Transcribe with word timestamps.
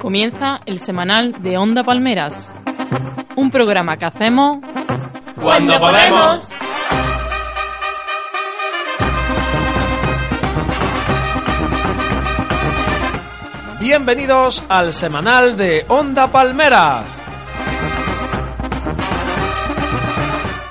Comienza 0.00 0.60
el 0.66 0.78
semanal 0.78 1.42
de 1.42 1.58
Onda 1.58 1.82
Palmeras, 1.82 2.50
un 3.36 3.50
programa 3.50 3.96
que 3.96 4.04
hacemos 4.04 4.58
cuando 5.40 5.80
podemos. 5.80 6.48
Bienvenidos 13.80 14.64
al 14.68 14.92
semanal 14.92 15.56
de 15.56 15.84
Onda 15.88 16.26
Palmeras. 16.28 17.23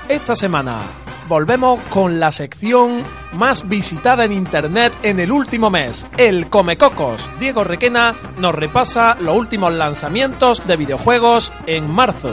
Esta 0.08 0.36
semana 0.36 0.80
volvemos 1.28 1.80
con 1.88 2.20
la 2.20 2.30
sección 2.30 3.02
más 3.32 3.66
visitada 3.66 4.26
en 4.26 4.32
internet 4.32 4.92
en 5.02 5.18
el 5.18 5.32
último 5.32 5.70
mes, 5.70 6.06
el 6.18 6.50
Comecocos. 6.50 7.30
Diego 7.40 7.64
Requena 7.64 8.14
nos 8.38 8.54
repasa 8.54 9.16
los 9.18 9.34
últimos 9.34 9.72
lanzamientos 9.72 10.64
de 10.66 10.76
videojuegos 10.76 11.52
en 11.64 11.90
marzo. 11.90 12.28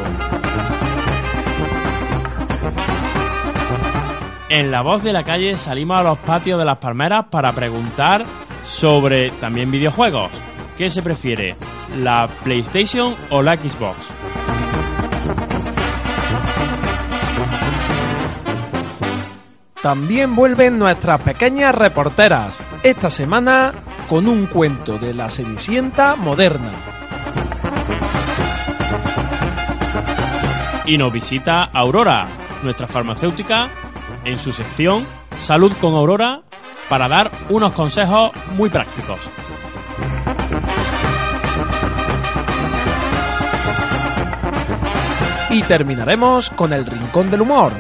En 4.50 4.70
La 4.70 4.81
Voz 4.81 5.02
de 5.02 5.14
la 5.14 5.24
Calle 5.24 5.56
salimos 5.56 5.98
a 5.98 6.03
los 6.03 6.18
patios 6.18 6.59
de 6.59 6.66
las 6.66 6.78
palmeras 6.78 7.28
para 7.31 7.53
preguntar 7.53 8.26
sobre 8.68 9.31
también 9.31 9.72
videojuegos. 9.72 10.30
¿Qué 10.78 10.90
se 10.90 11.02
prefiere? 11.02 11.56
¿La 12.00 12.28
PlayStation 12.44 13.16
o 13.30 13.42
la 13.42 13.56
Xbox? 13.56 13.96
También 19.82 20.36
vuelven 20.36 20.78
nuestras 20.78 21.22
pequeñas 21.22 21.74
reporteras, 21.74 22.62
esta 22.84 23.10
semana 23.10 23.74
con 24.08 24.28
un 24.28 24.46
cuento 24.46 25.00
de 25.00 25.12
la 25.12 25.28
Cenicienta 25.32 26.16
moderna. 26.16 26.72
Y 30.86 31.00
nos 31.00 31.12
visita 31.12 31.64
Aurora, 31.64 32.28
nuestra 32.62 32.88
farmacéutica, 32.88 33.70
en 34.24 34.38
su 34.38 34.52
sección 34.52 35.04
Salud 35.42 35.74
con 35.82 35.96
Aurora, 35.96 36.42
para 36.88 37.08
dar 37.08 37.32
unos 37.50 37.74
consejos 37.74 38.32
muy 38.56 38.70
prácticos. 38.70 39.20
Y 45.50 45.62
terminaremos 45.64 46.52
con 46.52 46.72
el 46.72 46.86
Rincón 46.86 47.32
del 47.32 47.42
Humor. 47.42 47.72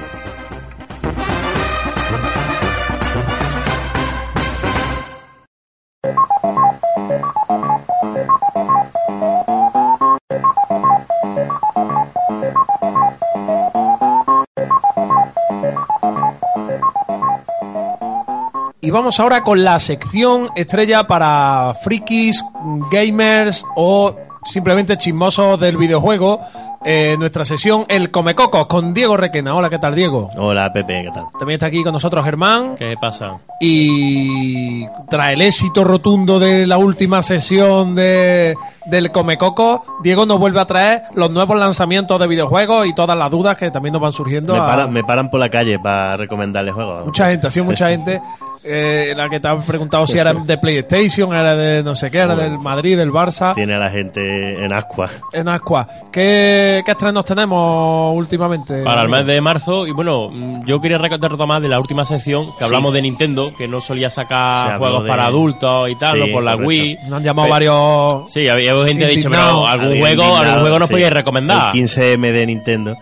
Y 18.91 18.93
vamos 18.93 19.17
ahora 19.21 19.41
con 19.41 19.63
la 19.63 19.79
sección 19.79 20.49
estrella 20.53 21.07
para 21.07 21.73
frikis, 21.75 22.43
gamers 22.91 23.65
o 23.77 24.13
simplemente 24.43 24.97
chismosos 24.97 25.57
del 25.61 25.77
videojuego. 25.77 26.41
Eh, 26.83 27.15
nuestra 27.17 27.45
sesión 27.45 27.85
El 27.87 28.11
Comecocos 28.11 28.65
con 28.65 28.93
Diego 28.93 29.15
Requena. 29.15 29.55
Hola, 29.55 29.69
¿qué 29.69 29.77
tal, 29.79 29.95
Diego? 29.95 30.29
Hola, 30.35 30.73
Pepe, 30.73 31.03
¿qué 31.05 31.11
tal? 31.13 31.25
También 31.39 31.55
está 31.55 31.67
aquí 31.67 31.83
con 31.83 31.93
nosotros 31.93 32.25
Germán. 32.25 32.75
¿Qué 32.75 32.95
pasa? 32.99 33.37
Y 33.61 34.85
tras 35.07 35.29
el 35.29 35.41
éxito 35.43 35.85
rotundo 35.85 36.37
de 36.37 36.67
la 36.67 36.77
última 36.77 37.21
sesión 37.21 37.95
de, 37.95 38.55
del 38.87 39.09
Comecoco, 39.11 39.85
Diego 40.03 40.25
nos 40.25 40.37
vuelve 40.37 40.59
a 40.59 40.65
traer 40.65 41.03
los 41.13 41.31
nuevos 41.31 41.55
lanzamientos 41.57 42.19
de 42.19 42.27
videojuegos 42.27 42.87
y 42.87 42.93
todas 42.93 43.15
las 43.17 43.31
dudas 43.31 43.55
que 43.55 43.71
también 43.71 43.93
nos 43.93 44.01
van 44.01 44.11
surgiendo. 44.11 44.51
Me, 44.53 44.59
a- 44.59 44.65
paran, 44.65 44.91
me 44.91 45.03
paran 45.05 45.29
por 45.29 45.39
la 45.39 45.49
calle 45.49 45.79
para 45.79 46.17
recomendarles 46.17 46.73
juegos. 46.73 47.05
Mucha 47.05 47.29
gente, 47.29 47.47
ha 47.47 47.51
sido 47.51 47.65
mucha 47.65 47.87
gente 47.91 48.19
eh, 48.63 49.13
la 49.15 49.27
que 49.29 49.39
te 49.39 49.47
ha 49.47 49.57
preguntado 49.57 50.05
si 50.07 50.17
era 50.17 50.33
de 50.33 50.57
PlayStation, 50.57 51.33
era 51.33 51.55
de 51.55 51.83
no 51.83 51.95
sé 51.95 52.09
qué, 52.11 52.19
era 52.19 52.35
del 52.35 52.59
Madrid, 52.59 52.97
del 52.97 53.11
Barça. 53.11 53.53
Tiene 53.55 53.73
a 53.75 53.77
la 53.79 53.89
gente 53.89 54.63
en 54.63 54.73
ascua. 54.73 55.09
En 55.33 55.47
Ascua. 55.47 55.87
¿Qué, 56.11 56.81
¿Qué 56.85 56.91
estrenos 56.91 57.25
tenemos 57.25 58.15
últimamente? 58.15 58.83
Para 58.83 59.01
el 59.03 59.09
mes 59.09 59.25
de 59.25 59.41
marzo, 59.41 59.85
y 59.87 59.91
bueno, 59.91 60.29
mm, 60.31 60.65
yo 60.65 60.79
quería 60.81 60.97
retomar 60.97 61.61
de 61.61 61.69
la 61.69 61.79
última 61.79 62.05
sección 62.05 62.47
que 62.57 62.63
hablamos 62.65 62.93
de 62.93 63.01
Nintendo, 63.01 63.53
que 63.57 63.67
no 63.67 63.81
solía 63.81 64.09
sacar 64.09 64.77
juegos 64.77 65.03
de- 65.03 65.09
para 65.09 65.25
adultos 65.25 65.89
y 65.89 65.95
tal, 65.95 66.17
Sí, 66.21 66.29
o 66.29 66.33
por 66.33 66.43
la 66.43 66.51
correcto. 66.53 66.67
Wii. 66.67 66.97
Nos 67.05 67.13
han 67.13 67.23
llamado 67.23 67.45
Pe- 67.47 67.51
varios. 67.51 68.31
Sí, 68.31 68.47
había 68.47 68.71
había 68.71 68.85
gente 68.87 68.99
que 68.99 69.05
ha 69.05 69.09
dicho, 69.15 69.29
pero 69.29 69.67
algún 69.67 69.97
juego, 69.97 70.35
algún 70.37 70.59
juego 70.61 70.79
nos 70.79 70.87
sí. 70.87 70.93
podíais 70.93 71.13
recomendar. 71.13 71.75
El 71.75 71.81
15M 71.81 72.31
de 72.31 72.45
Nintendo. 72.45 72.95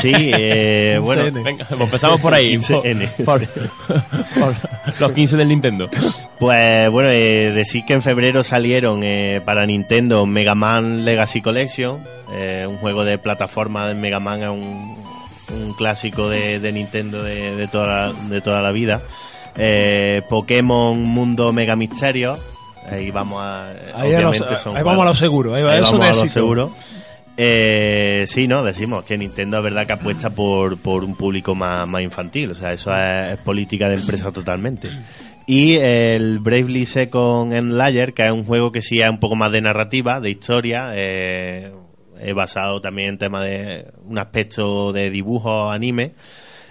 Sí, 0.00 0.12
eh, 0.14 0.98
bueno. 1.02 1.22
15N. 1.26 1.42
Venga, 1.44 1.64
pues 1.68 1.80
empezamos 1.80 2.20
por 2.20 2.34
ahí. 2.34 2.56
15N. 2.56 3.24
Por, 3.24 3.46
por 4.40 4.54
los 5.00 5.12
15 5.12 5.36
del 5.36 5.48
Nintendo. 5.48 5.88
Pues 6.38 6.90
bueno, 6.90 7.10
eh, 7.10 7.52
decir 7.52 7.84
que 7.86 7.94
en 7.94 8.02
febrero 8.02 8.42
salieron 8.44 9.02
eh, 9.02 9.40
para 9.44 9.64
Nintendo 9.66 10.26
Mega 10.26 10.54
Man 10.54 11.04
Legacy 11.04 11.40
Collection, 11.40 11.98
eh, 12.32 12.66
un 12.68 12.76
juego 12.78 13.04
de 13.04 13.18
plataforma 13.18 13.86
de 13.88 13.94
Mega 13.94 14.20
Man, 14.20 14.42
es 14.42 14.48
un, 14.48 14.96
un 15.56 15.72
clásico 15.74 16.28
de, 16.28 16.58
de 16.60 16.72
Nintendo 16.72 17.22
de, 17.22 17.56
de 17.56 17.68
toda 17.68 17.86
la, 17.86 18.12
de 18.28 18.40
toda 18.40 18.60
la 18.62 18.72
vida. 18.72 19.00
Eh, 19.56 20.22
Pokémon 20.28 21.00
Mundo 21.00 21.52
Mega 21.52 21.76
Misterio, 21.76 22.36
ahí 22.90 23.10
vamos 23.12 23.40
a... 23.40 23.70
Ahí, 23.94 24.12
a 24.14 24.20
lo- 24.20 24.30
obviamente 24.30 24.56
son 24.56 24.76
ahí 24.76 24.82
vamos 24.82 25.02
a 25.02 25.04
lo 25.10 25.14
seguro. 25.14 25.54
Ahí, 25.54 25.62
va, 25.62 25.72
Ahí 25.74 25.82
es 25.82 25.90
un 25.92 25.98
vamos 26.00 26.06
a 26.06 26.10
lo 26.10 26.24
éxito. 26.24 26.34
seguro. 26.40 26.70
Eh, 27.36 28.24
sí, 28.28 28.46
no, 28.46 28.62
decimos 28.62 29.04
que 29.04 29.18
Nintendo 29.18 29.58
es 29.58 29.64
verdad 29.64 29.86
que 29.86 29.94
apuesta 29.94 30.30
por, 30.30 30.78
por 30.78 31.02
un 31.04 31.16
público 31.16 31.54
más, 31.54 31.86
más 31.88 32.02
infantil, 32.02 32.50
o 32.50 32.54
sea, 32.54 32.72
eso 32.72 32.94
es, 32.94 33.38
política 33.38 33.88
de 33.88 33.96
empresa 33.96 34.30
totalmente. 34.30 34.90
Y 35.46 35.74
el 35.74 36.38
Bravely 36.38 36.86
Second 36.86 37.52
Enlayer, 37.52 38.14
que 38.14 38.24
es 38.24 38.32
un 38.32 38.44
juego 38.44 38.72
que 38.72 38.82
sí 38.82 39.00
es 39.00 39.10
un 39.10 39.18
poco 39.18 39.36
más 39.36 39.52
de 39.52 39.60
narrativa, 39.60 40.20
de 40.20 40.30
historia, 40.30 40.92
eh, 40.94 41.72
basado 42.34 42.80
también 42.80 43.10
en 43.10 43.18
tema 43.18 43.44
de 43.44 43.92
un 44.04 44.16
aspecto 44.18 44.92
de 44.92 45.10
dibujo, 45.10 45.70
anime, 45.70 46.12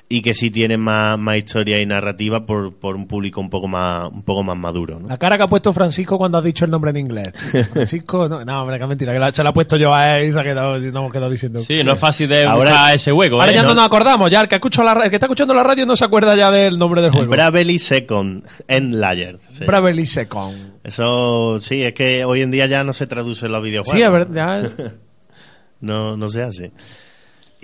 y 0.09 0.22
que 0.22 0.36
sí 0.36 0.52
tiene 0.52 0.78
más, 0.78 1.18
más 1.18 1.38
historia 1.38 1.81
y 1.81 1.86
narrativa 1.88 2.46
por, 2.46 2.75
por 2.75 2.96
un 2.96 3.08
público 3.08 3.41
un 3.41 3.50
poco 3.50 3.68
más, 3.68 4.12
un 4.12 4.22
poco 4.22 4.44
más 4.44 4.56
maduro, 4.56 5.00
¿no? 5.00 5.08
La 5.08 5.18
cara 5.18 5.38
que 5.38 5.44
ha 5.44 5.47
puesto 5.47 5.74
Francisco 5.74 6.19
cuando 6.19 6.38
has 6.38 6.44
dicho 6.44 6.66
el 6.66 6.72
nombre 6.72 6.91
en 6.91 6.97
inglés. 6.97 7.30
Francisco, 7.74 8.30
no, 8.30 8.46
no 8.46 8.62
hombre, 8.62 8.78
que 8.78 8.86
mentira, 8.86 9.12
que 9.14 9.18
la- 9.19 9.31
se 9.31 9.44
la 9.44 9.50
ha 9.50 9.53
puesto 9.53 9.75
yo 9.75 9.91
a 9.94 10.19
él 10.19 10.30
y 10.30 10.34
se 10.34 10.40
ha 10.40 10.44
quedado, 10.44 10.78
no 10.78 11.00
hemos 11.00 11.12
quedado 11.12 11.31
diciendo. 11.31 11.59
Sí, 11.62 11.84
no 11.84 11.94
es 11.94 12.00
fácil 12.00 12.30
de 12.30 12.44
Ahora- 12.46 12.94
ese 12.94 13.12
juego. 13.12 13.40
Ahora 13.40 13.52
¿eh? 13.52 13.56
ya 13.56 13.64
no 13.64 13.69
No- 13.69 13.75
nos 13.75 13.86
acordamos, 13.86 14.30
ya 14.30 14.41
el 14.41 14.47
que, 14.47 14.56
escucha 14.56 14.84
la, 14.84 14.91
el 15.03 15.09
que 15.09 15.16
está 15.16 15.26
escuchando 15.26 15.53
la 15.55 15.64
radio 15.64 15.85
no 15.88 15.96
se 15.96 16.06
acuerda 16.06 16.35
ya 16.35 16.52
del 16.52 16.78
nombre 16.78 17.02
del 17.02 17.09
juego. 17.11 17.32
Bravely 17.32 17.79
Second 17.79 18.46
Enlayer. 18.67 19.40
sí. 19.49 19.66
Bravely 19.66 20.06
Second. 20.06 20.73
Eso 20.84 21.58
sí, 21.58 21.82
es 21.82 21.94
que 21.94 22.23
hoy 22.23 22.41
en 22.41 22.52
día 22.52 22.67
ya 22.67 22.84
no 22.84 22.94
se 22.94 23.08
traduce 23.08 23.47
en 23.47 23.52
los 23.53 23.64
videojuegos. 23.64 23.97
Sí, 23.97 24.03
es 24.03 24.11
verdad. 24.11 24.70
ya- 24.78 24.91
No, 25.82 26.16
no 26.16 26.29
se 26.29 26.41
hace. 26.44 26.72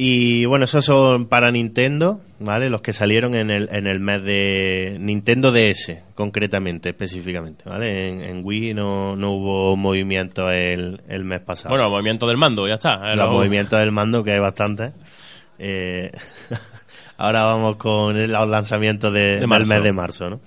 Y 0.01 0.45
bueno, 0.45 0.63
esos 0.63 0.85
son 0.85 1.25
para 1.27 1.51
Nintendo, 1.51 2.21
¿vale? 2.39 2.69
Los 2.69 2.79
que 2.79 2.93
salieron 2.93 3.35
en 3.35 3.49
el, 3.51 3.67
en 3.69 3.85
el 3.85 3.99
mes 3.99 4.23
de 4.23 4.95
Nintendo 4.97 5.51
DS, 5.51 5.91
concretamente, 6.15 6.87
específicamente, 6.87 7.65
¿vale? 7.67 8.07
En, 8.07 8.21
en 8.21 8.41
Wii 8.45 8.73
no, 8.75 9.17
no 9.17 9.31
hubo 9.33 9.75
movimiento 9.75 10.49
el, 10.51 11.01
el 11.09 11.25
mes 11.25 11.41
pasado. 11.41 11.75
Bueno, 11.75 11.89
movimiento 11.89 12.27
del 12.27 12.37
mando, 12.37 12.65
ya 12.65 12.75
está. 12.75 12.93
Eh, 13.11 13.15
los 13.17 13.27
lo- 13.27 13.31
movimientos 13.33 13.77
del 13.77 13.91
mando, 13.91 14.23
que 14.23 14.31
hay 14.31 14.39
bastantes. 14.39 14.93
Eh, 15.57 16.09
ahora 17.17 17.43
vamos 17.43 17.75
con 17.75 18.15
el- 18.15 18.31
los 18.31 18.47
lanzamientos 18.47 19.11
de, 19.13 19.19
De 19.19 19.39
del 19.39 19.47
mes 19.49 19.83
de 19.83 19.91
marzo, 19.91 20.29
¿no? 20.29 20.39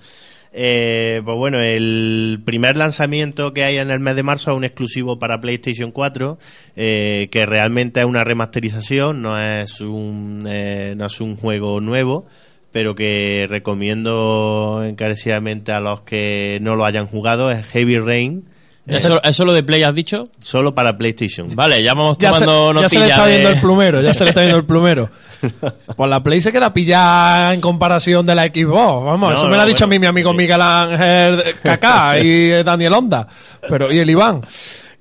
Eh, 0.55 1.21
pues 1.25 1.35
bueno, 1.35 1.59
el 1.59 2.39
primer 2.45 2.77
lanzamiento 2.77 3.53
que 3.53 3.63
hay 3.63 3.77
en 3.77 3.89
el 3.89 3.99
mes 3.99 4.15
de 4.15 4.21
marzo 4.21 4.51
es 4.51 4.57
un 4.57 4.63
exclusivo 4.63 5.17
para 5.17 5.41
PlayStation 5.41 5.91
4, 5.91 6.37
eh, 6.75 7.27
que 7.31 7.45
realmente 7.47 8.01
es 8.01 8.05
una 8.05 8.23
remasterización, 8.23 9.23
no 9.23 9.39
es 9.39 9.81
un, 9.81 10.43
eh, 10.47 10.93
no 10.95 11.07
es 11.07 11.19
un 11.21 11.37
juego 11.37 11.81
nuevo, 11.81 12.27
pero 12.71 12.93
que 12.93 13.47
recomiendo 13.49 14.83
encarecidamente 14.85 15.71
a 15.71 15.79
los 15.79 16.01
que 16.01 16.59
no 16.61 16.75
lo 16.75 16.85
hayan 16.85 17.07
jugado, 17.07 17.51
es 17.51 17.67
Heavy 17.71 17.97
Rain. 17.97 18.45
¿Eso, 18.85 19.23
¿Eso 19.23 19.45
lo 19.45 19.53
de 19.53 19.63
Play 19.63 19.83
has 19.83 19.95
dicho? 19.95 20.25
Solo 20.41 20.75
para 20.75 20.97
PlayStation. 20.97 21.47
Vale, 21.55 21.81
ya 21.81 21.93
vamos 21.93 22.17
Ya 22.19 22.33
se, 22.33 22.43
tomando 22.43 22.81
ya 22.81 22.89
se 22.89 22.99
le 22.99 23.05
está 23.07 23.25
de- 23.25 23.31
viendo 23.31 23.49
el 23.49 23.59
plumero, 23.61 24.01
ya 24.01 24.13
se 24.13 24.23
le 24.25 24.29
está 24.31 24.41
viendo 24.41 24.57
el 24.59 24.65
plumero. 24.65 25.09
Pues 25.95 26.09
la 26.09 26.21
Play 26.23 26.41
se 26.41 26.51
queda 26.51 26.73
pillada 26.73 27.53
en 27.53 27.61
comparación 27.61 28.25
de 28.25 28.33
la 28.35 28.43
Xbox. 28.43 29.05
Vamos, 29.05 29.29
No, 29.29 29.35
eso 29.35 29.47
me 29.49 29.55
lo 29.55 29.61
ha 29.61 29.65
dicho 29.65 29.85
bueno, 29.87 29.95
a 29.95 29.95
mí 29.95 29.99
mi 29.99 30.07
amigo 30.07 30.31
sí. 30.31 30.37
Miguel 30.37 30.61
Ángel 30.61 31.43
Kaká 31.61 32.19
y 32.23 32.63
Daniel 32.63 32.93
Honda. 32.93 33.27
Pero, 33.69 33.91
y 33.91 33.99
el 33.99 34.09
Iván. 34.09 34.41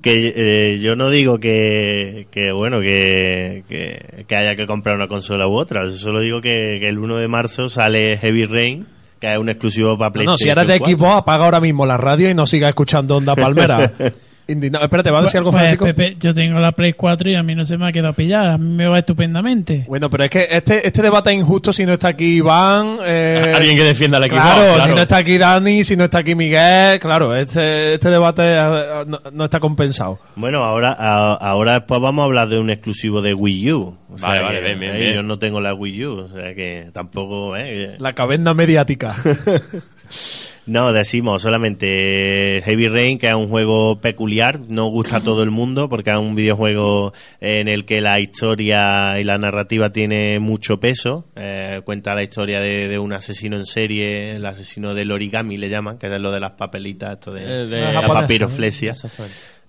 que 0.02 0.32
eh, 0.37 0.78
yo 0.81 0.94
no 0.96 1.11
digo 1.11 1.38
que, 1.38 2.26
que 2.31 2.50
bueno 2.52 2.81
que, 2.81 3.62
que, 3.69 4.25
que 4.26 4.37
haya 4.37 4.55
que 4.56 4.67
comprar 4.67 4.96
una 4.96 5.06
consola 5.08 5.46
u 5.46 5.55
otra 5.56 5.85
yo 5.87 5.93
solo 5.93 6.20
digo 6.20 6.40
que, 6.40 6.78
que 6.81 6.88
el 6.88 6.99
1 6.99 7.17
de 7.19 7.28
marzo 7.28 7.69
sale 7.69 8.19
Heavy 8.19 8.44
Rain 8.44 8.87
que 9.23 9.33
es 9.33 9.39
un 9.39 9.49
exclusivo 9.49 9.97
para 9.97 10.09
No, 10.09 10.13
PlayStation 10.15 10.37
si 10.37 10.49
eres 10.49 10.67
de 10.67 10.79
4. 10.81 10.99
Xbox, 10.99 11.17
apaga 11.19 11.45
ahora 11.45 11.61
mismo 11.61 11.87
la 11.87 11.97
radio 11.97 12.29
y 12.29 12.35
no 12.35 12.45
siga 12.45 12.69
escuchando 12.69 13.19
Onda 13.19 13.37
Palmera. 13.37 13.93
Indignado. 14.52 14.84
Espérate, 14.84 15.10
¿va 15.10 15.19
a 15.19 15.22
decir 15.22 15.38
algo 15.38 15.50
Pues, 15.50 15.62
Francisco? 15.62 15.84
Pepe, 15.87 16.16
yo 16.20 16.32
tengo 16.34 16.58
la 16.60 16.72
Play 16.72 16.93
4 16.93 17.31
y 17.31 17.34
a 17.34 17.43
mí 17.43 17.54
no 17.54 17.64
se 17.64 17.76
me 17.78 17.88
ha 17.88 17.93
quedado 17.93 18.12
pillada. 18.14 18.54
A 18.54 18.58
mí 18.58 18.69
me 18.75 18.87
va 18.87 18.99
estupendamente. 18.99 19.84
Bueno, 19.88 20.08
pero 20.10 20.25
es 20.25 20.31
que 20.31 20.46
este, 20.50 20.87
este 20.87 21.02
debate 21.02 21.31
es 21.31 21.37
injusto 21.38 21.72
si 21.72 21.84
no 21.84 21.94
está 21.94 22.08
aquí 22.08 22.37
Iván. 22.37 22.99
eh, 23.04 23.52
Alguien 23.54 23.76
que 23.76 23.84
defienda 23.84 24.19
al 24.19 24.25
equipo. 24.25 24.40
Claro, 24.43 24.84
si 24.84 24.90
no 24.90 25.00
está 25.02 25.16
aquí 25.16 25.38
Dani, 25.38 25.84
si 25.84 25.96
no 25.96 26.04
está 26.04 26.19
aquí 26.19 26.34
Miguel, 26.34 26.99
claro, 27.00 27.34
este, 27.34 27.94
este 27.94 28.08
debate 28.10 28.43
eh, 28.44 29.04
no, 29.06 29.20
no 29.32 29.44
está 29.44 29.58
compensado. 29.60 30.19
bueno 30.37 30.58
ahora 30.64 30.94
a- 30.99 31.34
ahora 31.34 31.75
después 31.75 32.00
vamos 32.00 32.22
a 32.22 32.26
hablar 32.26 32.49
de 32.49 32.58
un 32.58 32.70
exclusivo 32.70 33.22
de 33.22 33.34
Wii 33.34 33.72
U 33.72 33.96
o 34.10 34.19
sea 34.19 34.28
Vale, 34.28 34.38
que, 34.40 34.44
vale, 34.44 34.60
bien, 34.60 34.81
bien, 34.81 34.94
eh, 34.94 34.99
bien. 34.99 35.14
yo 35.14 35.22
no 35.22 35.38
tengo 35.38 35.60
la 35.60 35.75
Wii 35.75 36.04
U 36.06 36.19
o 36.20 36.28
sea 36.28 36.54
que 36.54 36.90
tampoco 36.93 37.56
eh, 37.56 37.96
La 37.99 38.12
caverna 38.12 38.52
mediática. 38.54 39.14
No, 40.67 40.93
decimos 40.93 41.43
solamente 41.43 42.62
Heavy 42.64 42.87
Rain, 42.87 43.19
que 43.19 43.26
es 43.29 43.35
un 43.35 43.49
juego 43.49 44.00
peculiar, 44.00 44.61
no 44.69 44.87
gusta 44.87 45.17
a 45.17 45.20
todo 45.20 45.43
el 45.43 45.50
mundo 45.50 45.88
porque 45.88 46.11
es 46.11 46.17
un 46.17 46.37
videojuego 46.37 47.12
en 47.41 47.67
el 47.67 47.85
que 47.85 48.00
la 48.00 48.20
historia 48.20 49.19
y 49.19 49.25
la 49.25 49.38
narrativa 49.38 49.91
tiene 49.91 50.38
mucho 50.38 50.79
peso. 50.79 51.26
Eh, 51.35 51.81
cuenta 51.85 52.14
la 52.14 52.23
historia 52.23 52.61
de, 52.61 52.87
de 52.87 52.99
un 53.00 53.12
asesino 53.12 53.56
en 53.56 53.67
serie, 53.67 54.37
el 54.37 54.47
asesino 54.47 54.94
del 54.94 55.11
origami 55.11 55.56
le 55.59 55.69
llaman, 55.69 55.99
que 55.99 56.06
es 56.06 56.20
lo 56.20 56.31
de 56.31 56.38
las 56.41 56.53
papelitas, 56.53 57.14
esto 57.14 57.32
de, 57.32 57.43
Eh, 57.43 57.67
de- 57.67 57.81
la 57.81 57.93
japonesa, 57.94 58.20
papiroflexia. 58.20 58.94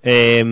Eh, 0.06 0.44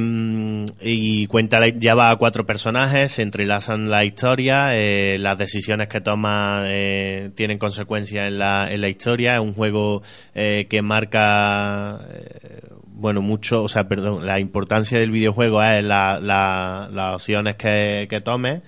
y 0.80 1.28
cuenta 1.28 1.60
la- 1.60 1.68
ya 1.68 1.94
va 1.94 2.10
a 2.10 2.16
cuatro 2.16 2.46
personajes, 2.46 3.12
se 3.12 3.22
entrelazan 3.22 3.90
la 3.90 4.06
historia, 4.06 4.70
eh, 4.74 5.18
las 5.20 5.38
decisiones 5.38 5.90
que 5.90 6.00
toma 6.00 6.64
eh, 6.68 7.32
tienen 7.36 7.58
consecuencias 7.58 8.28
en 8.30 8.40
la, 8.40 8.72
en 8.72 8.80
la 8.82 8.88
historia. 8.88 9.36
Es 9.36 9.42
un 9.42 9.54
juego 9.54 10.04
eh, 10.34 10.68
que 10.70 10.82
marca, 10.82 12.00
eh, 12.14 12.62
bueno, 12.86 13.22
mucho, 13.22 13.64
o 13.64 13.68
sea, 13.68 13.90
perdón, 13.90 14.26
la 14.26 14.40
importancia 14.40 14.98
del 15.00 15.12
videojuego 15.12 15.62
es 15.62 15.84
la, 15.84 16.20
la- 16.22 16.90
las 16.92 17.16
opciones 17.16 17.56
que, 17.56 18.08
que 18.10 18.22
tomes. 18.22 18.62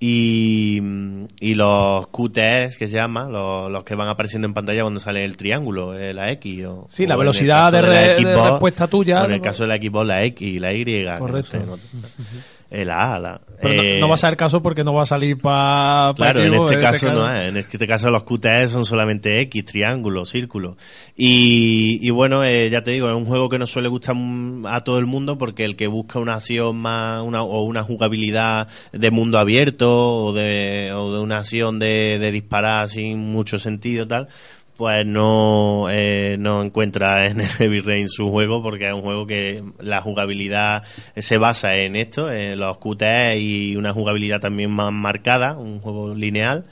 Y, 0.00 0.82
y 1.40 1.54
los 1.54 2.08
QTEs 2.08 2.76
que 2.76 2.88
se 2.88 2.94
llama, 2.96 3.28
los, 3.30 3.70
los 3.70 3.84
que 3.84 3.94
van 3.94 4.08
apareciendo 4.08 4.46
en 4.46 4.52
pantalla 4.52 4.82
cuando 4.82 5.00
sale 5.00 5.24
el 5.24 5.36
triángulo, 5.36 5.96
eh, 5.98 6.12
la 6.12 6.30
X. 6.32 6.66
O, 6.66 6.86
Sí, 6.90 7.06
la 7.06 7.16
velocidad 7.16 7.72
de 7.72 7.80
la 7.82 7.88
de 7.88 8.16
respuesta 8.50 8.86
tuya, 8.86 9.22
o 9.22 9.24
En 9.26 9.32
el 9.32 9.40
caso 9.40 9.62
de 9.62 9.68
la 9.70 9.76
Xbox, 9.76 10.06
la 10.06 10.24
X 10.24 10.46
y 10.48 10.58
la 10.58 10.72
Y. 10.74 10.84
no 11.04 11.18
Correcto. 11.18 11.50
sé, 11.52 11.58
no- 11.60 11.78
eh, 12.70 12.84
la 12.84 13.14
A, 13.14 13.18
la. 13.18 13.40
Pero 13.62 13.74
no- 13.74 13.82
eh, 13.82 13.98
no, 14.00 14.08
va 14.08 14.14
a 14.14 14.18
ser 14.18 14.30
el 14.30 14.36
caso 14.36 14.60
porque 14.62 14.82
no 14.84 14.92
va 14.94 15.04
a 15.04 15.06
salir 15.06 15.38
para. 15.40 16.12
Claro, 16.14 16.40
en 16.42 16.54
este 16.54 16.78
caso 16.80 17.12
no 17.12 17.30
es. 17.32 17.48
En 17.48 17.56
este 17.56 17.86
caso 17.86 18.10
los 18.10 18.24
QTE 18.24 18.68
son 18.68 18.84
solamente 18.84 19.40
X, 19.42 19.64
triángulo, 19.64 20.24
círculo. 20.24 20.76
Y, 21.16 21.98
y 22.02 22.10
bueno, 22.10 22.42
eh, 22.44 22.68
ya 22.70 22.82
te 22.82 22.90
digo, 22.90 23.08
es 23.08 23.14
un 23.16 23.26
juego 23.26 23.48
que 23.48 23.58
no 23.58 23.66
suele 23.66 23.88
gustar 23.88 24.16
a 24.66 24.80
todo 24.82 24.98
el 24.98 25.06
mundo 25.06 25.38
porque 25.38 25.64
el 25.64 25.76
que 25.76 25.86
busca 25.86 26.18
una 26.18 26.34
acción 26.34 26.76
más 26.76 27.22
una, 27.22 27.42
o 27.42 27.62
una 27.64 27.82
jugabilidad 27.84 28.68
de 28.92 29.10
mundo 29.10 29.38
abierto 29.38 30.24
o 30.24 30.32
de, 30.32 30.92
o 30.92 31.12
de 31.14 31.20
una 31.20 31.38
acción 31.38 31.78
de, 31.78 32.18
de 32.18 32.30
disparar 32.32 32.88
sin 32.88 33.18
mucho 33.18 33.58
sentido 33.58 34.06
tal 34.08 34.28
pues 34.76 35.06
no, 35.06 35.86
eh, 35.90 36.36
no 36.38 36.62
encuentra 36.62 37.26
en 37.26 37.40
el 37.40 37.48
Heavy 37.48 37.80
Rain 37.80 38.08
su 38.08 38.28
juego 38.28 38.62
porque 38.62 38.88
es 38.88 38.92
un 38.92 39.02
juego 39.02 39.26
que 39.26 39.62
la 39.78 40.00
jugabilidad 40.00 40.82
se 41.16 41.38
basa 41.38 41.76
en 41.76 41.96
esto, 41.96 42.30
en 42.30 42.58
los 42.58 42.78
QTE 42.78 43.38
y 43.38 43.76
una 43.76 43.92
jugabilidad 43.92 44.40
también 44.40 44.70
más 44.70 44.92
marcada, 44.92 45.56
un 45.56 45.80
juego 45.80 46.14
lineal, 46.14 46.64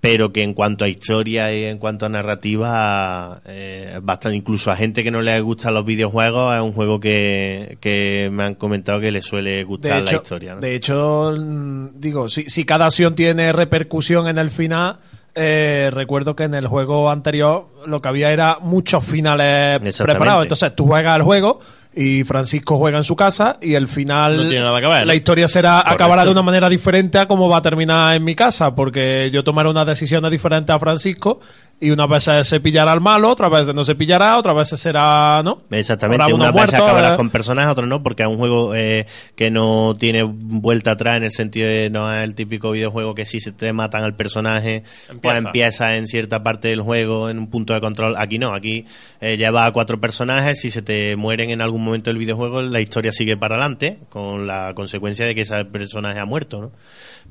pero 0.00 0.32
que 0.32 0.42
en 0.42 0.54
cuanto 0.54 0.84
a 0.84 0.88
historia 0.88 1.52
y 1.52 1.64
en 1.64 1.78
cuanto 1.78 2.06
a 2.06 2.08
narrativa, 2.08 3.42
eh, 3.46 3.98
bastante, 4.00 4.36
incluso 4.36 4.70
a 4.70 4.76
gente 4.76 5.02
que 5.02 5.10
no 5.10 5.20
le 5.20 5.40
gustan 5.40 5.74
los 5.74 5.84
videojuegos, 5.84 6.54
es 6.54 6.62
un 6.62 6.72
juego 6.72 7.00
que, 7.00 7.78
que 7.80 8.28
me 8.30 8.44
han 8.44 8.54
comentado 8.54 9.00
que 9.00 9.10
le 9.10 9.22
suele 9.22 9.64
gustar 9.64 10.02
hecho, 10.02 10.12
la 10.12 10.16
historia. 10.16 10.54
¿no? 10.54 10.60
de 10.60 10.74
hecho, 10.76 11.32
mm, 11.36 11.88
digo, 11.94 12.28
si, 12.28 12.44
si 12.44 12.64
cada 12.64 12.86
acción 12.86 13.16
tiene 13.16 13.52
repercusión 13.52 14.28
en 14.28 14.38
el 14.38 14.50
final, 14.50 15.00
eh, 15.40 15.90
recuerdo 15.92 16.34
que 16.34 16.42
en 16.44 16.54
el 16.54 16.66
juego 16.66 17.10
anterior 17.10 17.68
lo 17.86 18.00
que 18.00 18.08
había 18.08 18.30
era 18.30 18.58
muchos 18.60 19.04
finales 19.04 19.80
preparados. 19.98 20.42
Entonces 20.42 20.74
tú 20.74 20.86
juegas 20.86 21.12
al 21.14 21.22
juego 21.22 21.60
y 21.94 22.24
Francisco 22.24 22.76
juega 22.76 22.98
en 22.98 23.04
su 23.04 23.16
casa 23.16 23.56
y 23.60 23.74
el 23.74 23.88
final 23.88 24.36
No 24.36 24.48
tiene 24.48 24.64
nada 24.64 24.80
que 24.80 24.86
ver, 24.86 25.00
¿no? 25.00 25.06
la 25.06 25.14
historia 25.14 25.48
será 25.48 25.78
Correcto. 25.78 25.94
acabará 25.94 26.24
de 26.24 26.30
una 26.30 26.42
manera 26.42 26.68
diferente 26.68 27.18
a 27.18 27.26
cómo 27.26 27.48
va 27.48 27.58
a 27.58 27.62
terminar 27.62 28.14
en 28.14 28.24
mi 28.24 28.34
casa 28.34 28.74
porque 28.74 29.30
yo 29.32 29.42
tomaré 29.42 29.68
unas 29.70 29.86
decisiones 29.86 30.30
diferentes 30.30 30.74
a 30.74 30.78
Francisco 30.78 31.40
y 31.80 31.90
unas 31.90 32.08
veces 32.08 32.48
se 32.48 32.60
pillará 32.60 32.92
al 32.92 33.00
malo 33.00 33.30
otras 33.30 33.50
veces 33.50 33.74
no 33.74 33.84
se 33.84 33.94
pillará 33.94 34.36
otras 34.38 34.56
veces 34.56 34.80
será 34.80 35.42
no 35.42 35.62
Exactamente, 35.70 36.24
veces 36.24 36.52
muertos, 36.52 36.74
acabarás 36.74 37.12
eh. 37.12 37.16
con 37.16 37.30
personajes, 37.30 37.70
otras 37.70 37.88
no, 37.88 38.02
porque 38.02 38.22
es 38.22 38.28
un 38.28 38.38
juego 38.38 38.74
eh, 38.74 39.06
que 39.36 39.50
no 39.50 39.96
tiene 39.98 40.22
vuelta 40.22 40.92
atrás 40.92 41.16
en 41.16 41.24
el 41.24 41.32
sentido 41.32 41.68
de 41.68 41.90
no 41.90 42.12
es 42.12 42.24
el 42.24 42.34
típico 42.34 42.72
videojuego 42.72 43.14
que 43.14 43.24
si 43.24 43.40
se 43.40 43.52
te 43.52 43.72
matan 43.72 44.02
al 44.02 44.14
personaje, 44.14 44.82
pues 45.06 45.10
Empieza. 45.10 45.38
empieza 45.38 45.96
en 45.96 46.06
cierta 46.06 46.42
parte 46.42 46.68
del 46.68 46.80
juego, 46.80 47.30
en 47.30 47.38
un 47.38 47.48
punto 47.48 47.74
de 47.74 47.80
control. 47.80 48.16
Aquí 48.16 48.38
no, 48.38 48.54
aquí 48.54 48.86
eh, 49.20 49.36
lleva 49.36 49.66
a 49.66 49.72
cuatro 49.72 50.00
personajes, 50.00 50.60
si 50.60 50.70
se 50.70 50.82
te 50.82 51.16
mueren 51.16 51.50
en 51.50 51.60
algún 51.60 51.84
momento 51.84 52.10
del 52.10 52.18
videojuego, 52.18 52.62
la 52.62 52.80
historia 52.80 53.12
sigue 53.12 53.36
para 53.36 53.56
adelante, 53.56 53.98
con 54.08 54.46
la 54.46 54.72
consecuencia 54.74 55.26
de 55.26 55.34
que 55.34 55.42
ese 55.42 55.64
personaje 55.66 56.18
ha 56.18 56.26
muerto, 56.26 56.60
¿no? 56.60 56.72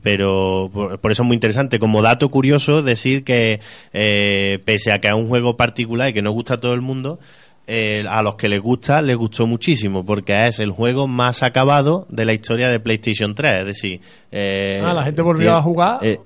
pero 0.01 0.69
por, 0.71 0.99
por 0.99 1.11
eso 1.11 1.23
es 1.23 1.27
muy 1.27 1.35
interesante. 1.35 1.79
Como 1.79 2.01
dato 2.01 2.29
curioso, 2.29 2.81
decir 2.81 3.23
que 3.23 3.59
eh, 4.37 4.59
pese 4.59 4.91
a 4.91 4.99
que 4.99 5.07
es 5.07 5.13
un 5.13 5.27
juego 5.27 5.57
particular 5.57 6.09
y 6.09 6.13
que 6.13 6.21
no 6.21 6.31
gusta 6.31 6.55
a 6.55 6.57
todo 6.57 6.73
el 6.73 6.81
mundo, 6.81 7.19
eh, 7.69 8.05
a 8.09 8.21
los 8.21 8.35
que 8.35 8.47
les 8.47 8.61
gusta, 8.61 9.01
les 9.01 9.17
gustó 9.17 9.45
muchísimo, 9.45 10.05
porque 10.05 10.47
es 10.47 10.59
el 10.59 10.71
juego 10.71 11.07
más 11.07 11.43
acabado 11.43 12.05
de 12.09 12.23
la 12.25 12.33
historia 12.33 12.69
de 12.69 12.79
PlayStation 12.79 13.35
3. 13.35 13.57
Es 13.59 13.65
decir, 13.65 13.99
eh, 14.31 14.81
Ah, 14.83 14.93
la 14.93 15.03
gente 15.03 15.21
volvió 15.21 15.55
a 15.55 15.61
jugar. 15.61 15.99
eh, 16.01 16.19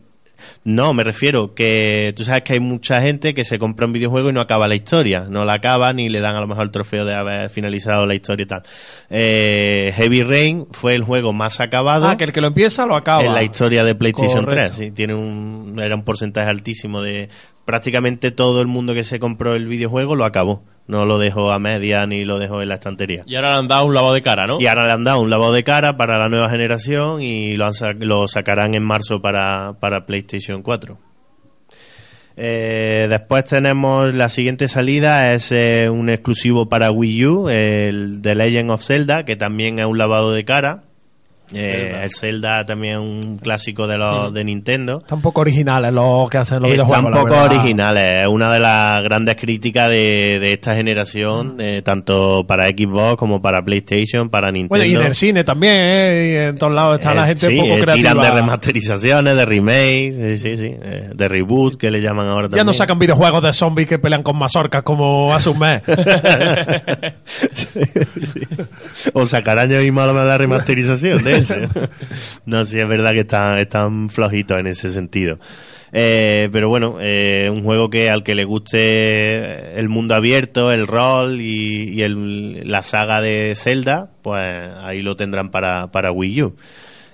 no, 0.64 0.92
me 0.96 1.04
refiero 1.04 1.54
que 1.54 2.14
tú 2.16 2.24
sabes 2.24 2.42
que 2.42 2.54
hay 2.54 2.60
mucha 2.60 3.00
gente 3.00 3.36
que 3.36 3.44
se 3.44 3.60
compra 3.60 3.86
un 3.86 3.94
videojuego 3.94 4.32
y 4.32 4.34
no 4.34 4.42
acaba 4.42 4.68
la 4.68 4.74
historia, 4.74 5.28
no 5.30 5.46
la 5.46 5.54
acaba 5.54 5.94
ni 5.94 6.10
le 6.10 6.20
dan 6.20 6.36
a 6.36 6.40
lo 6.42 6.48
mejor 6.48 6.64
el 6.64 6.72
trofeo 6.72 7.06
de 7.06 7.14
haber 7.14 7.50
finalizado 7.52 8.08
la 8.08 8.16
historia 8.16 8.44
y 8.44 8.48
tal. 8.48 8.64
Heavy 9.10 10.24
Rain 10.24 10.66
fue 10.72 10.96
el 10.96 11.04
juego 11.04 11.32
más 11.32 11.60
acabado 11.60 12.08
ah 12.08 12.18
que 12.18 12.24
el 12.24 12.32
que 12.32 12.42
lo 12.42 12.48
empieza 12.48 12.86
lo 12.88 12.96
acaba 12.96 13.24
en 13.24 13.34
la 13.36 13.44
historia 13.44 13.84
de 13.84 13.94
PlayStation 13.94 14.46
Correcto. 14.46 14.74
3. 14.76 14.76
Sí, 14.76 14.92
tiene 14.92 15.14
un, 15.14 15.80
era 15.80 15.96
un 15.96 16.04
porcentaje 16.04 16.50
altísimo 16.50 17.02
de 17.02 17.30
prácticamente 17.72 18.32
todo 18.32 18.60
el 18.60 18.68
mundo 18.68 18.94
que 18.94 19.06
se 19.06 19.18
compró 19.18 19.56
el 19.56 19.66
videojuego 19.66 20.16
lo 20.18 20.26
acabó. 20.26 20.62
No 20.88 21.06
lo 21.06 21.18
dejó 21.20 21.52
a 21.54 21.58
media 21.60 22.06
ni 22.06 22.26
lo 22.26 22.38
dejó 22.38 22.62
en 22.62 22.68
la 22.68 22.74
estantería. 22.76 23.24
Y 23.26 23.36
ahora 23.36 23.54
le 23.54 23.60
han 23.60 23.68
dado 23.70 23.86
un 23.86 23.94
lavado 23.94 24.14
de 24.14 24.22
cara, 24.22 24.46
¿no? 24.46 24.60
Y 24.60 24.68
ahora 24.68 24.88
le 24.88 24.92
han 24.92 25.06
dado 25.06 25.22
un 25.22 25.30
lavado 25.30 25.54
de 25.54 25.64
cara 25.64 25.96
para 25.96 26.18
la 26.18 26.28
nueva 26.28 26.50
generación 26.50 27.22
y 27.22 27.56
lo, 27.56 27.66
han 27.68 27.74
sa- 27.74 27.94
lo 27.94 28.28
sacarán 28.28 28.74
en 28.76 28.84
marzo 28.84 29.22
para, 29.22 29.80
para 29.80 30.06
PlayStation 30.06 30.62
4. 30.62 30.98
Eh, 32.38 33.08
después 33.10 33.46
tenemos 33.46 34.14
la 34.16 34.28
siguiente 34.30 34.68
salida, 34.68 35.34
es 35.34 35.52
eh, 35.52 35.90
un 35.90 36.10
exclusivo 36.10 36.68
para 36.70 36.92
Wii 36.92 37.26
U, 37.26 37.50
el 37.50 38.20
The 38.22 38.36
Legend 38.36 38.72
of 38.72 38.84
Zelda, 38.84 39.24
que 39.24 39.36
también 39.38 39.80
es 39.80 39.86
un 39.86 39.98
lavado 39.98 40.32
de 40.32 40.44
cara. 40.44 40.84
Eh, 41.54 42.00
el 42.04 42.10
Zelda 42.12 42.64
también 42.66 42.94
es 42.94 43.00
un 43.00 43.38
clásico 43.38 43.88
de 43.88 43.98
los 43.98 44.34
de 44.34 44.44
Nintendo. 44.44 45.00
Está 45.02 45.16
un 45.16 45.22
poco 45.22 45.42
originales 45.42 45.92
los 45.94 46.30
que 46.30 46.38
hacen 46.38 46.60
los 46.60 46.70
Está 46.70 46.84
videojuegos. 46.84 47.06
un 47.06 47.12
la 47.12 47.18
poco 47.18 47.30
verdad. 47.34 47.46
originales. 47.46 48.22
Es 48.22 48.28
una 48.28 48.54
de 48.54 48.60
las 48.60 49.04
grandes 49.04 49.36
críticas 49.36 49.90
de, 49.90 50.40
de 50.40 50.54
esta 50.54 50.76
generación, 50.76 51.56
eh, 51.60 51.82
tanto 51.82 52.46
para 52.48 52.66
Xbox 52.68 53.16
como 53.18 53.42
para 53.42 53.62
PlayStation, 53.64 54.30
para 54.30 54.52
Nintendo. 54.52 54.70
Bueno, 54.70 54.86
y 54.86 54.96
en 54.96 55.02
el 55.02 55.16
cine 55.16 55.44
también, 55.44 55.76
¿eh? 55.76 56.32
Y 56.32 56.36
en 56.50 56.58
todos 56.58 56.74
lados 56.74 56.96
está 57.00 57.14
la 57.14 57.24
Eh, 57.24 57.28
gente 57.28 57.48
sí, 57.48 57.58
un 57.58 57.66
poco 57.66 57.78
eh, 57.78 57.82
creativa. 57.82 58.12
tiran 58.12 58.26
de 58.26 58.32
remasterizaciones, 58.42 59.36
de 59.36 59.46
remakes, 59.46 60.16
sí, 60.16 60.38
sí, 60.38 60.58
sí, 60.58 60.76
eh, 60.82 61.10
de 61.14 61.28
reboot 61.28 61.76
que 61.78 61.92
le 61.92 62.02
llaman 62.02 62.28
ahora 62.28 62.44
ya 62.44 62.50
también. 62.50 62.66
no 62.68 62.74
sacan 62.74 63.00
videojuegos 63.00 63.42
de 63.44 63.54
zombies 63.54 63.88
que 63.88 64.00
pelean 64.00 64.24
con 64.24 64.38
mazorcas 64.38 64.84
como 64.84 65.34
hace 65.34 65.50
un 65.50 65.60
mes. 65.60 65.82
o 69.14 69.26
sacarán 69.26 69.70
ya 69.70 69.80
mismo 69.80 70.02
la 70.06 70.38
remasterización 70.38 71.24
de. 71.24 71.41
no, 72.46 72.66
sí, 72.66 72.80
es 72.80 72.88
verdad 72.88 73.12
que 73.14 73.22
están, 73.22 73.60
están 73.60 74.10
flojitos 74.10 74.60
en 74.60 74.68
ese 74.68 74.90
sentido. 74.90 75.40
Eh, 75.94 76.50
pero 76.52 76.70
bueno, 76.70 76.98
eh, 77.02 77.50
un 77.52 77.64
juego 77.64 77.90
que 77.90 78.10
al 78.10 78.24
que 78.24 78.36
le 78.36 78.46
guste 78.46 79.78
el 79.78 79.90
mundo 79.90 80.16
abierto, 80.16 80.72
el 80.72 80.88
rol 80.88 81.42
y, 81.42 82.02
y 82.02 82.64
la 82.64 82.82
saga 82.82 83.22
de 83.22 83.54
Zelda, 83.56 84.10
pues 84.22 84.72
ahí 84.84 85.02
lo 85.02 85.16
tendrán 85.16 85.52
para, 85.52 85.92
para 85.92 86.12
Wii 86.12 86.44
U. 86.44 86.56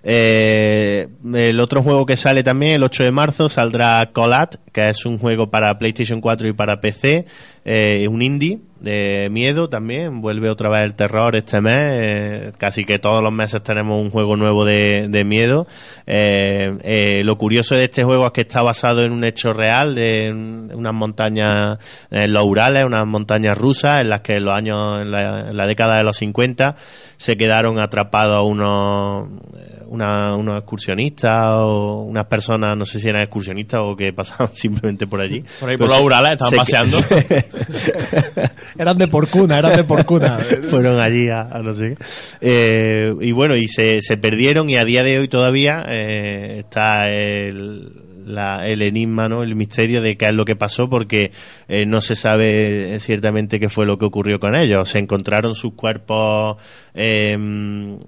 Eh, 0.03 1.07
el 1.34 1.60
otro 1.60 1.81
juego 1.81 2.05
que 2.05 2.15
sale 2.15 2.43
también 2.43 2.74
el 2.74 2.84
8 2.84 3.03
de 3.03 3.12
marzo 3.12 3.50
saldrá 3.50 4.12
Colat, 4.13 4.55
que 4.72 4.89
es 4.89 5.05
un 5.05 5.17
juego 5.17 5.50
para 5.50 5.77
PlayStation 5.79 6.22
4 6.22 6.48
y 6.48 6.53
para 6.53 6.79
PC, 6.79 7.25
un 8.07 8.22
indie 8.22 8.60
de 8.79 9.29
miedo 9.31 9.69
también, 9.69 10.22
vuelve 10.22 10.50
otra 10.50 10.69
vez 10.69 10.81
el 10.84 10.96
terror 10.96 11.36
este 11.36 11.62
mes, 11.62 11.75
eh, 11.77 12.51
casi 12.57 12.86
que 12.86 13.00
todos 13.00 13.24
los 13.24 13.31
meses 13.31 13.63
tenemos 13.63 14.01
un 14.01 14.12
juego 14.12 14.36
nuevo 14.36 14.65
de, 14.65 15.07
de 15.10 15.25
miedo. 15.25 15.65
Eh, 16.05 16.77
eh, 16.84 17.22
lo 17.24 17.38
curioso 17.38 17.75
de 17.75 17.86
este 17.86 18.03
juego 18.03 18.25
es 18.27 18.31
que 18.34 18.41
está 18.41 18.62
basado 18.62 19.03
en 19.03 19.12
un 19.12 19.24
hecho 19.24 19.51
real, 19.53 19.96
de 19.96 20.29
un- 20.31 20.72
unas 20.75 20.93
montañas 20.93 21.79
en 22.12 22.34
los 22.34 22.46
Urales, 22.46 22.86
unas 22.86 23.05
montañas 23.07 23.57
rusas 23.57 24.01
en 24.01 24.10
las 24.10 24.22
que 24.22 24.34
en 24.36 24.46
los 24.46 24.53
años, 24.53 25.01
en 25.01 25.12
la, 25.12 25.50
en 25.50 25.57
la 25.57 25.65
década 25.67 25.98
de 25.98 26.03
los 26.03 26.17
50 26.17 26.75
se 27.17 27.36
quedaron 27.36 27.79
atrapados 27.79 28.43
unos 28.46 29.27
una- 29.89 30.36
unos 30.36 30.58
excursionistas 30.60 31.53
o 31.56 32.03
unas 32.03 32.25
personas, 32.25 32.75
no 32.77 32.86
sé 32.86 33.00
si 33.00 33.08
eran 33.10 33.22
excursionistas 33.24 33.82
o 33.84 33.96
que 33.96 34.13
pasaban 34.13 34.50
simplemente 34.53 35.08
por 35.08 35.22
allí. 35.22 35.44
Por 35.60 35.70
ahí 35.70 35.77
por 35.77 35.88
Pero 35.88 35.98
los 36.00 36.06
Urales 36.06 36.32
estaban 36.34 36.51
se- 36.51 36.58
paseando. 36.58 36.98
eran 38.77 38.98
de 38.98 39.08
porcuna, 39.08 39.58
eran 39.58 39.75
de 39.75 39.84
porcuna. 39.84 40.38
fueron 40.70 41.00
allí 41.00 41.29
a, 41.29 41.41
a 41.41 41.62
no 41.62 41.74
sé 41.74 41.96
qué. 41.98 42.06
Eh, 42.41 43.15
y 43.22 43.32
bueno, 43.32 43.56
y 43.56 43.67
se, 43.67 44.01
se 44.01 44.17
perdieron 44.17 44.70
y 44.70 44.77
a 44.77 44.86
día 44.86 45.03
de 45.03 45.20
hoy 45.20 45.27
todavía 45.27 45.84
eh, 45.88 46.58
está 46.60 47.10
el, 47.10 47.91
la- 48.27 48.67
el 48.67 48.81
enigma, 48.81 49.27
¿no? 49.29 49.43
el 49.43 49.55
misterio 49.55 50.01
de 50.01 50.17
qué 50.17 50.25
es 50.27 50.34
lo 50.34 50.46
que 50.46 50.55
pasó 50.55 50.89
porque 50.89 51.31
eh, 51.67 51.86
no 51.86 52.01
se 52.01 52.15
sabe 52.15 52.96
eh, 52.96 53.00
ciertamente 53.00 53.60
qué 53.60 53.69
fue 53.69 53.86
lo 53.86 53.98
que 53.98 54.05
ocurrió 54.05 54.39
con 54.39 54.55
ellos. 54.55 54.89
Se 54.89 55.00
encontraron 55.00 55.55
sus 55.55 55.74
cuerpos 55.74 56.62
eh, 56.93 57.36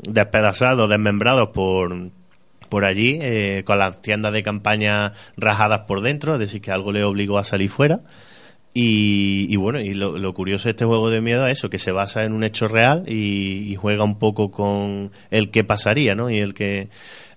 despedazados, 0.10 0.90
desmembrados 0.90 1.50
por 1.50 2.10
por 2.70 2.86
allí, 2.86 3.18
eh, 3.20 3.64
con 3.66 3.80
las 3.80 4.00
tiendas 4.00 4.32
de 4.32 4.44
campaña 4.44 5.12
rajadas 5.38 5.82
por 5.88 6.02
dentro, 6.02 6.34
es 6.36 6.40
decir, 6.40 6.62
que 6.62 6.70
algo 6.72 6.92
le 6.92 7.04
obligó 7.04 7.40
a 7.40 7.44
salir 7.44 7.70
fuera. 7.70 8.02
Y, 8.76 9.48
y 9.50 9.56
bueno, 9.56 9.82
y 9.82 9.96
lo, 9.96 10.32
curioso 10.36 10.66
de 10.66 10.72
este 10.72 10.86
juego 10.86 11.10
de 11.10 11.22
miedo 11.22 11.48
es 11.48 11.58
eso, 11.58 11.72
que 11.72 11.80
se 11.80 11.92
basa 11.92 12.24
en 12.24 12.34
un 12.34 12.44
hecho 12.44 12.68
real 12.68 13.06
y, 13.08 13.72
y 13.72 13.76
juega 13.76 14.04
un 14.04 14.20
poco 14.20 14.52
con 14.52 15.12
el 15.32 15.50
que 15.50 15.64
pasaría, 15.64 16.14
¿no? 16.14 16.30
Y 16.30 16.38
el 16.38 16.54
que, 16.54 16.90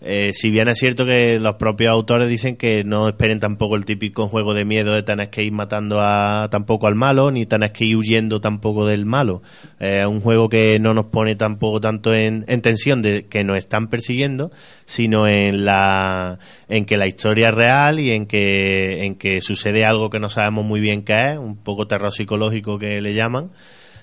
eh, 0.05 0.33
si 0.33 0.51
bien 0.51 0.67
es 0.67 0.79
cierto 0.79 1.07
que 1.07 1.39
los 1.39 1.55
propios 1.55 1.93
autores 1.93 2.29
dicen 2.29 2.57
que 2.57 2.83
no 2.83 3.09
esperen 3.09 3.39
tampoco 3.39 3.77
el 3.77 3.85
típico 3.85 4.27
juego 4.27 4.53
de 4.53 4.65
miedo 4.65 4.95
de 4.95 5.05
tener 5.05 5.31
que 5.31 5.45
ir 5.45 5.53
matando 5.53 6.01
a 6.01 6.49
tampoco 6.51 6.89
al 6.89 6.97
malo, 6.97 7.31
ni 7.31 7.47
tener 7.47 7.71
que 7.71 7.85
ir 7.85 7.97
huyendo 7.97 8.41
tampoco 8.41 8.85
del 8.85 9.07
malo. 9.07 9.43
Eh, 9.79 10.01
Es 10.01 10.07
un 10.07 10.21
juego 10.21 10.49
que 10.49 10.79
no 10.81 10.93
nos 10.93 11.07
pone 11.07 11.37
tampoco 11.37 11.81
tanto 11.81 12.13
en, 12.15 12.45
en 12.49 12.63
tensión 12.63 13.01
de 13.01 13.27
que 13.27 13.45
nos 13.45 13.57
están 13.59 13.89
persiguiendo, 13.89 14.51
sino 14.87 15.29
en 15.29 15.65
la 15.65 16.41
en 16.69 16.85
que 16.85 16.97
la 16.97 17.07
historia 17.07 17.51
es 17.51 17.55
real 17.55 18.01
y 18.01 18.11
en 18.11 18.27
que 18.27 19.05
en 19.05 19.15
que 19.15 19.41
sucede 19.41 19.85
algo 19.85 20.11
que 20.11 20.19
no 20.19 20.29
sabemos 20.29 20.65
muy 20.65 20.81
bien 20.81 21.03
qué 21.03 21.33
es, 21.33 21.39
un 21.39 21.57
poco 21.57 21.87
terror 21.87 22.13
psicológico 22.13 22.79
que 22.79 23.01
le 23.01 23.15
llaman, 23.15 23.51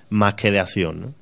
más 0.09 0.35
que 0.35 0.51
de 0.51 0.59
acción. 0.59 1.15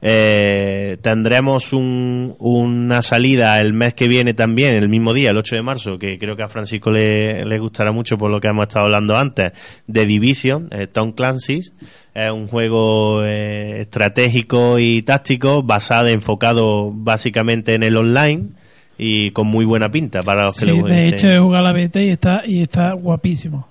Eh, 0.00 0.96
tendremos 1.02 1.72
un- 1.72 2.36
una 2.38 3.02
salida 3.02 3.60
el 3.60 3.72
mes 3.72 3.94
que 3.94 4.06
viene 4.06 4.32
también, 4.32 4.74
el 4.74 4.88
mismo 4.88 5.12
día, 5.12 5.30
el 5.30 5.36
8 5.36 5.56
de 5.56 5.62
marzo, 5.62 5.98
que 5.98 6.18
creo 6.18 6.36
que 6.36 6.44
a 6.44 6.48
Francisco 6.48 6.90
le, 6.90 7.44
le 7.44 7.58
gustará 7.58 7.90
mucho 7.90 8.16
por 8.16 8.30
lo 8.30 8.40
que 8.40 8.46
hemos 8.48 8.68
estado 8.68 8.84
hablando 8.86 9.16
antes, 9.16 9.52
de 9.88 10.06
Division, 10.06 10.68
eh, 10.70 10.86
Tom 10.86 11.12
Clancy's. 11.12 11.72
Es 12.14 12.30
un 12.30 12.46
juego 12.46 13.24
eh, 13.24 13.80
estratégico 13.82 14.78
y 14.78 15.02
táctico 15.02 15.62
basado, 15.64 16.08
enfocado 16.08 16.90
básicamente 16.92 17.74
en 17.74 17.82
el 17.82 17.96
online 17.96 18.50
y 18.98 19.30
con 19.32 19.46
muy 19.48 19.64
buena 19.64 19.90
pinta 19.90 20.22
para 20.22 20.44
los 20.44 20.54
que 20.54 20.60
Sí, 20.60 20.66
le 20.66 20.72
de 20.74 20.80
guste. 20.80 21.08
hecho 21.08 21.28
he 21.28 21.38
jugado 21.38 21.64
la 21.64 21.72
beta 21.72 22.00
y 22.00 22.08
está, 22.10 22.42
y 22.46 22.62
está 22.62 22.92
guapísimo. 22.92 23.66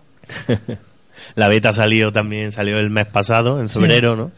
La 1.36 1.48
beta 1.50 1.74
salió 1.74 2.12
también, 2.12 2.52
salió 2.52 2.78
el 2.78 2.90
mes 2.90 3.06
pasado, 3.08 3.60
en 3.60 3.68
febrero, 3.70 4.16
¿no? 4.16 4.32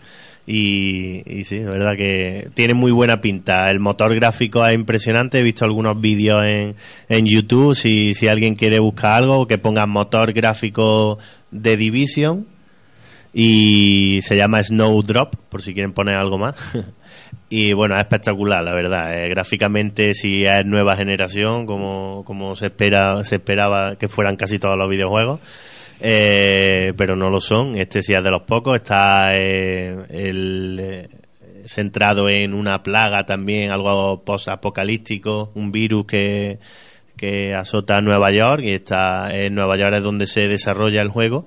Y, 0.52 1.44
sí, 1.44 1.58
es 1.58 1.66
verdad 1.66 1.96
que 1.96 2.50
tiene 2.56 2.74
muy 2.74 2.92
buena 2.92 3.22
pinta. 3.22 3.70
El 3.70 3.80
motor 3.80 4.16
gráfico 4.16 4.66
es 4.66 4.74
impresionante. 4.74 5.38
He 5.38 5.44
visto 5.44 5.64
algunos 5.64 6.02
vídeos 6.02 6.44
en, 6.44 6.76
en 7.08 7.28
YouTube. 7.28 7.76
Si, 7.76 8.16
si 8.16 8.28
alguien 8.28 8.56
quiere 8.56 8.80
buscar 8.80 9.22
algo, 9.22 9.46
que 9.46 9.60
ponga 9.60 9.86
motor 9.86 10.34
gráfico 10.34 11.20
de 11.52 11.78
Division. 11.78 12.48
Y 13.32 14.22
se 14.24 14.38
llama 14.38 14.64
Snowdrop, 14.64 15.36
por 15.50 15.62
si 15.62 15.76
quieren 15.76 15.94
poner 15.94 16.16
algo 16.16 16.40
más. 16.40 16.56
Y 17.52 17.74
bueno, 17.74 17.96
es 17.96 18.02
espectacular, 18.02 18.64
la 18.64 18.76
verdad. 18.76 19.24
Eh, 19.24 19.28
gráficamente, 19.28 20.14
si 20.14 20.46
es 20.46 20.66
nueva 20.68 20.96
generación, 20.96 21.66
como, 21.66 22.24
como 22.24 22.56
se 22.56 22.68
espera, 22.68 23.24
se 23.24 23.38
esperaba 23.38 23.96
que 23.96 24.08
fueran 24.08 24.36
casi 24.36 24.60
todos 24.60 24.78
los 24.78 24.88
videojuegos. 24.88 25.40
Eh, 26.02 26.94
pero 26.98 27.16
no 27.16 27.30
lo 27.30 27.40
son. 27.40 27.78
Este 27.78 28.02
sí 28.02 28.14
es 28.14 28.24
de 28.24 28.32
los 28.32 28.44
pocos. 28.44 28.76
Está 28.76 29.38
eh, 29.38 29.98
el, 30.10 30.80
eh, 30.80 31.10
centrado 31.66 32.30
en 32.30 32.54
una 32.54 32.82
plaga 32.84 33.26
también, 33.26 33.72
algo 33.72 34.24
post-apocalíptico, 34.24 35.52
un 35.56 35.72
virus 35.72 36.06
que, 36.06 36.60
que 37.16 37.54
azota 37.54 38.02
Nueva 38.02 38.32
York 38.32 38.64
y 38.64 38.72
está 38.72 39.36
en 39.36 39.56
Nueva 39.56 39.78
York 39.78 39.96
es 39.96 40.04
donde 40.04 40.28
se 40.28 40.48
desarrolla 40.48 41.02
el 41.02 41.10
juego. 41.10 41.46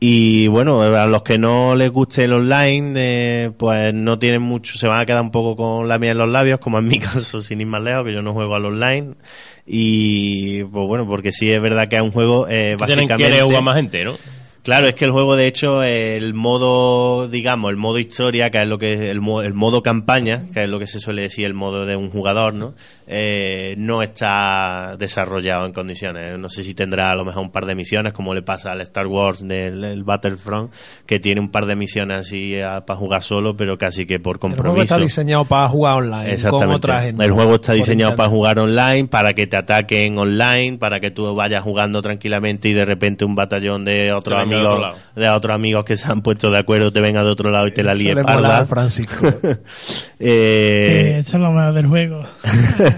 Y 0.00 0.46
bueno, 0.46 0.80
a 0.82 1.06
los 1.06 1.22
que 1.22 1.38
no 1.38 1.74
les 1.74 1.90
guste 1.90 2.22
el 2.24 2.32
online, 2.32 2.92
eh, 2.96 3.50
pues 3.56 3.92
no 3.92 4.16
tienen 4.18 4.42
mucho, 4.42 4.78
se 4.78 4.86
van 4.86 5.00
a 5.00 5.06
quedar 5.06 5.22
un 5.22 5.32
poco 5.32 5.56
con 5.56 5.88
la 5.88 5.98
miel 5.98 6.12
en 6.12 6.18
los 6.18 6.30
labios, 6.30 6.60
como 6.60 6.78
en 6.78 6.86
mi 6.86 6.98
caso, 7.00 7.40
sin 7.42 7.60
ir 7.60 7.66
más 7.66 7.82
lejos, 7.82 8.04
que 8.04 8.12
yo 8.12 8.22
no 8.22 8.32
juego 8.32 8.54
al 8.54 8.66
online. 8.66 9.14
Y 9.66 10.62
pues 10.64 10.86
bueno, 10.86 11.06
porque 11.06 11.32
sí 11.32 11.50
es 11.50 11.60
verdad 11.60 11.88
que 11.88 11.96
es 11.96 12.02
un 12.02 12.12
juego 12.12 12.46
eh, 12.48 12.76
básicamente. 12.78 13.24
jugar 13.46 13.62
más 13.62 13.74
gente, 13.74 14.04
¿no? 14.04 14.14
Claro, 14.62 14.86
es 14.86 14.94
que 14.94 15.04
el 15.06 15.12
juego, 15.12 15.34
de 15.34 15.46
hecho, 15.46 15.82
el 15.82 16.34
modo, 16.34 17.26
digamos, 17.28 17.70
el 17.70 17.76
modo 17.78 17.98
historia, 17.98 18.50
que 18.50 18.60
es 18.60 18.68
lo 18.68 18.78
que 18.78 19.10
el, 19.10 19.20
mo- 19.20 19.40
el 19.40 19.54
modo 19.54 19.82
campaña, 19.82 20.44
que 20.52 20.64
es 20.64 20.68
lo 20.68 20.78
que 20.78 20.86
se 20.86 21.00
suele 21.00 21.22
decir 21.22 21.46
el 21.46 21.54
modo 21.54 21.86
de 21.86 21.96
un 21.96 22.10
jugador, 22.10 22.52
¿no? 22.54 22.74
Eh, 23.10 23.74
no 23.78 24.02
está 24.02 24.94
desarrollado 24.98 25.64
en 25.64 25.72
condiciones. 25.72 26.38
No 26.38 26.50
sé 26.50 26.62
si 26.62 26.74
tendrá 26.74 27.10
a 27.10 27.14
lo 27.14 27.24
mejor 27.24 27.42
un 27.42 27.50
par 27.50 27.64
de 27.64 27.74
misiones, 27.74 28.12
como 28.12 28.34
le 28.34 28.42
pasa 28.42 28.72
al 28.72 28.82
Star 28.82 29.06
Wars 29.06 29.46
del 29.46 29.82
el 29.82 30.04
Battlefront, 30.04 30.72
que 31.06 31.18
tiene 31.18 31.40
un 31.40 31.50
par 31.50 31.64
de 31.64 31.74
misiones 31.74 32.18
así 32.18 32.56
para 32.86 32.98
jugar 32.98 33.22
solo, 33.22 33.56
pero 33.56 33.78
casi 33.78 34.04
que 34.04 34.20
por 34.20 34.36
El 34.36 34.40
juego 34.40 34.56
compromiso. 34.56 34.82
está 34.82 34.98
diseñado 34.98 35.46
para 35.46 35.68
jugar 35.68 35.94
online 35.94 36.24
con 36.24 36.32
Exactamente. 36.32 36.76
otra 36.76 37.02
gente. 37.02 37.24
El 37.24 37.32
juego 37.32 37.54
está 37.54 37.72
diseñado 37.72 38.14
para 38.14 38.28
jugar 38.28 38.58
online, 38.58 39.08
para 39.08 39.32
que 39.32 39.46
te 39.46 39.56
ataquen 39.56 40.18
online, 40.18 40.76
para 40.76 41.00
que 41.00 41.10
tú 41.10 41.34
vayas 41.34 41.62
jugando 41.62 42.02
tranquilamente 42.02 42.68
y 42.68 42.74
de 42.74 42.84
repente 42.84 43.24
un 43.24 43.34
batallón 43.34 43.84
de 43.84 44.12
otros 44.12 44.38
venga 44.38 44.56
de 44.56 44.66
amigos, 44.66 44.94
otro 44.96 45.22
de 45.22 45.28
otros 45.30 45.54
amigos 45.54 45.84
que 45.86 45.96
se 45.96 46.10
han 46.10 46.20
puesto 46.20 46.50
de 46.50 46.58
acuerdo 46.58 46.92
te 46.92 47.00
venga 47.00 47.24
de 47.24 47.30
otro 47.30 47.50
lado 47.50 47.66
y 47.68 47.72
te 47.72 47.82
la 47.82 47.94
líe 47.94 48.14
parda. 48.22 48.66
Francisco. 48.66 49.26
Eh, 50.20 51.14
eso 51.18 51.36
es 51.36 51.40
lo 51.40 51.52
mejor 51.52 51.74
del 51.74 51.86
juego. 51.86 52.22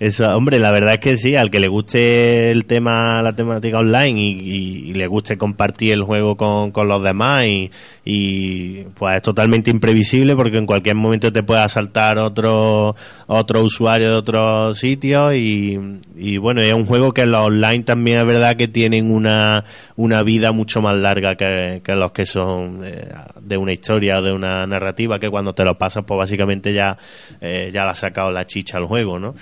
Eso, 0.00 0.26
hombre, 0.34 0.58
la 0.58 0.72
verdad 0.72 0.94
es 0.94 0.98
que 0.98 1.14
sí, 1.18 1.36
al 1.36 1.50
que 1.50 1.60
le 1.60 1.68
guste 1.68 2.50
el 2.50 2.64
tema, 2.64 3.20
la 3.20 3.34
temática 3.34 3.80
online 3.80 4.18
y, 4.18 4.94
le 4.94 5.06
guste 5.06 5.36
compartir 5.36 5.92
el 5.92 6.04
juego 6.04 6.38
con, 6.38 6.72
con 6.72 6.88
los 6.88 7.02
demás 7.02 7.44
y, 7.44 7.70
y, 8.02 8.84
pues 8.94 9.16
es 9.16 9.22
totalmente 9.22 9.70
imprevisible 9.70 10.34
porque 10.36 10.56
en 10.56 10.64
cualquier 10.64 10.96
momento 10.96 11.30
te 11.30 11.42
puede 11.42 11.60
asaltar 11.60 12.18
otro, 12.18 12.96
otro 13.26 13.62
usuario 13.62 14.08
de 14.08 14.14
otro 14.14 14.74
sitio 14.74 15.34
y, 15.34 16.00
y 16.16 16.38
bueno, 16.38 16.62
es 16.62 16.72
un 16.72 16.86
juego 16.86 17.12
que 17.12 17.26
los 17.26 17.40
online 17.40 17.84
también 17.84 18.20
es 18.20 18.26
verdad 18.26 18.56
que 18.56 18.68
tienen 18.68 19.10
una, 19.10 19.64
una 19.96 20.22
vida 20.22 20.50
mucho 20.50 20.80
más 20.80 20.96
larga 20.96 21.34
que, 21.34 21.82
que 21.84 21.94
los 21.94 22.12
que 22.12 22.24
son 22.24 22.80
eh, 22.84 23.06
de 23.42 23.56
una 23.58 23.74
historia 23.74 24.18
o 24.18 24.22
de 24.22 24.32
una 24.32 24.66
narrativa 24.66 25.18
que 25.18 25.28
cuando 25.28 25.54
te 25.54 25.62
lo 25.62 25.76
pasas 25.76 26.04
pues 26.06 26.16
básicamente 26.16 26.72
ya, 26.72 26.96
eh, 27.42 27.70
ya 27.70 27.84
le 27.84 27.90
has 27.90 27.98
sacado 27.98 28.32
la 28.32 28.46
chicha 28.46 28.78
al 28.78 28.86
juego, 28.86 29.18
¿no? 29.18 29.34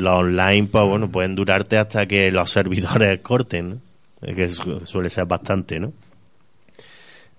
Los 0.00 0.14
online 0.20 0.68
pues 0.70 0.84
bueno, 0.86 1.10
pueden 1.10 1.34
durarte 1.34 1.78
hasta 1.78 2.06
que 2.06 2.30
los 2.30 2.50
servidores 2.58 3.20
corten, 3.22 3.68
¿no? 3.70 3.76
Eh, 4.22 4.34
que 4.34 4.48
su- 4.48 4.80
suele 4.86 5.10
ser 5.10 5.26
bastante, 5.26 5.78
¿no? 5.78 5.92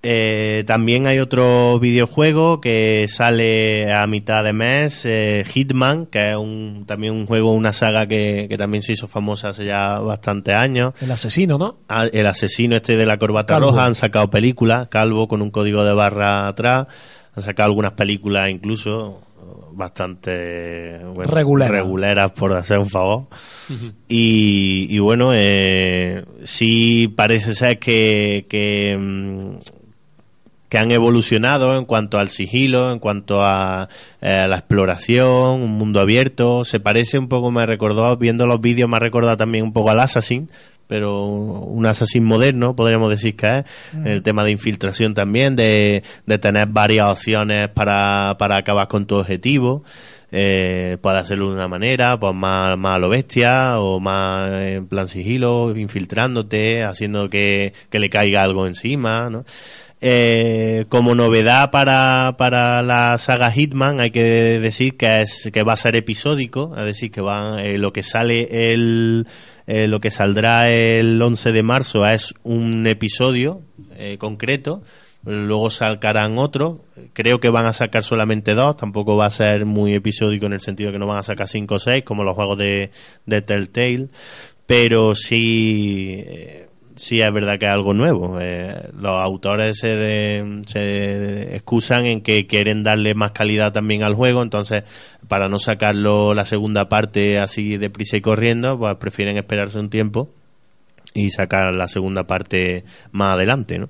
Eh, 0.03 0.63
también 0.67 1.07
hay 1.07 1.17
otro 1.19 1.79
videojuego 1.79 2.61
que 2.61 3.07
sale 3.09 3.91
a 3.91 4.05
mitad 4.05 4.43
de 4.43 4.53
mes, 4.53 5.01
eh, 5.05 5.43
Hitman, 5.51 6.05
que 6.05 6.29
es 6.29 6.35
un, 6.37 6.85
también 6.87 7.13
un 7.13 7.25
juego, 7.25 7.51
una 7.51 7.73
saga 7.73 8.05
que, 8.05 8.45
que 8.47 8.57
también 8.57 8.83
se 8.83 8.93
hizo 8.93 9.07
famosa 9.07 9.49
hace 9.49 9.65
ya 9.65 9.97
bastantes 9.99 10.55
años. 10.55 10.93
El 11.01 11.11
asesino, 11.11 11.57
¿no? 11.57 11.77
Ah, 11.89 12.05
El 12.13 12.27
asesino 12.27 12.75
este 12.75 12.95
de 12.95 13.05
la 13.07 13.17
corbata 13.17 13.55
Calvo. 13.55 13.71
roja 13.71 13.85
han 13.85 13.95
sacado 13.95 14.29
películas, 14.29 14.87
Calvo 14.87 15.27
con 15.27 15.41
un 15.41 15.49
código 15.49 15.83
de 15.83 15.93
barra 15.93 16.47
atrás, 16.47 16.87
han 17.35 17.43
sacado 17.43 17.67
algunas 17.69 17.93
películas 17.93 18.49
incluso 18.51 19.21
bastante 19.73 20.99
bueno, 21.13 21.31
Reguleras. 21.31 21.71
reguleras 21.71 22.31
por 22.31 22.53
hacer 22.53 22.79
un 22.79 22.89
favor. 22.89 23.25
y, 24.07 24.87
y 24.89 24.99
bueno, 24.99 25.31
eh, 25.33 26.23
sí 26.43 27.07
parece 27.15 27.53
ser 27.53 27.79
que, 27.79 28.45
que, 28.49 28.97
mm, 28.97 29.57
que 30.69 30.77
han 30.77 30.91
evolucionado 30.91 31.77
en 31.77 31.85
cuanto 31.85 32.17
al 32.17 32.29
sigilo, 32.29 32.91
en 32.91 32.99
cuanto 32.99 33.41
a 33.43 33.87
eh, 34.21 34.45
la 34.47 34.57
exploración, 34.57 35.61
un 35.61 35.71
mundo 35.77 35.99
abierto. 35.99 36.65
Se 36.65 36.79
parece 36.79 37.17
un 37.17 37.27
poco, 37.29 37.51
me 37.51 37.65
recordó, 37.65 38.15
viendo 38.17 38.45
los 38.47 38.59
vídeos, 38.59 38.89
me 38.89 38.97
ha 38.97 38.99
recordado 38.99 39.37
también 39.37 39.63
un 39.63 39.73
poco 39.73 39.91
al 39.91 39.99
Assassin, 40.01 40.49
pero 40.87 41.25
un 41.25 41.85
Assassin 41.85 42.23
moderno, 42.23 42.75
podríamos 42.75 43.09
decir 43.09 43.35
que 43.35 43.59
es. 43.59 43.65
El 44.05 44.23
tema 44.23 44.43
de 44.43 44.51
infiltración 44.51 45.13
también, 45.13 45.55
de, 45.55 46.03
de 46.25 46.39
tener 46.39 46.67
varias 46.67 47.09
opciones 47.09 47.69
para, 47.69 48.35
para 48.39 48.57
acabar 48.57 48.87
con 48.87 49.05
tu 49.05 49.15
objetivo. 49.15 49.83
Eh, 50.31 50.97
puede 51.01 51.19
hacerlo 51.19 51.49
de 51.49 51.55
una 51.55 51.69
manera, 51.69 52.19
pues 52.19 52.33
más, 52.33 52.77
más 52.77 52.95
a 52.95 52.99
lo 52.99 53.09
bestia, 53.09 53.79
o 53.79 53.99
más 53.99 54.51
en 54.63 54.87
plan 54.87 55.07
sigilo, 55.07 55.73
infiltrándote, 55.75 56.83
haciendo 56.83 57.29
que, 57.29 57.73
que 57.89 57.99
le 57.99 58.09
caiga 58.09 58.43
algo 58.43 58.67
encima, 58.67 59.29
¿no? 59.29 59.45
Eh, 59.99 60.85
como 60.89 61.15
novedad 61.15 61.71
para, 61.71 62.35
para 62.37 62.83
la 62.83 63.17
saga 63.17 63.49
Hitman 63.51 63.99
hay 63.99 64.11
que 64.11 64.21
decir 64.59 64.95
que 64.95 65.21
es 65.21 65.49
que 65.51 65.63
va 65.63 65.73
a 65.73 65.77
ser 65.77 65.95
episódico, 65.95 66.75
es 66.77 66.85
decir 66.85 67.09
que 67.09 67.21
va 67.21 67.63
eh, 67.63 67.79
lo 67.79 67.91
que 67.93 68.03
sale 68.03 68.73
el 68.73 69.25
eh, 69.67 69.87
lo 69.87 69.99
que 69.99 70.11
saldrá 70.11 70.69
el 70.69 71.21
11 71.21 71.51
de 71.51 71.63
marzo 71.63 72.05
es 72.05 72.33
un 72.43 72.87
episodio 72.87 73.61
eh, 73.97 74.17
concreto, 74.17 74.81
luego 75.25 75.69
sacarán 75.69 76.37
otro, 76.37 76.85
creo 77.11 77.39
que 77.39 77.49
van 77.49 77.65
a 77.65 77.73
sacar 77.73 78.01
solamente 78.01 78.53
dos, 78.53 78.77
tampoco 78.77 79.17
va 79.17 79.25
a 79.25 79.31
ser 79.31 79.65
muy 79.65 79.93
episódico 79.93 80.45
en 80.45 80.53
el 80.53 80.61
sentido 80.61 80.91
que 80.93 80.99
no 80.99 81.05
van 81.05 81.19
a 81.19 81.23
sacar 81.23 81.49
cinco 81.49 81.75
o 81.75 81.79
seis 81.79 82.03
como 82.03 82.23
los 82.23 82.35
juegos 82.35 82.57
de, 82.57 82.91
de 83.25 83.41
Telltale, 83.41 84.07
pero 84.65 85.13
sí 85.15 86.15
eh, 86.25 86.67
sí 86.97 87.21
es 87.21 87.31
verdad 87.31 87.57
que 87.57 87.65
es 87.65 87.71
algo 87.71 87.93
nuevo. 87.93 88.37
Eh, 88.41 88.89
los 88.99 89.11
autores 89.11 89.79
se, 89.79 90.43
se 90.65 91.55
excusan 91.55 92.05
en 92.05 92.21
que 92.21 92.45
quieren 92.47 92.83
darle 92.83 93.13
más 93.13 93.31
calidad 93.31 93.71
también 93.71 94.03
al 94.03 94.15
juego, 94.15 94.41
entonces 94.41 94.83
para 95.27 95.47
no 95.49 95.59
sacarlo 95.59 96.33
la 96.33 96.45
segunda 96.45 96.89
parte 96.89 97.39
así 97.39 97.77
deprisa 97.77 98.17
y 98.17 98.21
corriendo, 98.21 98.77
pues 98.77 98.95
prefieren 98.95 99.37
esperarse 99.37 99.79
un 99.79 99.89
tiempo 99.89 100.29
y 101.13 101.31
sacar 101.31 101.73
la 101.75 101.87
segunda 101.87 102.25
parte 102.25 102.83
más 103.11 103.33
adelante, 103.33 103.79
¿no? 103.79 103.89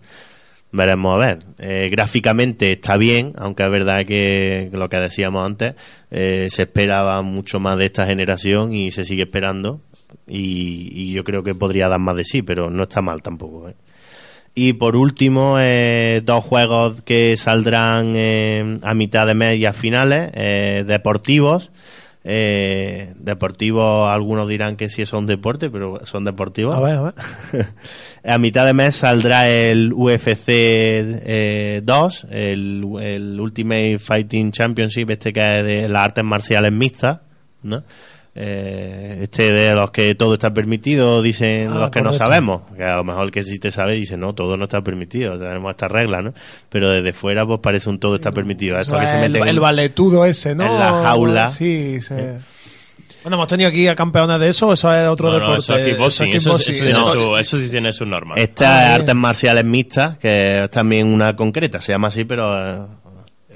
Veremos 0.71 1.15
a 1.15 1.17
ver. 1.17 1.39
Eh, 1.59 1.89
gráficamente 1.89 2.73
está 2.73 2.97
bien, 2.97 3.33
aunque 3.37 3.63
es 3.63 3.71
verdad 3.71 4.05
que 4.05 4.69
lo 4.73 4.89
que 4.89 4.97
decíamos 4.97 5.45
antes, 5.45 5.75
eh, 6.11 6.47
se 6.49 6.63
esperaba 6.63 7.21
mucho 7.21 7.59
más 7.59 7.77
de 7.77 7.85
esta 7.85 8.05
generación 8.05 8.73
y 8.73 8.91
se 8.91 9.05
sigue 9.05 9.23
esperando. 9.23 9.81
Y, 10.27 10.89
y 10.93 11.13
yo 11.13 11.23
creo 11.23 11.43
que 11.43 11.55
podría 11.55 11.87
dar 11.87 11.99
más 11.99 12.15
de 12.15 12.23
sí, 12.23 12.41
pero 12.41 12.69
no 12.69 12.83
está 12.83 13.01
mal 13.01 13.21
tampoco. 13.21 13.69
¿eh? 13.69 13.75
Y 14.59 14.73
por 14.73 14.95
último, 14.95 15.57
eh, 15.59 16.21
dos 16.25 16.43
juegos 16.43 17.03
que 17.03 17.37
saldrán 17.37 18.13
eh, 18.15 18.79
a 18.81 18.93
mitad 18.95 19.27
de 19.27 19.35
mes 19.35 19.59
y 19.59 19.65
a 19.65 19.73
finales, 19.73 20.31
eh, 20.33 20.83
deportivos. 20.87 21.69
Eh, 22.29 23.13
deportivos, 23.19 24.09
algunos 24.09 24.49
dirán 24.49 24.75
que 24.75 24.89
sí 24.89 25.05
son 25.05 25.27
deporte, 25.27 25.69
pero 25.69 26.03
son 26.05 26.25
deportivos. 26.25 26.75
A 26.75 26.79
ver, 26.81 26.95
a 26.95 27.01
ver. 27.03 27.13
a 28.25 28.37
mitad 28.37 28.65
de 28.65 28.73
mes 28.73 28.95
saldrá 28.95 29.47
el 29.47 29.93
UFC 29.93 30.47
eh, 30.49 31.81
2, 31.85 32.27
el, 32.31 32.85
el 32.99 33.39
Ultimate 33.39 33.99
Fighting 33.99 34.51
Championship, 34.51 35.11
este 35.11 35.31
que 35.31 35.39
es 35.39 35.65
de 35.65 35.87
las 35.87 36.03
artes 36.03 36.23
marciales 36.25 36.71
mixtas, 36.71 37.21
¿no? 37.63 37.83
Eh, 38.39 39.17
este 39.23 39.51
de 39.51 39.73
los 39.73 39.89
que 39.89 40.13
todo 40.13 40.35
está 40.35 40.53
permitido, 40.53 41.23
dicen 41.23 41.71
Ah, 41.71 41.75
los 41.79 41.89
que 41.89 42.01
no 42.03 42.13
sabemos, 42.13 42.61
que 42.77 42.83
a 42.83 42.95
lo 42.97 43.03
mejor 43.03 43.25
el 43.25 43.31
que 43.31 43.41
sí 43.41 43.57
te 43.57 43.71
sabe 43.71 43.93
dice, 43.95 44.15
no, 44.15 44.35
todo 44.35 44.57
no 44.57 44.65
está 44.65 44.81
permitido, 44.81 45.39
tenemos 45.39 45.71
esta 45.71 45.87
regla, 45.87 46.21
¿no? 46.21 46.33
Pero 46.69 46.91
desde 46.91 47.13
fuera 47.13 47.45
pues 47.47 47.59
parece 47.61 47.89
un 47.89 47.99
todo 47.99 48.15
está 48.15 48.31
permitido. 48.31 48.79
Esto 48.79 48.95
que 48.97 49.05
es 49.05 49.09
se 49.09 49.15
el, 49.15 49.31
meten 49.31 49.47
el 49.47 49.59
valetudo 49.59 50.23
ese, 50.25 50.53
¿no? 50.53 50.65
en 50.65 50.79
la 50.79 50.91
jaula. 51.03 51.47
Sí, 51.47 51.99
se- 51.99 52.37
Bueno, 53.23 53.37
hemos 53.37 53.47
tenido 53.47 53.69
aquí 53.69 53.87
a 53.87 53.95
campeones 53.95 54.39
de 54.39 54.49
eso, 54.49 54.71
eso 54.71 54.93
es 54.93 55.07
otro 55.09 55.27
No, 55.31 55.33
no, 55.33 55.39
deporte. 55.39 55.59
eso 55.59 55.75
es 55.75 55.85
kickboxing, 55.85 56.33
eso, 56.85 57.15
No. 57.15 57.37
eso 57.39 57.59
sí 57.59 57.69
tiene 57.71 57.91
sus 57.91 58.07
normas. 58.07 58.37
Estas 58.37 58.67
Ah, 58.69 58.95
artes 58.95 59.15
marciales 59.15 59.65
mixtas, 59.65 60.17
que 60.19 60.63
es 60.65 60.69
también 60.69 61.07
una 61.11 61.35
concreta, 61.35 61.81
se 61.81 61.91
llama 61.91 62.09
así, 62.09 62.23
pero 62.23 62.55
eh, 62.55 62.85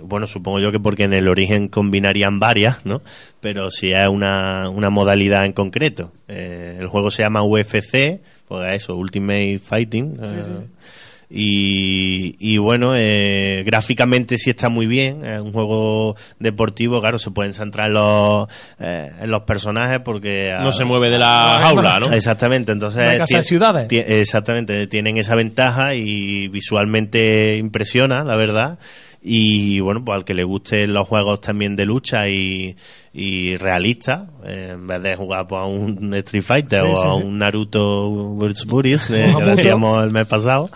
bueno, 0.04 0.28
supongo 0.28 0.60
yo 0.60 0.72
que 0.72 0.80
porque 0.80 1.04
en 1.04 1.14
el 1.14 1.28
origen 1.28 1.68
combinarían 1.68 2.40
varias, 2.40 2.86
¿no? 2.86 3.02
Pero 3.40 3.72
si 3.72 3.92
es 3.92 4.08
una, 4.08 4.70
una 4.70 4.90
modalidad 4.90 5.46
en 5.46 5.54
concreto. 5.54 6.12
Eh, 6.28 6.78
el 6.80 6.88
juego 6.88 7.12
se 7.12 7.24
llama 7.24 7.44
UFC, 7.44 8.22
pues 8.48 8.74
eso, 8.74 8.96
Ultimate 8.96 9.60
Fighting. 9.60 10.14
eh, 10.22 10.66
Y, 11.34 12.36
y 12.40 12.58
bueno, 12.58 12.94
eh, 12.94 13.64
gráficamente 13.66 14.38
sí 14.38 14.50
está 14.50 14.68
muy 14.68 14.86
bien. 14.86 15.24
Es 15.26 15.40
un 15.40 15.54
juego 15.54 16.18
deportivo, 16.40 17.00
claro, 17.00 17.18
se 17.20 17.32
pueden 17.32 17.54
centrar 17.54 17.88
en 17.88 17.94
los, 17.94 18.48
eh, 18.82 19.10
en 19.22 19.32
los 19.32 19.44
personajes 19.44 20.00
porque. 20.04 20.54
No 20.60 20.68
ah, 20.70 20.72
se 20.74 20.84
mueve 20.84 21.10
de 21.10 21.18
la 21.20 21.60
jaula, 21.64 22.00
¿no? 22.02 22.14
Exactamente, 22.14 22.74
entonces 22.74 23.22
tie- 23.22 23.42
ciudades. 23.44 23.88
exactamente, 23.90 24.88
tienen 24.88 25.16
esa 25.18 25.36
ventaja 25.36 25.96
y 25.96 26.50
visualmente 26.50 27.56
impresiona, 27.56 28.26
la 28.26 28.36
verdad. 28.36 28.78
Y 29.24 29.80
bueno, 29.82 30.04
pues 30.04 30.16
al 30.16 30.26
que 30.26 30.34
le 30.34 30.44
gusten 30.44 30.94
los 30.94 31.08
juegos 31.08 31.42
también 31.42 31.76
de 31.76 31.86
lucha 31.86 32.28
y, 32.28 32.76
y 33.14 33.56
realistas, 33.56 34.30
eh, 34.44 34.70
en 34.72 34.88
vez 34.88 35.04
de 35.04 35.16
jugar 35.16 35.46
pues, 35.48 35.62
a 35.62 35.66
un 35.66 36.14
Street 36.16 36.44
Fighter 36.44 36.82
Sí, 36.82 36.88
o 36.92 36.96
sí, 37.02 37.08
a 37.08 37.14
sí. 37.14 37.22
un 37.24 37.38
Naruto 37.38 38.36
vs. 38.36 38.66
Buris, 38.66 39.10
eh, 39.12 39.32
que 39.38 39.44
decíamos 39.44 40.04
el 40.04 40.10
mes 40.10 40.26
pasado, 40.26 40.72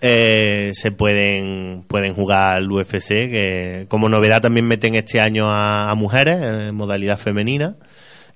eh, 0.00 0.70
se 0.72 0.92
pueden 0.92 1.84
pueden 1.88 2.14
jugar 2.14 2.56
al 2.58 2.70
UFC, 2.70 3.08
que 3.08 3.86
como 3.88 4.08
novedad 4.08 4.40
también 4.40 4.66
meten 4.68 4.94
este 4.94 5.20
año 5.20 5.50
a, 5.50 5.90
a 5.90 5.94
mujeres 5.96 6.40
en 6.40 6.74
modalidad 6.76 7.18
femenina. 7.18 7.76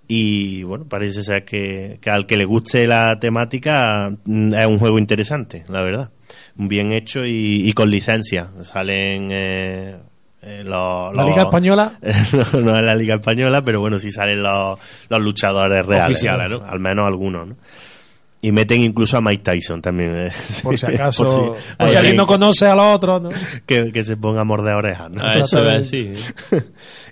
Y 0.07 0.64
bueno, 0.64 0.87
parece 0.87 1.23
ser 1.23 1.45
que, 1.45 1.99
que 2.03 2.11
al 2.11 2.27
que 2.27 2.37
le 2.37 2.45
guste 2.45 2.87
la 2.87 3.19
temática 3.19 4.11
mm, 4.25 4.53
es 4.55 4.67
un 4.67 4.79
juego 4.79 4.99
interesante, 4.99 5.64
la 5.69 5.83
verdad. 5.83 6.11
Bien 6.57 6.93
hecho 6.93 7.25
y, 7.25 7.69
y 7.69 7.73
con 7.73 7.90
licencia. 7.90 8.51
Salen 8.62 9.29
eh, 9.33 9.97
eh, 10.43 10.62
los, 10.64 11.14
La 11.14 11.25
Liga 11.25 11.43
Española. 11.43 11.99
no, 12.53 12.61
no 12.61 12.77
es 12.77 12.85
la 12.85 12.95
Liga 12.95 13.17
Española, 13.17 13.61
pero 13.62 13.81
bueno, 13.81 13.99
sí 13.99 14.11
salen 14.11 14.43
los, 14.43 14.79
los 15.09 15.21
luchadores 15.21 15.85
reales. 15.85 16.11
Oficiales, 16.11 16.51
¿no? 16.51 16.64
Al 16.64 16.79
menos 16.81 17.07
algunos, 17.07 17.49
¿no? 17.49 17.57
Y 18.40 18.53
meten 18.53 18.83
incluso 18.83 19.17
a 19.17 19.23
Mike 19.23 19.43
Tyson 19.43 19.81
también. 19.81 20.14
eh. 20.14 20.31
Por 20.62 20.77
si 20.77 20.85
acaso. 20.85 21.25
Por 21.25 21.29
si- 21.33 21.38
por 21.38 21.57
hay 21.79 21.88
si 21.88 21.97
alguien 21.97 22.17
no 22.17 22.27
conoce 22.27 22.67
a 22.67 22.75
los 22.77 22.95
otros, 22.95 23.23
¿no? 23.23 23.29
que, 23.67 23.90
que 23.90 24.05
se 24.05 24.17
ponga 24.19 24.43
a 24.43 24.45
morder 24.45 24.75
orejas, 24.75 25.11
¿no? 25.11 25.23
Ah, 25.25 25.31
eso 25.38 25.62
es 25.64 25.71
así. 25.79 26.12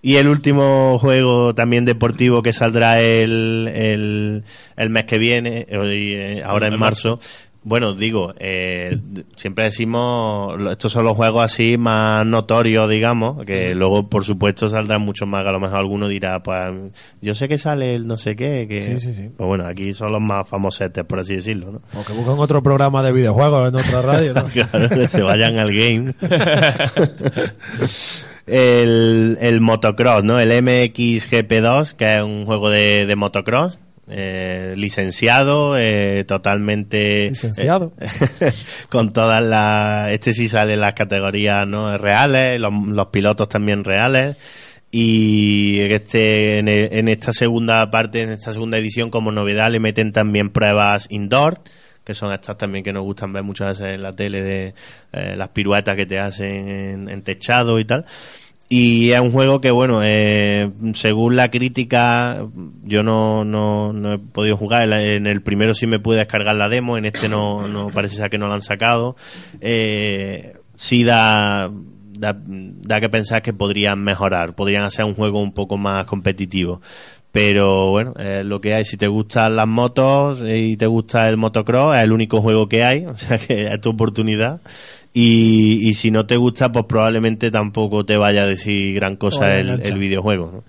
Y 0.03 0.17
el 0.17 0.29
último 0.29 0.99
juego 1.01 1.55
también 1.55 1.85
deportivo 1.87 2.43
que 2.43 2.53
saldrá 2.53 3.01
el, 3.01 3.71
el, 3.75 4.45
el 4.77 4.91
mes 4.91 5.05
que 5.05 5.17
viene, 5.19 5.67
eh, 5.71 5.79
hoy, 5.79 6.13
eh, 6.13 6.43
ahora 6.45 6.67
en 6.67 6.75
En 6.75 6.81
marzo, 6.81 7.19
Bueno, 7.65 7.95
digo, 7.95 8.35
eh, 8.39 8.99
siempre 9.37 9.67
decimos, 9.67 10.61
estos 10.73 10.91
son 10.91 11.05
los 11.05 11.17
juegos 11.17 11.45
así 11.45 11.77
más 11.79 12.27
notorios, 12.27 12.91
digamos, 12.91 13.45
que 13.47 13.73
luego, 13.73 14.09
por 14.09 14.25
supuesto, 14.25 14.69
saldrán 14.69 15.03
muchos 15.03 15.29
más, 15.29 15.45
que 15.45 15.51
a 15.51 15.53
lo 15.53 15.61
mejor 15.61 15.79
alguno 15.79 16.09
dirá, 16.09 16.43
pues, 16.43 16.93
yo 17.21 17.35
sé 17.35 17.47
que 17.47 17.59
sale 17.59 17.95
el 17.95 18.07
no 18.09 18.17
sé 18.17 18.35
qué, 18.35 18.67
que... 18.69 18.83
Sí, 18.83 18.99
sí, 18.99 19.13
sí. 19.13 19.31
Pues 19.37 19.47
bueno, 19.47 19.65
aquí 19.65 19.93
son 19.93 20.11
los 20.11 20.21
más 20.21 20.49
famosetes, 20.49 21.05
por 21.05 21.21
así 21.21 21.37
decirlo, 21.37 21.71
¿no? 21.71 21.83
O 22.01 22.05
que 22.05 22.13
buscan 22.13 22.39
otro 22.41 22.65
programa 22.65 23.01
de 23.01 23.13
videojuegos 23.13 23.69
en 23.69 23.77
otra 23.77 24.03
radio, 24.03 24.35
¿no? 24.35 24.47
Claro, 24.53 24.89
que 24.89 25.07
se 25.07 25.23
vayan 25.23 25.57
al 25.59 25.73
game. 25.73 26.15
el, 28.47 29.39
el 29.41 29.61
motocross, 29.61 30.25
¿no? 30.25 30.41
El 30.41 30.51
MXGP2, 30.51 31.95
que 31.95 32.17
es 32.17 32.23
un 32.23 32.45
juego 32.45 32.71
de, 32.71 33.07
de 33.07 33.17
motocross. 33.17 33.79
Eh, 34.09 34.75
licenciado, 34.77 35.77
eh, 35.79 36.25
totalmente 36.27 37.29
Licenciado. 37.31 37.93
eh, 38.01 38.53
con 38.89 39.13
todas 39.13 39.43
las 39.43 40.11
este 40.13 40.33
sí 40.33 40.49
sale 40.49 40.75
en 40.75 40.81
las 40.81 40.95
categorías 40.95 41.67
no 41.67 41.97
reales, 41.97 42.61
los, 42.61 42.73
los 42.89 43.07
pilotos 43.09 43.49
también 43.49 43.85
reales 43.85 44.37
y 44.91 45.81
este 45.81 46.59
en, 46.59 46.69
el- 46.69 46.93
en 46.93 47.09
esta 47.09 47.33
segunda 47.33 47.91
parte, 47.91 48.23
en 48.23 48.31
esta 48.31 48.53
segunda 48.53 48.77
edición 48.79 49.11
como 49.11 49.33
novedad 49.33 49.71
le 49.71 49.81
meten 49.81 50.13
también 50.13 50.51
pruebas 50.51 51.07
indoor 51.11 51.61
que 52.05 52.15
son 52.15 52.33
estas 52.33 52.59
también 52.59 52.83
que 52.83 52.93
nos 52.93 53.05
gustan 53.05 53.33
ver 53.33 53.45
muchas 53.45 53.79
veces 53.79 53.95
en 53.95 54.03
la 54.03 54.13
tele 54.13 54.43
de 54.43 54.75
eh, 55.13 55.35
las 55.37 55.51
piruetas 55.51 55.95
que 55.95 56.05
te 56.05 56.19
hacen 56.19 56.69
en, 56.69 57.09
en 57.09 57.23
techado 57.23 57.79
y 57.79 57.85
tal. 57.85 58.05
Y 58.75 59.11
es 59.11 59.21
un 59.21 59.33
juego 59.33 59.61
que, 59.61 59.71
bueno, 59.71 60.01
eh, 60.03 60.71
según 60.95 61.37
la 61.37 61.51
crítica, 61.51 62.47
yo 62.85 63.03
no, 63.03 63.45
no, 63.45 63.93
no 63.93 64.15
he 64.15 64.19
podido 64.19 64.57
jugar. 64.57 64.91
En 64.91 65.27
el 65.27 65.43
primero 65.43 65.75
sí 65.75 65.87
me 65.87 65.99
pude 65.99 66.17
descargar 66.17 66.57
la 66.57 66.71
demo, 66.71 66.97
en 66.97 67.05
este 67.05 67.29
no, 67.29 67.69
no 67.69 67.89
parece 67.89 68.17
ser 68.17 68.31
que 68.31 68.39
no 68.39 68.49
la 68.49 68.55
han 68.55 68.63
sacado. 68.63 69.15
Eh, 69.61 70.55
sí 70.75 71.05
da, 71.05 71.71
da, 72.19 72.35
da 72.47 73.01
que 73.01 73.11
pensar 73.11 73.43
que 73.43 73.53
podrían 73.53 74.03
mejorar, 74.03 74.55
podrían 74.55 74.85
hacer 74.85 75.05
un 75.05 75.17
juego 75.17 75.43
un 75.43 75.53
poco 75.53 75.77
más 75.77 76.07
competitivo. 76.07 76.81
Pero 77.31 77.91
bueno, 77.91 78.15
es 78.19 78.45
lo 78.45 78.63
que 78.63 78.75
hay. 78.75 78.87
Si 78.87 78.99
te 78.99 79.07
gustan 79.07 79.57
las 79.57 79.67
motos 79.67 80.43
y 80.47 80.79
te 80.79 80.87
gusta 80.87 81.29
el 81.31 81.39
motocross, 81.39 81.97
es 81.97 82.05
el 82.05 82.13
único 82.13 82.41
juego 82.41 82.69
que 82.69 82.85
hay. 82.85 83.05
O 83.13 83.17
sea 83.19 83.37
que 83.37 83.73
es 83.73 83.81
tu 83.83 83.91
oportunidad. 83.91 84.63
Y, 85.15 85.89
y 85.89 85.95
si 85.95 86.11
no 86.11 86.27
te 86.27 86.37
gusta, 86.37 86.73
pues 86.73 86.87
probablemente 86.87 87.51
tampoco 87.51 88.05
te 88.05 88.17
vaya 88.17 88.45
a 88.45 88.47
decir 88.47 88.95
gran 88.95 89.17
cosa 89.17 89.57
el, 89.57 89.81
el 89.83 89.99
videojuego. 89.99 90.51
¿no? 90.53 90.65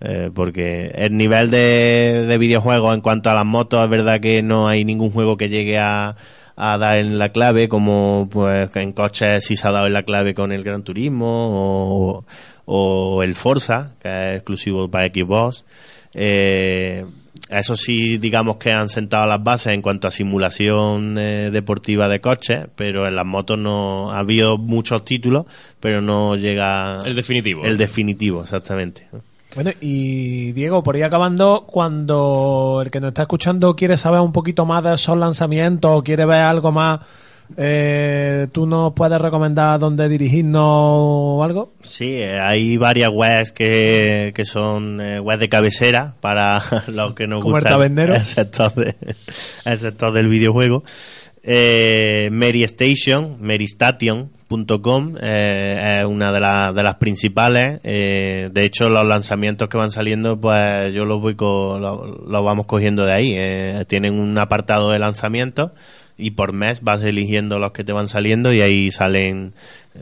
Eh, 0.00 0.30
porque 0.34 0.90
el 0.94 1.16
nivel 1.16 1.50
de, 1.50 2.26
de 2.26 2.38
videojuegos 2.38 2.94
en 2.94 3.00
cuanto 3.00 3.30
a 3.30 3.34
las 3.34 3.46
motos, 3.46 3.82
es 3.82 3.88
verdad 3.88 4.20
que 4.20 4.42
no 4.42 4.68
hay 4.68 4.84
ningún 4.84 5.10
juego 5.10 5.36
que 5.36 5.48
llegue 5.48 5.78
a, 5.78 6.16
a 6.56 6.78
dar 6.78 6.98
en 6.98 7.18
la 7.18 7.30
clave, 7.30 7.68
como 7.68 8.28
pues 8.30 8.74
en 8.76 8.92
coches 8.92 9.44
sí 9.44 9.56
se 9.56 9.66
ha 9.66 9.70
dado 9.72 9.86
en 9.86 9.92
la 9.92 10.02
clave 10.02 10.34
con 10.34 10.52
el 10.52 10.62
Gran 10.62 10.82
Turismo 10.82 11.26
o, 11.26 12.24
o 12.66 13.22
el 13.22 13.34
Forza, 13.34 13.92
que 14.02 14.08
es 14.08 14.36
exclusivo 14.36 14.90
para 14.90 15.06
Xbox. 15.06 15.64
Eh, 16.12 17.06
eso 17.48 17.76
sí, 17.76 18.18
digamos 18.18 18.56
que 18.56 18.72
han 18.72 18.88
sentado 18.88 19.26
las 19.26 19.42
bases 19.42 19.74
en 19.74 19.82
cuanto 19.82 20.08
a 20.08 20.10
simulación 20.10 21.16
eh, 21.18 21.50
deportiva 21.50 22.08
de 22.08 22.20
coches, 22.20 22.66
pero 22.76 23.06
en 23.06 23.16
las 23.16 23.26
motos 23.26 23.58
no 23.58 24.10
ha 24.12 24.20
habido 24.20 24.56
muchos 24.58 25.04
títulos, 25.04 25.44
pero 25.80 26.00
no 26.00 26.36
llega 26.36 27.00
El 27.04 27.14
definitivo. 27.14 27.64
el 27.64 27.76
definitivo, 27.76 28.42
exactamente. 28.42 29.06
Bueno, 29.54 29.70
y 29.80 30.50
Diego, 30.52 30.82
por 30.82 30.96
ahí 30.96 31.02
acabando, 31.02 31.64
cuando 31.66 32.80
el 32.84 32.90
que 32.90 33.00
nos 33.00 33.08
está 33.08 33.22
escuchando 33.22 33.76
quiere 33.76 33.96
saber 33.96 34.20
un 34.20 34.32
poquito 34.32 34.64
más 34.66 34.82
de 34.82 34.94
esos 34.94 35.16
lanzamientos 35.16 35.90
o 35.94 36.02
quiere 36.02 36.26
ver 36.26 36.40
algo 36.40 36.72
más, 36.72 37.00
eh, 37.56 38.48
¿tú 38.52 38.66
nos 38.66 38.92
puedes 38.94 39.20
recomendar 39.20 39.78
dónde 39.78 40.08
dirigirnos 40.08 40.62
o 40.66 41.42
algo? 41.44 41.72
Sí, 41.82 42.14
eh, 42.14 42.38
hay 42.40 42.76
varias 42.76 43.10
webs 43.12 43.52
que, 43.52 44.32
que 44.34 44.44
son 44.44 45.00
eh, 45.00 45.20
webs 45.20 45.40
de 45.40 45.48
cabecera 45.48 46.14
para 46.20 46.60
los 46.88 47.14
que 47.14 47.26
nos 47.26 47.44
el 47.44 47.52
gusta 47.52 47.68
tabernero. 47.70 48.14
el 48.14 48.24
sector, 48.24 48.74
de- 48.74 48.94
el 49.64 49.78
sector 49.78 50.12
del 50.12 50.28
videojuego. 50.28 50.82
Eh, 51.46 52.30
Mary 52.32 52.64
Station, 52.64 53.36
marystation.com 53.40 55.14
eh, 55.20 55.98
es 56.00 56.06
una 56.06 56.32
de, 56.32 56.40
las 56.40 56.74
de 56.74 56.82
las 56.82 56.94
principales. 56.96 57.80
Eh, 57.84 58.48
de 58.50 58.64
hecho, 58.64 58.86
los 58.88 59.06
lanzamientos 59.06 59.68
que 59.68 59.76
van 59.76 59.90
saliendo, 59.90 60.40
pues 60.40 60.94
yo 60.94 61.04
los 61.04 61.20
voy 61.20 61.34
co- 61.34 61.78
los 61.78 62.44
vamos 62.44 62.66
cogiendo 62.66 63.04
de 63.04 63.12
ahí. 63.12 63.34
Eh, 63.36 63.84
tienen 63.86 64.18
un 64.18 64.38
apartado 64.38 64.90
de 64.90 64.98
lanzamientos 64.98 65.72
y 66.16 66.32
por 66.32 66.52
mes 66.52 66.82
vas 66.82 67.02
eligiendo 67.02 67.58
los 67.58 67.72
que 67.72 67.82
te 67.82 67.92
van 67.92 68.08
saliendo 68.08 68.52
y 68.52 68.60
ahí 68.60 68.90
salen 68.90 69.54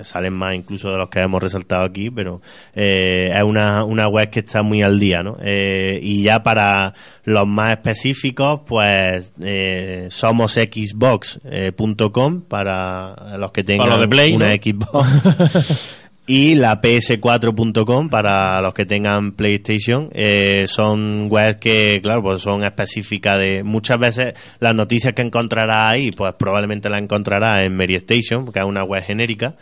salen 0.02 0.32
más 0.32 0.54
incluso 0.54 0.90
de 0.90 0.98
los 0.98 1.08
que 1.08 1.20
hemos 1.20 1.42
resaltado 1.42 1.84
aquí 1.84 2.10
pero 2.10 2.42
eh, 2.74 3.30
es 3.34 3.42
una, 3.42 3.84
una 3.84 4.08
web 4.08 4.28
que 4.30 4.40
está 4.40 4.62
muy 4.62 4.82
al 4.82 4.98
día 4.98 5.22
¿no? 5.22 5.36
Eh, 5.42 5.98
y 6.02 6.22
ya 6.22 6.42
para 6.42 6.92
los 7.24 7.46
más 7.46 7.70
específicos 7.72 8.60
pues 8.66 9.32
eh, 9.42 10.06
somos 10.10 10.52
xbox.com 10.52 12.42
para 12.42 13.38
los 13.38 13.52
que 13.52 13.64
tengan 13.64 13.88
Para 13.88 14.00
los 14.00 14.08
de 14.08 14.14
Play, 14.14 14.34
una 14.34 14.48
¿no? 14.48 14.54
Xbox 14.54 15.98
y 16.26 16.54
la 16.54 16.80
ps4.com 16.80 18.08
para 18.08 18.60
los 18.60 18.74
que 18.74 18.86
tengan 18.86 19.32
PlayStation 19.32 20.08
eh, 20.12 20.66
son 20.68 21.26
webs 21.28 21.56
que 21.56 21.98
claro 22.00 22.22
pues 22.22 22.42
son 22.42 22.62
específicas 22.62 23.38
de 23.38 23.64
muchas 23.64 23.98
veces 23.98 24.34
las 24.60 24.74
noticias 24.74 25.14
que 25.14 25.22
encontrarás 25.22 25.92
ahí 25.92 26.12
pues 26.12 26.32
probablemente 26.34 26.88
las 26.88 27.02
encontrarás 27.02 27.64
en 27.64 27.76
Mary 27.76 27.96
Station 27.96 28.46
que 28.52 28.60
es 28.60 28.64
una 28.64 28.84
web 28.84 29.02
genérica 29.02 29.56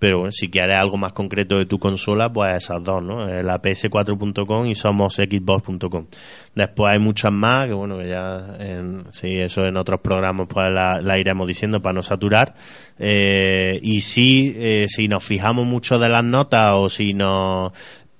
pero 0.00 0.18
bueno, 0.18 0.32
si 0.32 0.48
quieres 0.48 0.76
algo 0.76 0.96
más 0.96 1.12
concreto 1.12 1.58
de 1.58 1.66
tu 1.66 1.78
consola, 1.78 2.32
pues 2.32 2.56
esas 2.56 2.82
dos, 2.82 3.02
¿no? 3.02 3.28
Eh, 3.28 3.42
La 3.42 3.60
ps4.com 3.60 4.66
y 4.66 4.74
somos 4.74 5.14
xbox.com. 5.14 6.06
Después 6.54 6.92
hay 6.92 6.98
muchas 6.98 7.30
más, 7.30 7.68
que 7.68 7.74
bueno, 7.74 7.98
que 7.98 8.08
ya, 8.08 8.56
en, 8.58 9.04
sí, 9.10 9.38
eso 9.38 9.66
en 9.66 9.76
otros 9.76 10.00
programas 10.00 10.48
pues 10.48 10.72
la, 10.72 11.18
iremos 11.18 11.46
diciendo 11.46 11.82
para 11.82 11.92
no 11.92 12.02
saturar. 12.02 12.54
Eh, 12.98 13.78
y 13.82 14.00
sí, 14.00 14.54
eh, 14.56 14.86
si 14.88 15.06
nos 15.06 15.22
fijamos 15.22 15.66
mucho 15.66 15.98
de 15.98 16.08
las 16.08 16.24
notas 16.24 16.72
o 16.74 16.88
si 16.88 17.12
nos 17.12 17.72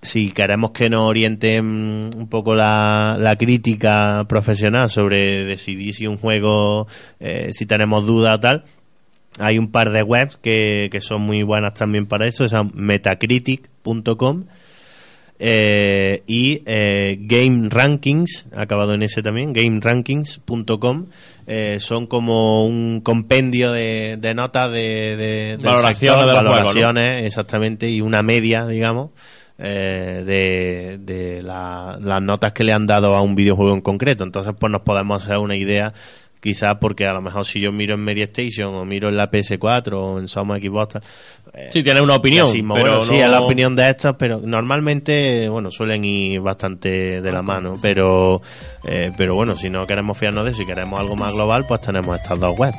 si 0.03 0.33
queremos 0.33 0.71
que 0.71 0.89
nos 0.89 1.03
orienten 1.03 1.67
un 2.17 2.29
poco 2.29 2.55
la, 2.55 3.17
la 3.19 3.37
crítica 3.37 4.25
profesional 4.29 4.89
sobre 4.89 5.45
decidir 5.45 5.95
si 5.95 6.07
un 6.07 6.17
juego, 6.17 6.87
eh, 7.19 7.51
si 7.53 7.67
tenemos 7.67 8.07
dudas 8.07 8.37
o 8.39 8.41
tal, 8.41 8.65
hay 9.39 9.59
un 9.59 9.71
par 9.71 9.91
de 9.93 10.03
webs 10.03 10.37
que, 10.37 10.89
que 10.91 11.01
son 11.01 11.23
muy 11.23 11.43
buenas 11.43 11.75
también 11.75 12.07
para 12.07 12.27
eso, 12.27 12.49
son 12.49 12.73
metacritic.com 12.75 14.45
eh, 15.43 16.23
y 16.27 16.63
eh, 16.67 17.17
Game 17.21 17.69
Rankings, 17.71 18.51
acabado 18.55 18.93
en 18.93 19.03
ese 19.03 19.23
también, 19.23 19.55
GameRankings.com, 19.55 21.07
eh, 21.47 21.79
son 21.81 22.07
como 22.07 22.67
un 22.67 23.01
compendio 23.01 23.73
de, 23.73 24.19
de 24.21 24.35
notas 24.35 24.71
de, 24.71 25.57
Valoraciones 25.59 25.99
sector, 25.99 26.21
de 26.21 26.27
los 26.27 26.35
juegos, 26.35 26.45
¿no? 26.45 26.51
valoraciones, 26.51 27.25
exactamente, 27.25 27.89
y 27.89 28.03
una 28.03 28.23
media, 28.23 28.67
digamos, 28.67 29.13
eh, 29.59 30.23
de, 30.27 30.99
de 30.99 31.43
la- 31.43 31.99
las 32.01 32.21
notas 32.23 32.53
que 32.53 32.65
le 32.65 32.75
han 32.75 32.87
dado 32.87 33.15
a 33.15 33.23
un 33.23 33.35
videojuego 33.35 33.75
en 33.75 33.81
concreto. 33.81 34.25
Entonces, 34.25 34.53
pues 34.59 34.71
nos 34.71 34.83
podemos 34.83 35.23
hacer 35.23 35.39
una 35.39 35.57
idea 35.57 35.95
quizás 36.41 36.77
porque 36.81 37.07
a 37.07 37.13
lo 37.13 37.23
mejor 37.23 37.45
si 37.45 37.61
yo 37.61 37.71
miro 37.73 37.95
en 37.95 38.01
Mary 38.01 38.23
Station 38.23 38.75
o 38.75 38.85
miro 38.85 39.09
en 39.09 39.17
la 39.17 39.31
PS4 39.31 39.93
o 39.93 40.19
en 40.19 40.29
Soma 40.29 40.59
Xbox 40.59 40.95
tal, 40.95 41.03
eh, 41.55 41.69
Sí, 41.71 41.83
tiene 41.83 42.01
una 42.01 42.17
opinión. 42.17 42.47
así, 42.47 42.63
pero 42.63 42.81
bueno, 42.81 43.01
sí, 43.03 43.17
es 43.17 43.29
la 43.31 43.41
opinión 43.41 43.77
de 43.77 43.91
estas, 43.91 44.15
pero 44.17 44.41
normalmente, 44.43 45.49
bueno, 45.49 45.71
suelen 45.71 46.05
ir 46.05 46.41
bastante 46.41 47.21
de 47.21 47.33
la 47.33 47.43
mano, 47.43 47.75
pero, 47.81 48.41
eh, 48.85 49.13
pero 49.17 49.35
bueno, 49.35 49.55
si 49.55 49.69
no 49.71 49.87
queremos 49.87 50.17
fiarnos 50.17 50.45
de 50.45 50.53
eso 50.53 50.63
y 50.63 50.67
queremos 50.67 50.99
algo 50.99 51.17
más 51.17 51.33
global, 51.35 51.65
pues 51.67 51.81
tenemos 51.81 52.19
estas 52.21 52.39
dos 52.41 52.59
webs. 52.59 52.77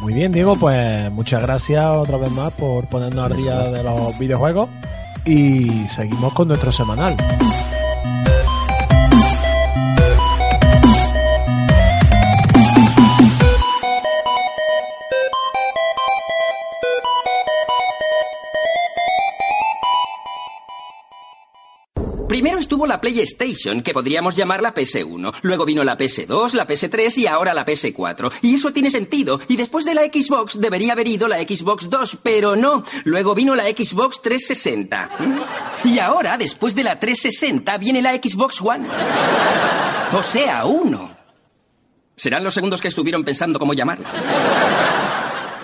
Muy 0.00 0.12
bien, 0.12 0.32
Diego, 0.32 0.54
pues 0.56 1.10
muchas 1.12 1.40
gracias 1.40 1.84
otra 1.86 2.18
vez 2.18 2.30
más 2.30 2.52
por 2.52 2.88
ponernos 2.90 3.30
al 3.30 3.36
día 3.38 3.70
de 3.70 3.82
los 3.82 4.18
videojuegos 4.18 4.68
y 5.24 5.68
seguimos 5.88 6.32
con 6.34 6.48
nuestro 6.48 6.70
semanal. 6.72 7.16
La 22.94 23.00
PlayStation, 23.00 23.82
que 23.82 23.92
podríamos 23.92 24.36
llamar 24.36 24.62
la 24.62 24.72
PS1. 24.72 25.40
Luego 25.42 25.64
vino 25.64 25.82
la 25.82 25.98
PS2, 25.98 26.52
la 26.52 26.64
PS3 26.64 27.18
y 27.18 27.26
ahora 27.26 27.52
la 27.52 27.66
PS4. 27.66 28.30
Y 28.42 28.54
eso 28.54 28.72
tiene 28.72 28.88
sentido. 28.88 29.40
Y 29.48 29.56
después 29.56 29.84
de 29.84 29.94
la 29.94 30.02
Xbox 30.02 30.60
debería 30.60 30.92
haber 30.92 31.08
ido 31.08 31.26
la 31.26 31.38
Xbox 31.38 31.90
2, 31.90 32.18
pero 32.22 32.54
no. 32.54 32.84
Luego 33.02 33.34
vino 33.34 33.56
la 33.56 33.64
Xbox 33.64 34.22
360. 34.22 35.10
¿Mm? 35.18 35.88
Y 35.88 35.98
ahora, 35.98 36.36
después 36.36 36.76
de 36.76 36.84
la 36.84 37.00
360, 37.00 37.76
viene 37.78 38.00
la 38.00 38.12
Xbox 38.12 38.60
One. 38.60 38.86
O 40.12 40.22
sea, 40.22 40.64
uno. 40.64 41.16
Serán 42.14 42.44
los 42.44 42.54
segundos 42.54 42.80
que 42.80 42.86
estuvieron 42.86 43.24
pensando 43.24 43.58
cómo 43.58 43.74
llamarla. 43.74 44.06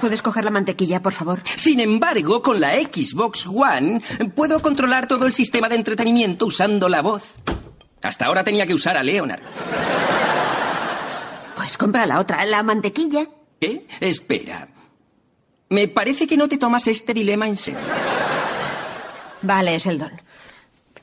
¿Puedes 0.01 0.23
coger 0.23 0.45
la 0.45 0.51
mantequilla, 0.51 1.03
por 1.03 1.13
favor? 1.13 1.41
Sin 1.57 1.81
embargo, 1.81 2.43
con 2.43 2.61
la 2.61 2.73
Xbox 2.75 3.47
One 3.47 4.01
puedo 4.35 4.61
controlar 4.61 5.07
todo 5.07 5.27
el 5.27 5.33
sistema 5.33 5.69
de 5.69 5.77
entretenimiento 5.77 6.47
usando 6.47 6.89
la 6.89 7.03
voz. 7.03 7.35
Hasta 8.03 8.27
ahora 8.27 8.43
tenía 8.45 8.67
que 8.67 8.75
usar 8.75 8.97
a 8.97 9.03
Leonard. 9.03 9.43
Pues 11.57 11.77
compra 11.77 12.07
la 12.07 12.19
otra, 12.19 12.45
la 12.47 12.63
mantequilla. 12.63 13.27
¿Qué? 13.61 13.87
Espera. 14.01 14.69
Me 15.69 15.87
parece 15.87 16.27
que 16.27 16.37
no 16.37 16.49
te 16.49 16.57
tomas 16.59 16.87
este 16.87 17.13
dilema 17.13 17.47
en 17.47 17.57
serio. 17.57 17.81
Vale, 19.43 19.79
Sheldon. 19.79 20.13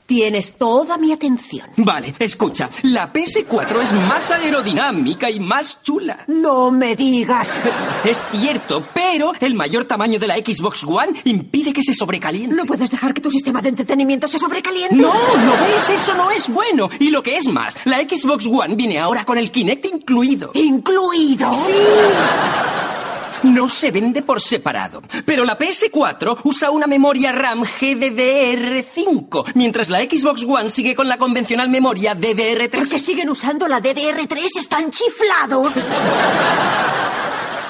Tienes 0.08 0.54
toda 0.54 0.96
mi 0.96 1.12
atención. 1.12 1.68
Vale, 1.76 2.14
escucha. 2.18 2.70
La 2.84 3.12
PS4 3.12 3.82
es 3.82 3.92
más 3.92 4.30
aerodinámica 4.30 5.30
y 5.30 5.38
más 5.38 5.82
chula. 5.82 6.24
No 6.28 6.70
me 6.70 6.96
digas. 6.96 7.50
Es 8.04 8.16
cierto, 8.30 8.82
pero 8.94 9.32
el 9.38 9.54
mayor 9.54 9.84
tamaño 9.84 10.18
de 10.18 10.26
la 10.26 10.36
Xbox 10.36 10.82
One 10.84 11.12
impide 11.24 11.74
que 11.74 11.82
se 11.82 11.92
sobrecaliente. 11.92 12.56
No 12.56 12.64
puedes 12.64 12.90
dejar 12.90 13.12
que 13.12 13.20
tu 13.20 13.30
sistema 13.30 13.60
de 13.60 13.68
entretenimiento 13.68 14.28
se 14.28 14.38
sobrecaliente. 14.38 14.96
No, 14.96 15.12
¿lo 15.12 15.52
ves? 15.60 15.90
Eso 15.90 16.14
no 16.14 16.30
es 16.30 16.48
bueno. 16.48 16.88
Y 16.98 17.10
lo 17.10 17.22
que 17.22 17.36
es 17.36 17.46
más, 17.46 17.76
la 17.84 17.98
Xbox 17.98 18.46
One 18.46 18.76
viene 18.76 18.98
ahora 18.98 19.26
con 19.26 19.36
el 19.36 19.50
Kinect 19.50 19.84
incluido. 19.84 20.52
¿Incluido? 20.54 21.52
Sí. 21.52 21.72
No 23.42 23.68
se 23.68 23.90
vende 23.90 24.22
por 24.22 24.40
separado. 24.40 25.02
Pero 25.24 25.44
la 25.44 25.58
PS4 25.58 26.38
usa 26.44 26.70
una 26.70 26.86
memoria 26.86 27.32
RAM 27.32 27.64
GDDR5, 27.64 29.52
mientras 29.54 29.88
la 29.88 30.00
Xbox 30.00 30.44
One 30.44 30.70
sigue 30.70 30.94
con 30.94 31.08
la 31.08 31.18
convencional 31.18 31.68
memoria 31.68 32.16
DDR3. 32.16 32.70
¿Por 32.70 32.88
qué 32.88 32.98
siguen 32.98 33.30
usando 33.30 33.68
la 33.68 33.80
DDR3? 33.80 34.58
¡Están 34.58 34.90
chiflados! 34.90 35.72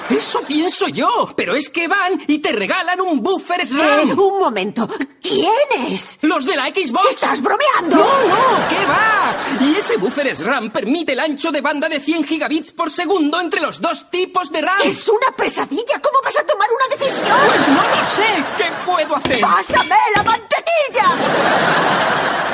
Eso 0.09 0.41
pienso 0.47 0.87
yo, 0.87 1.33
pero 1.35 1.55
es 1.55 1.69
que 1.69 1.87
van 1.87 2.21
y 2.27 2.39
te 2.39 2.51
regalan 2.51 2.99
un 3.01 3.21
buffer 3.21 3.65
SRAM. 3.65 4.17
un 4.17 4.39
momento. 4.39 4.87
¿Quiénes? 5.21 6.17
¿Los 6.21 6.45
de 6.45 6.55
la 6.55 6.65
Xbox? 6.67 7.09
¿Estás 7.11 7.41
bromeando? 7.41 7.97
No, 7.97 8.23
no, 8.23 8.67
¿qué 8.69 8.85
va? 8.85 9.35
Y 9.61 9.75
ese 9.75 9.97
buffer 9.97 10.35
SRAM 10.35 10.71
permite 10.71 11.13
el 11.13 11.19
ancho 11.19 11.51
de 11.51 11.61
banda 11.61 11.87
de 11.87 11.99
100 11.99 12.23
gigabits 12.25 12.71
por 12.71 12.89
segundo 12.89 13.39
entre 13.39 13.61
los 13.61 13.79
dos 13.81 14.09
tipos 14.09 14.51
de 14.51 14.61
RAM. 14.61 14.81
Es 14.83 15.07
una 15.07 15.35
pesadilla. 15.35 15.99
¿Cómo 16.01 16.19
vas 16.23 16.37
a 16.37 16.45
tomar 16.45 16.67
una 16.71 16.95
decisión? 16.97 17.37
Pues 17.47 17.67
no 17.67 17.95
lo 17.95 18.05
sé. 18.05 18.43
¿Qué 18.57 18.71
puedo 18.85 19.15
hacer? 19.15 19.41
¡Pásame 19.41 19.95
la 20.15 20.23
mantequilla! 20.23 22.48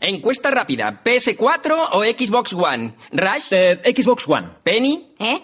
Encuesta 0.00 0.50
rápida. 0.50 1.02
¿PS4 1.04 1.88
o 1.92 2.02
Xbox 2.02 2.52
One? 2.52 2.94
Rush. 3.12 3.52
Eh, 3.52 3.80
Xbox 3.96 4.28
One. 4.28 4.48
Penny. 4.62 5.14
¿Eh? 5.18 5.42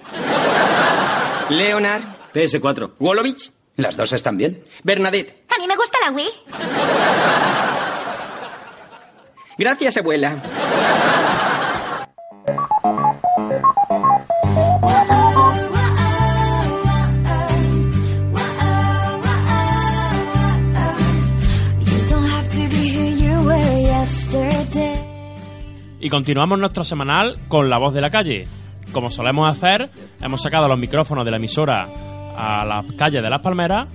Leonard. 1.51 2.03
PS4. 2.33 2.93
Wolovich. 2.99 3.53
Las 3.77 3.97
dos 3.97 4.13
están 4.13 4.37
bien. 4.39 4.65
Bernadette. 4.83 5.45
A 5.55 5.59
mí 5.61 5.67
me 5.67 5.77
gusta 5.77 5.99
la 6.05 6.11
Wii. 6.13 6.29
Gracias, 9.59 9.97
abuela. 9.97 10.37
Y 26.07 26.09
continuamos 26.09 26.57
nuestro 26.61 26.85
semanal 26.85 27.37
con 27.49 27.69
La 27.69 27.79
Voz 27.79 27.93
de 27.93 28.01
la 28.01 28.11
Calle. 28.11 28.47
Como 28.93 29.11
solemos 29.11 29.51
hacer, 29.51 29.91
hemos 30.21 30.41
sacado 30.41 30.69
los 30.69 30.79
micrófonos 30.79 31.25
de 31.25 31.33
la 31.33 31.39
emisora 31.39 31.89
a 32.37 32.65
las 32.65 32.85
calles 32.93 33.25
de 33.25 33.29
Las 33.29 33.41
Palmeras, 33.41 33.89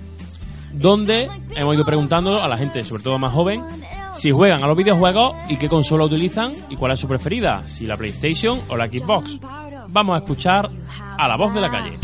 donde 0.74 1.30
hemos 1.56 1.74
ido 1.74 1.86
preguntando 1.86 2.42
a 2.42 2.46
la 2.48 2.58
gente, 2.58 2.82
sobre 2.82 3.02
todo 3.02 3.18
más 3.18 3.32
joven, 3.32 3.62
si 4.12 4.30
juegan 4.30 4.62
a 4.62 4.66
los 4.66 4.76
videojuegos 4.76 5.34
y 5.48 5.56
qué 5.56 5.70
consola 5.70 6.04
utilizan 6.04 6.52
y 6.68 6.76
cuál 6.76 6.92
es 6.92 7.00
su 7.00 7.08
preferida, 7.08 7.66
si 7.66 7.86
la 7.86 7.96
PlayStation 7.96 8.60
o 8.68 8.76
la 8.76 8.88
Xbox. 8.88 9.38
Vamos 9.88 10.14
a 10.14 10.18
escuchar 10.18 10.68
a 11.16 11.26
La 11.26 11.36
Voz 11.38 11.54
de 11.54 11.60
la 11.62 11.70
Calle. 11.70 11.98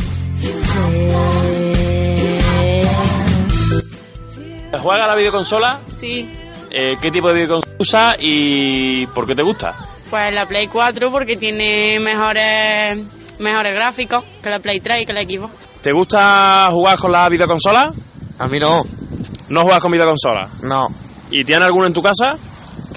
¿Juega 4.80 5.04
a 5.04 5.08
la 5.08 5.14
videoconsola? 5.16 5.80
Sí, 5.98 6.30
Eh, 6.70 6.96
¿Qué 7.00 7.10
tipo 7.10 7.28
de 7.28 7.34
videoconsola 7.34 7.74
usa 7.78 8.16
y 8.18 9.06
por 9.08 9.26
qué 9.26 9.34
te 9.34 9.42
gusta? 9.42 9.74
Pues 10.10 10.32
la 10.34 10.46
Play 10.46 10.68
4 10.68 11.10
porque 11.10 11.36
tiene 11.36 11.98
mejores 12.00 13.04
mejores 13.38 13.72
gráficos 13.74 14.24
que 14.42 14.50
la 14.50 14.58
Play 14.58 14.80
3 14.80 15.02
y 15.02 15.06
que 15.06 15.12
la 15.12 15.22
Xbox. 15.22 15.52
¿Te 15.82 15.92
gusta 15.92 16.68
jugar 16.72 16.98
con 16.98 17.12
la 17.12 17.28
videoconsola? 17.28 17.92
A 18.38 18.48
mí 18.48 18.58
no, 18.58 18.82
¿No 19.48 19.60
juegas 19.62 19.80
con 19.82 19.92
videoconsola? 19.92 20.48
no. 20.62 20.88
¿Y 21.30 21.44
tienes 21.44 21.66
alguno 21.66 21.86
en 21.86 21.92
tu 21.92 22.02
casa? 22.02 22.30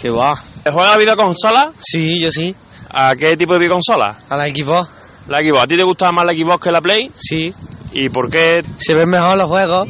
¿Qué 0.02 0.10
va? 0.10 0.36
¿Juegas 0.63 0.88
a 0.88 0.91
la 0.91 0.97
videoconsola? 0.97 1.71
Sí, 1.78 2.19
yo 2.21 2.32
sí. 2.32 2.56
¿A 2.91 3.13
qué 3.15 3.36
tipo 3.36 3.54
de 3.54 3.60
videoconsola? 3.60 4.19
A 4.30 4.38
la 4.38 4.50
Xbox, 4.50 4.89
La 5.28 5.39
Xbox. 5.39 5.63
¿A 5.63 5.67
ti 5.67 5.76
te 5.76 5.84
gusta 5.84 6.12
más 6.12 6.24
la 6.26 6.34
Xbox 6.34 6.63
que 6.63 6.71
la 6.71 6.80
Play? 6.82 7.12
sí. 7.15 7.54
¿Y 7.93 8.08
por 8.08 8.30
qué? 8.30 8.62
Se 8.78 8.93
ven 8.93 9.10
mejor 9.10 9.38
los 9.38 9.50
juegos, 9.50 9.86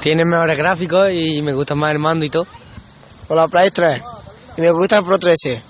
tienen 0.00 0.28
mejores 0.28 0.58
gráficos 0.58 1.10
y 1.10 1.40
me 1.40 1.54
gusta 1.54 1.74
más 1.74 1.92
el 1.92 1.98
mando 1.98 2.26
y 2.26 2.28
todo. 2.30 2.46
Con 3.26 3.36
la 3.38 3.48
Play 3.48 3.70
3. 3.70 4.02
Y 4.58 4.60
me 4.60 4.70
gusta 4.72 4.98
el 4.98 5.04
Pro 5.04 5.18
13. 5.18 5.62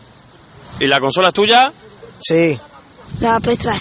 ¿Y 0.80 0.87
la 0.87 1.00
consola 1.00 1.28
es 1.28 1.35
tuya? 1.35 1.72
Sí. 2.18 2.58
La 3.20 3.40
Play 3.40 3.56
3. 3.56 3.80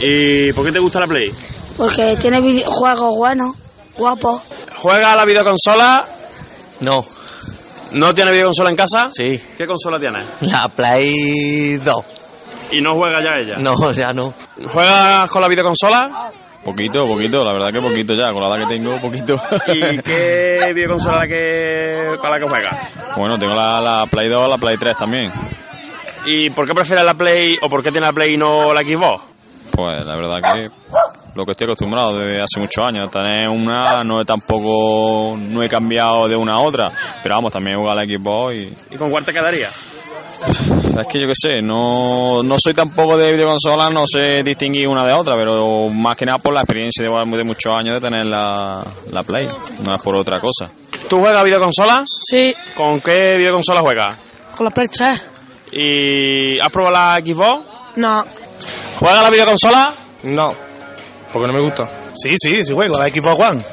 ¿Y 0.00 0.52
por 0.52 0.64
qué 0.64 0.72
te 0.72 0.80
gusta 0.80 1.00
la 1.00 1.06
Play? 1.06 1.32
Porque 1.76 2.16
tiene 2.20 2.40
videojuegos 2.40 3.16
buenos, 3.16 3.56
guapos. 3.96 4.42
¿Juegas 4.76 5.12
a 5.12 5.16
la 5.16 5.24
videoconsola? 5.24 6.06
No. 6.80 7.04
¿No 7.92 8.14
tienes 8.14 8.32
videoconsola 8.32 8.70
en 8.70 8.76
casa? 8.76 9.08
Sí. 9.10 9.40
¿Qué 9.56 9.66
consola 9.66 9.98
tienes? 9.98 10.26
La 10.50 10.68
Play 10.68 11.76
2. 11.78 12.04
¿Y 12.72 12.80
no 12.80 12.94
juegas 12.94 13.24
ya 13.24 13.30
ella? 13.42 13.56
No, 13.58 13.72
o 13.72 13.92
sea, 13.92 14.12
no. 14.12 14.32
¿Juegas 14.72 15.30
con 15.30 15.42
la 15.42 15.48
videoconsola? 15.48 16.30
Poquito, 16.64 17.06
poquito, 17.06 17.42
la 17.42 17.52
verdad 17.52 17.70
que 17.72 17.80
poquito 17.80 18.14
ya, 18.14 18.32
con 18.32 18.42
la 18.42 18.54
edad 18.54 18.68
que 18.68 18.76
tengo, 18.76 19.00
poquito. 19.00 19.34
¿Y 19.68 19.98
qué 20.02 20.72
videoconsola 20.74 21.20
la 21.22 21.26
que, 21.26 22.16
con 22.18 22.30
la 22.30 22.38
que 22.38 22.48
juegas? 22.48 23.16
bueno, 23.16 23.38
tengo 23.38 23.54
la, 23.54 23.80
la 23.80 24.04
Play 24.06 24.28
2, 24.30 24.48
la 24.48 24.58
Play 24.58 24.76
3 24.76 24.96
también. 24.96 25.32
¿Y 26.26 26.50
por 26.50 26.66
qué 26.66 26.74
prefieres 26.74 27.04
la 27.04 27.14
Play 27.14 27.56
o 27.60 27.68
por 27.68 27.82
qué 27.82 27.90
tienes 27.90 28.08
la 28.08 28.12
Play 28.12 28.34
y 28.34 28.36
no 28.36 28.72
la 28.72 28.82
Xbox? 28.82 29.24
Pues 29.72 30.04
la 30.04 30.16
verdad 30.16 30.36
que 30.42 30.66
lo 31.34 31.44
que 31.44 31.52
estoy 31.52 31.66
acostumbrado 31.66 32.12
desde 32.16 32.42
hace 32.42 32.60
muchos 32.60 32.84
años. 32.84 33.10
Tener 33.10 33.48
una, 33.48 34.02
no 34.02 34.20
he 34.20 34.24
tampoco, 34.24 35.36
no 35.36 35.62
he 35.62 35.68
cambiado 35.68 36.28
de 36.28 36.36
una 36.36 36.54
a 36.54 36.60
otra. 36.60 36.88
Pero 37.22 37.36
vamos, 37.36 37.52
también 37.52 37.76
he 37.76 37.78
jugado 37.78 37.98
a 37.98 38.02
la 38.02 38.06
Xbox 38.06 38.54
y... 38.54 38.94
¿Y 38.94 38.98
con 38.98 39.10
cuál 39.10 39.24
te 39.24 39.32
quedaría? 39.32 39.68
Es 39.68 41.06
que 41.06 41.20
yo 41.20 41.26
qué 41.26 41.34
sé, 41.34 41.62
no, 41.62 42.42
no 42.42 42.56
soy 42.58 42.72
tampoco 42.72 43.16
de 43.16 43.32
videoconsolas, 43.32 43.92
no 43.92 44.04
sé 44.06 44.42
distinguir 44.42 44.88
una 44.88 45.04
de 45.04 45.12
otra, 45.12 45.34
pero 45.34 45.88
más 45.90 46.16
que 46.16 46.24
nada 46.24 46.38
por 46.38 46.54
la 46.54 46.60
experiencia 46.62 47.04
de, 47.06 47.36
de 47.36 47.44
muchos 47.44 47.72
años 47.76 47.94
de 47.94 48.00
tener 48.00 48.24
la, 48.24 48.82
la 49.12 49.22
Play, 49.22 49.46
no 49.86 49.94
es 49.94 50.02
por 50.02 50.16
otra 50.18 50.40
cosa. 50.40 50.70
¿Tú 51.10 51.18
juegas 51.18 51.42
a 51.42 51.44
videoconsola? 51.44 52.04
Sí, 52.06 52.54
¿Con 52.74 53.00
qué 53.00 53.36
videoconsola 53.36 53.80
juegas? 53.82 54.18
con 54.56 54.64
la 54.66 54.70
Play 54.70 54.88
3. 54.88 55.29
¿Y 55.72 56.58
has 56.58 56.68
probado 56.72 56.92
la 56.94 57.20
Xbox? 57.20 57.66
No. 57.96 58.24
¿Juegas 58.98 59.18
a 59.18 59.22
la 59.22 59.30
videoconsola? 59.30 59.94
No. 60.24 60.54
Porque 61.32 61.46
no 61.46 61.52
me 61.52 61.60
gusta. 61.60 62.10
Sí, 62.14 62.34
sí, 62.36 62.64
sí 62.64 62.72
juego, 62.72 62.98
la 62.98 63.08
Xbox 63.08 63.38
One. 63.48 63.64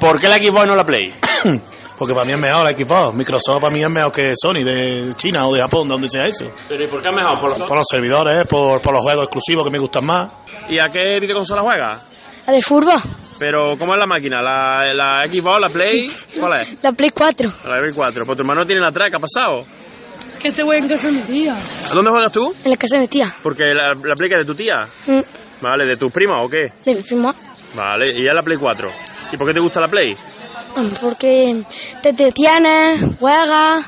¿Por 0.00 0.20
qué 0.20 0.28
la 0.28 0.34
Xbox 0.36 0.64
y 0.64 0.68
no 0.68 0.76
la 0.76 0.84
Play? 0.84 1.14
Porque 1.98 2.14
para 2.14 2.24
mí 2.24 2.32
es 2.32 2.38
mejor 2.38 2.64
la 2.64 2.72
Xbox. 2.72 3.14
Microsoft 3.14 3.60
para 3.60 3.74
mí 3.74 3.82
es 3.82 3.90
mejor 3.90 4.12
que 4.12 4.32
Sony 4.34 4.64
de 4.64 5.10
China 5.16 5.46
o 5.46 5.54
de 5.54 5.60
Japón, 5.60 5.86
donde 5.88 6.08
sea 6.08 6.26
eso. 6.26 6.46
¿Pero 6.68 6.84
y 6.84 6.86
por 6.86 7.02
qué 7.02 7.10
es 7.10 7.14
mejor? 7.16 7.38
¿Por 7.40 7.50
los- 7.58 7.68
Por 7.68 7.76
los 7.76 7.86
servidores, 7.90 8.46
por, 8.46 8.80
por 8.80 8.92
los 8.94 9.02
juegos 9.02 9.24
exclusivos 9.24 9.64
que 9.66 9.70
me 9.70 9.78
gustan 9.78 10.04
más. 10.06 10.32
¿Y 10.68 10.78
a 10.78 10.86
qué 10.90 11.20
videoconsola 11.20 11.62
juegas? 11.62 12.02
La 12.46 12.54
de 12.54 12.62
furba, 12.62 13.02
Pero, 13.38 13.76
¿cómo 13.78 13.92
es 13.94 14.00
la 14.00 14.06
máquina? 14.06 14.40
¿La, 14.42 14.92
la 14.94 15.26
Xbox, 15.26 15.60
la 15.60 15.68
Play? 15.68 16.10
¿Cuál 16.38 16.62
es? 16.62 16.82
la 16.82 16.92
Play 16.92 17.10
4. 17.10 17.50
La 17.64 17.80
Play 17.80 17.92
4. 17.94 18.24
Pues 18.26 18.36
tu 18.36 18.42
hermano 18.42 18.64
tiene 18.66 18.80
la 18.82 18.90
3, 18.90 19.08
¿qué 19.10 19.16
ha 19.16 19.20
pasado? 19.20 19.66
Que 20.40 20.48
este 20.48 20.62
güey 20.62 20.78
en 20.78 20.88
casa 20.88 21.08
de 21.08 21.12
mi 21.14 21.20
tía. 21.22 21.54
¿A 21.54 21.94
dónde 21.94 22.10
juegas 22.10 22.32
tú? 22.32 22.54
En 22.64 22.70
la 22.70 22.76
casa 22.76 22.96
de 22.96 23.00
mi 23.02 23.08
tía. 23.08 23.34
Porque 23.42 23.64
la, 23.74 23.88
la 23.88 24.14
Play 24.16 24.30
que 24.30 24.36
es 24.40 24.46
de 24.46 24.52
tu 24.52 24.54
tía. 24.54 24.74
Mm, 25.06 25.20
Vale, 25.62 25.84
¿de 25.84 25.96
tus 25.96 26.10
primas 26.10 26.38
o 26.42 26.48
qué? 26.48 26.72
De 26.84 26.94
mi 26.96 27.02
prima. 27.02 27.34
Vale, 27.74 28.10
y 28.12 28.24
ya 28.24 28.32
la 28.34 28.42
Play 28.42 28.56
4. 28.58 28.90
¿Y 29.32 29.36
por 29.36 29.46
qué 29.46 29.52
te 29.54 29.60
gusta 29.60 29.80
la 29.80 29.88
Play? 29.88 30.16
Porque 31.00 31.62
te 32.02 32.08
entretienes, 32.10 33.16
juegas, 33.18 33.84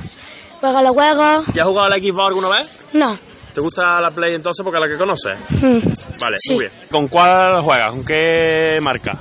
juegas 0.60 0.82
la 0.82 0.90
juegos. 0.90 1.46
¿Ya 1.54 1.62
has 1.62 1.68
jugado 1.68 1.86
a 1.86 1.88
la 1.90 1.96
Xbox 1.98 2.26
alguna 2.28 2.48
vez? 2.50 2.88
No. 2.92 3.18
¿Te 3.54 3.60
gusta 3.60 3.82
la 4.00 4.10
Play 4.10 4.34
entonces 4.34 4.62
porque 4.64 4.78
es 4.78 4.88
la 4.88 4.92
que 4.92 4.98
conoces? 4.98 5.36
Mm, 5.62 6.20
Vale, 6.20 6.36
Sí. 6.38 6.54
muy 6.54 6.60
bien. 6.64 6.72
¿Con 6.90 7.08
cuál 7.08 7.62
juegas? 7.62 7.88
¿Con 7.88 8.04
qué 8.04 8.78
marca? 8.82 9.12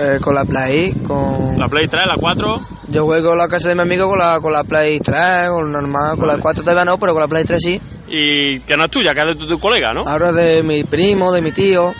Eh, 0.00 0.18
con 0.20 0.34
la 0.34 0.44
Play, 0.44 0.92
con 1.06 1.58
La 1.58 1.66
Play 1.66 1.88
3, 1.88 2.04
la 2.06 2.14
4. 2.20 2.60
Yo 2.88 3.04
juego 3.04 3.32
en 3.32 3.38
la 3.38 3.48
casa 3.48 3.68
de 3.68 3.74
mi 3.74 3.80
amigo 3.80 4.08
con 4.08 4.18
la, 4.18 4.38
con 4.40 4.52
la 4.52 4.62
Play 4.64 5.00
3, 5.00 5.48
con 5.50 5.72
la 5.72 5.80
normal, 5.80 6.16
con 6.16 6.26
la 6.28 6.38
4 6.38 6.62
todavía 6.62 6.84
no, 6.84 6.98
pero 6.98 7.12
con 7.14 7.22
la 7.22 7.28
Play 7.28 7.44
3 7.44 7.60
sí. 7.60 7.80
Y 8.08 8.60
que 8.60 8.76
no 8.76 8.84
es 8.84 8.90
tuya, 8.90 9.12
que 9.12 9.20
es 9.20 9.26
de 9.38 9.44
tu, 9.44 9.46
tu 9.46 9.58
colega, 9.58 9.90
¿no? 9.92 10.08
Ahora 10.08 10.30
de 10.32 10.62
mi 10.62 10.84
primo, 10.84 11.32
de 11.32 11.42
mi 11.42 11.50
tío. 11.52 11.92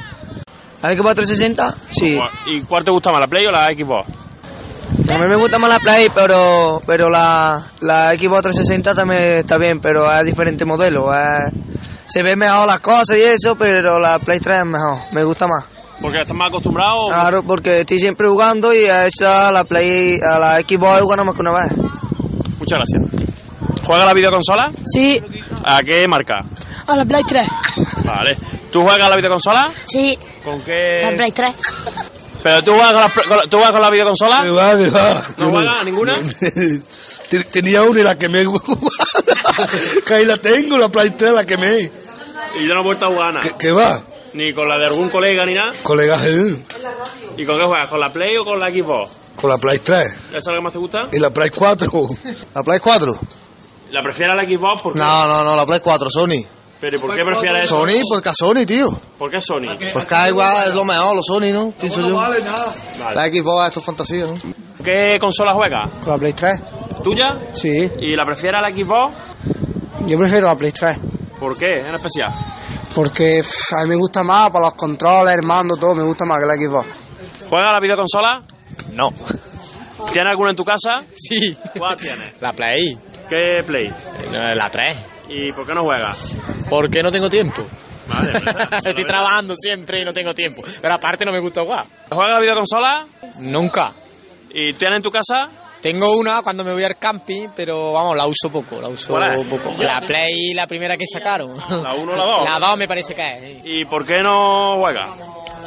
¿La 0.81 0.95
Xbox 0.95 1.17
360? 1.17 1.75
Sí. 1.91 2.17
¿Y 2.47 2.61
cuál 2.63 2.85
te 2.85 2.93
gusta 2.93 3.11
más, 3.11 3.21
la 3.21 3.27
Play 3.27 3.47
o 3.47 3.51
la 3.51 3.67
Xbox? 3.67 4.09
A 5.13 5.19
mí 5.19 5.29
me 5.29 5.37
gusta 5.37 5.59
más 5.59 5.69
la 5.69 5.81
Play, 5.81 6.07
pero 6.15 6.81
pero 6.87 7.11
la, 7.11 7.73
la 7.81 8.11
Xbox 8.11 8.43
360 8.43 8.95
también 8.95 9.23
está 9.39 9.59
bien, 9.59 9.81
pero 9.81 10.11
es 10.11 10.25
diferente 10.25 10.65
modelo. 10.65 11.09
es- 11.13 11.53
se 12.07 12.23
ve 12.23 12.37
mejor 12.37 12.67
las 12.67 12.81
cosas 12.81 13.19
y 13.19 13.23
eso, 13.23 13.57
pero 13.57 13.99
la 13.99 14.19
Play 14.21 14.39
3 14.41 14.59
es 14.61 14.65
mejor, 14.67 14.99
me 15.13 15.25
gusta 15.25 15.47
más. 15.49 15.65
Porque 16.01 16.19
estás 16.19 16.37
más 16.37 16.49
acostumbrado. 16.51 17.09
Claro, 17.09 17.43
porque 17.43 17.81
estoy 17.81 17.99
siempre 17.99 18.29
jugando 18.29 18.73
y 18.73 18.85
a 18.85 19.07
esa 19.07 19.51
la 19.53 19.65
Play, 19.65 20.19
a 20.21 20.39
la 20.39 20.61
Xbox 20.61 20.99
he 20.99 21.03
jugado 21.03 21.25
más 21.25 21.35
que 21.35 21.41
una 21.41 21.53
vez. 21.53 21.73
Muchas 22.59 22.79
gracias. 22.79 23.03
¿Juega 23.85 24.05
la 24.05 24.13
videoconsola? 24.15 24.67
Sí. 24.85 25.21
¿A 25.65 25.83
qué 25.83 26.05
marca? 26.09 26.45
A 26.87 26.97
la 26.97 27.05
Play 27.05 27.23
3. 27.27 27.49
Vale. 28.05 28.37
¿Tú 28.71 28.83
juegas 28.83 29.07
a 29.07 29.11
la 29.11 29.17
videoconsola? 29.17 29.71
Sí. 29.85 30.17
¿Con 30.45 30.61
qué? 30.63 31.01
La 31.11 31.17
Play 31.17 31.33
3. 31.33 31.55
¿Pero 32.43 32.63
tú 32.63 32.73
juegas 32.75 32.93
con 32.93 33.01
la, 33.03 33.29
con 33.29 33.37
la- 33.39 33.43
¿tú 33.45 33.57
juegas 33.57 33.73
con 33.73 33.81
la 33.83 33.91
videoconsola? 33.91 34.43
Que 34.43 34.51
va, 34.51 34.77
que 34.77 34.91
va. 34.91 35.23
¿No 35.39 35.51
juegas 35.51 35.81
a 35.81 35.85
ninguna? 35.85 36.15
Ten- 37.29 37.45
Tenía 37.51 37.83
una 37.83 38.01
y 38.01 38.03
la 38.05 38.17
quemé. 38.17 38.45
que 40.07 40.15
ahí 40.15 40.25
la 40.25 40.37
tengo, 40.37 40.77
la 40.79 40.89
Play 40.89 41.11
3 41.11 41.33
la 41.33 41.45
quemé. 41.45 41.91
Y 42.59 42.67
yo 42.67 42.75
no 42.75 42.81
he 42.83 42.85
vuelto 42.85 43.07
a 43.07 43.09
jugar 43.11 43.35
nada. 43.35 43.41
¿Qué, 43.41 43.53
qué 43.59 43.71
va? 43.73 44.01
Ni 44.35 44.53
con 44.53 44.69
la 44.69 44.77
de 44.79 44.87
algún 44.87 45.09
colega 45.11 45.45
ni 45.45 45.55
nada. 45.55 45.73
Colega, 45.83 46.19
eh, 46.25 46.57
¿Y 47.37 47.45
con 47.45 47.59
qué 47.59 47.64
juegas? 47.67 47.88
¿Con 47.91 48.01
la 48.01 48.09
Play 48.11 48.37
o 48.37 48.45
con 48.45 48.59
la 48.59 48.71
Xbox? 48.71 49.11
con 49.37 49.51
la 49.51 49.57
Play 49.59 49.79
3 49.79 50.07
¿Eso 50.31 50.37
es 50.37 50.47
lo 50.49 50.55
que 50.57 50.61
más 50.62 50.73
te 50.73 50.79
gusta? 50.81 51.09
y 51.12 51.19
la 51.21 51.31
Play 51.31 51.51
4. 51.51 51.91
¿La 52.55 52.62
Play 52.62 52.81
4? 52.81 53.12
¿La 53.93 54.03
prefieres 54.03 54.35
a 54.35 54.43
la 54.43 54.49
Xbox? 54.49 54.83
¿Por 54.83 54.93
qué? 54.95 54.99
No, 54.99 55.27
no, 55.27 55.43
no, 55.43 55.57
la 55.57 55.64
Play 55.64 55.81
4, 55.81 56.11
Sony. 56.11 56.45
¿Pero 56.81 56.97
¿y 56.97 57.01
por 57.01 57.11
qué 57.17 57.23
prefieres 57.25 57.62
eso? 57.62 57.79
Sony, 57.79 58.03
porque 58.09 58.29
a 58.29 58.35
Sony, 58.35 58.64
tío. 58.67 58.88
¿Por 59.19 59.31
qué 59.31 59.41
Sony? 59.41 59.77
Pues 59.93 60.05
cada 60.05 60.29
igual 60.29 60.69
es 60.69 60.75
lo 60.75 60.85
mejor, 60.85 61.17
los 61.17 61.27
Sony, 61.27 61.53
¿no? 61.53 61.73
Pienso 61.73 62.01
yo. 62.03 62.14
Vale. 62.17 62.38
La 63.14 63.27
Xbox, 63.27 63.69
esto 63.69 63.81
es 63.81 63.87
fantasía, 63.87 64.25
¿no? 64.27 64.35
¿Qué 64.85 65.19
consola 65.21 65.55
juegas? 65.55 65.91
¿Con 66.05 66.12
la 66.12 66.19
Play 66.19 66.33
3? 66.35 66.61
¿Tuya? 67.03 67.25
Sí. 67.53 67.91
¿Y 68.01 68.14
la 68.14 68.25
prefieres 68.25 68.61
a 68.61 68.69
la 68.69 68.75
Xbox? 68.75 69.14
Yo 70.07 70.19
prefiero 70.19 70.47
la 70.47 70.57
Play 70.57 70.71
3. 70.73 70.99
¿Por 71.38 71.57
qué? 71.59 71.81
En 71.81 71.95
especial. 71.95 72.29
Porque 72.94 73.40
a 73.77 73.83
mí 73.85 73.88
me 73.90 73.96
gusta 73.96 74.22
más 74.24 74.51
para 74.51 74.66
los 74.66 74.74
controles, 74.74 75.35
el 75.37 75.42
mando, 75.46 75.77
todo, 75.77 75.94
me 75.94 76.03
gusta 76.03 76.24
más 76.24 76.38
que 76.40 76.46
la 76.46 76.55
Xbox. 76.55 76.88
¿Juegas 77.48 77.70
a 77.70 77.74
la 77.74 77.81
videoconsola? 77.81 78.38
No. 78.92 79.11
¿Tienes 80.12 80.31
alguna 80.31 80.51
en 80.51 80.57
tu 80.57 80.64
casa? 80.64 81.03
Sí. 81.14 81.57
¿Cuál 81.77 81.96
tienes? 81.96 82.40
La 82.40 82.53
Play. 82.53 82.98
¿Qué 83.29 83.64
Play? 83.66 83.87
Eh, 83.87 84.55
La 84.55 84.70
3. 84.70 84.96
¿Y 85.29 85.53
por 85.53 85.66
qué 85.66 85.74
no 85.74 85.83
juegas? 85.85 86.40
Porque 86.70 87.03
no 87.03 87.11
tengo 87.11 87.29
tiempo. 87.29 87.62
Vale, 88.09 88.33
Estoy 88.79 89.05
trabajando 89.05 89.55
siempre 89.57 90.01
y 90.01 90.05
no 90.05 90.12
tengo 90.12 90.33
tiempo. 90.35 90.62
Pero 90.81 90.94
aparte 90.94 91.24
no 91.24 91.33
me 91.33 91.40
gusta 91.40 91.61
jugar. 91.62 91.85
¿Juegas 92.09 92.31
a 92.31 92.35
la 92.35 92.40
videoconsola? 92.40 93.07
Nunca. 93.40 93.92
¿Y 94.51 94.72
tienes 94.74 94.96
en 94.96 95.03
tu 95.03 95.11
casa? 95.11 95.44
Tengo 95.81 96.17
una 96.17 96.43
cuando 96.43 96.64
me 96.64 96.73
voy 96.73 96.83
al 96.85 96.97
camping, 96.99 97.49
pero 97.55 97.93
vamos, 97.93 98.17
la 98.17 98.27
uso 98.27 98.51
poco, 98.51 98.81
la 98.81 98.88
uso 98.88 99.12
poco. 99.49 99.71
La 99.79 100.01
Play, 100.01 100.53
la 100.55 100.67
primera 100.67 100.97
que 100.97 101.07
sacaron. 101.07 101.57
¿La 101.57 101.95
1 101.95 102.12
o 102.12 102.17
la 102.17 102.25
2? 102.25 102.45
La 102.61 102.69
2 102.69 102.79
me 102.79 102.88
parece 102.88 103.14
que 103.14 103.23
es. 103.23 103.61
¿Y 103.64 103.85
por 103.85 104.05
qué 104.05 104.21
no 104.23 104.73
juegas? 104.77 105.09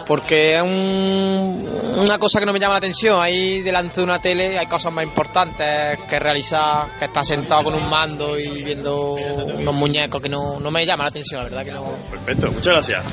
Porque 0.06 0.56
es 0.56 0.62
un- 0.62 1.96
una 2.00 2.18
cosa 2.18 2.40
que 2.40 2.46
no 2.46 2.52
me 2.52 2.60
llama 2.60 2.74
la 2.74 2.80
atención. 2.80 3.22
Ahí 3.22 3.62
delante 3.62 4.02
de 4.02 4.04
una 4.04 4.20
tele 4.20 4.58
hay 4.60 4.66
cosas 4.66 4.92
más 4.92 5.04
importantes 5.06 6.00
que 6.10 6.20
realizar, 6.20 6.88
que 7.00 7.06
estar 7.06 7.24
sentado 7.24 7.64
con 7.64 7.76
un 7.76 7.88
mando 7.90 8.38
y 8.38 8.64
viendo 8.64 9.12
unos 9.14 9.76
muñecos 9.76 10.22
que 10.22 10.28
no, 10.28 10.60
no 10.60 10.72
me 10.72 10.86
llama 10.86 11.04
la 11.04 11.10
atención, 11.10 11.42
la 11.42 11.48
verdad 11.50 11.64
que 11.66 11.72
no. 11.72 11.84
Perfecto, 12.10 12.48
muchas 12.52 12.74
gracias. 12.74 13.04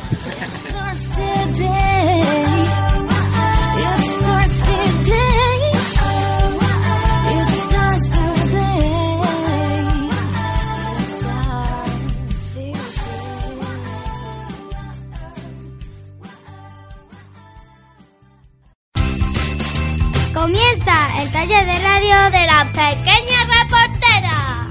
Comienza 20.49 21.21
el 21.21 21.31
taller 21.31 21.67
de 21.67 21.79
radio 21.79 22.31
de 22.31 22.47
la 22.47 22.65
pequeña 22.73 23.45
reportera. 23.61 24.67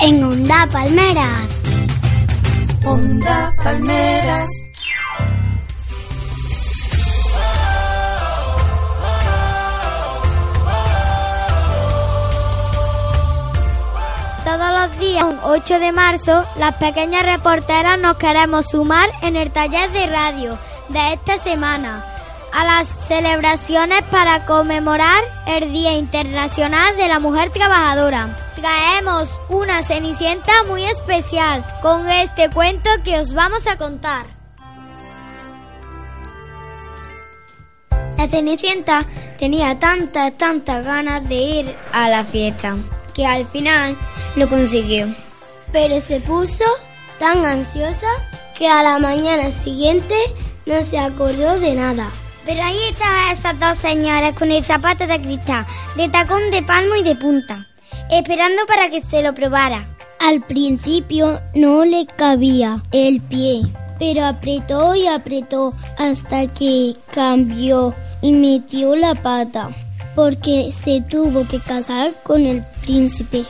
En 0.00 0.24
Onda 0.24 0.66
Palmeras. 0.72 1.46
Onda 2.86 3.54
Palmeras. 3.62 4.48
Todos 14.42 14.70
los 14.72 14.98
días, 14.98 15.24
un 15.24 15.38
8 15.42 15.80
de 15.80 15.92
marzo, 15.92 16.46
las 16.56 16.76
pequeñas 16.76 17.24
reporteras 17.24 17.98
nos 17.98 18.16
queremos 18.16 18.70
sumar 18.70 19.10
en 19.20 19.36
el 19.36 19.50
taller 19.50 19.92
de 19.92 20.06
radio 20.06 20.58
de 20.88 21.12
esta 21.12 21.36
semana 21.36 22.17
a 22.52 22.64
las 22.64 22.88
celebraciones 23.06 24.02
para 24.10 24.44
conmemorar 24.44 25.22
el 25.46 25.72
Día 25.72 25.92
Internacional 25.92 26.96
de 26.96 27.08
la 27.08 27.18
Mujer 27.18 27.50
Trabajadora. 27.50 28.36
Traemos 28.54 29.28
una 29.48 29.82
cenicienta 29.82 30.52
muy 30.66 30.84
especial 30.84 31.64
con 31.82 32.08
este 32.08 32.50
cuento 32.50 32.90
que 33.04 33.18
os 33.18 33.32
vamos 33.32 33.66
a 33.66 33.76
contar. 33.76 34.26
La 38.16 38.28
Cenicienta 38.28 39.06
tenía 39.38 39.78
tantas, 39.78 40.36
tantas 40.36 40.84
ganas 40.84 41.28
de 41.28 41.36
ir 41.36 41.76
a 41.92 42.08
la 42.08 42.24
fiesta 42.24 42.76
que 43.14 43.24
al 43.24 43.46
final 43.46 43.96
lo 44.34 44.48
consiguió. 44.48 45.06
Pero 45.70 46.00
se 46.00 46.20
puso 46.20 46.64
tan 47.18 47.44
ansiosa 47.46 48.08
que 48.56 48.68
a 48.68 48.82
la 48.82 48.98
mañana 48.98 49.50
siguiente 49.62 50.16
no 50.66 50.84
se 50.84 50.98
acordó 50.98 51.60
de 51.60 51.74
nada. 51.74 52.10
Pero 52.48 52.62
ahí 52.62 52.78
estaban 52.90 53.36
esas 53.36 53.60
dos 53.60 53.76
señoras 53.76 54.32
con 54.32 54.50
el 54.50 54.64
zapato 54.64 55.06
de 55.06 55.20
cristal, 55.20 55.66
de 55.96 56.08
tacón 56.08 56.50
de 56.50 56.62
palmo 56.62 56.94
y 56.94 57.02
de 57.02 57.14
punta, 57.14 57.66
esperando 58.10 58.64
para 58.66 58.88
que 58.88 59.02
se 59.02 59.22
lo 59.22 59.34
probara. 59.34 59.86
Al 60.18 60.40
principio 60.40 61.42
no 61.54 61.84
le 61.84 62.06
cabía 62.06 62.82
el 62.90 63.20
pie, 63.20 63.70
pero 63.98 64.24
apretó 64.24 64.94
y 64.94 65.06
apretó 65.06 65.74
hasta 65.98 66.46
que 66.46 66.96
cambió 67.12 67.94
y 68.22 68.32
metió 68.32 68.96
la 68.96 69.14
pata, 69.14 69.68
porque 70.14 70.72
se 70.72 71.02
tuvo 71.02 71.46
que 71.46 71.60
casar 71.60 72.14
con 72.22 72.46
el 72.46 72.64
príncipe. 72.80 73.44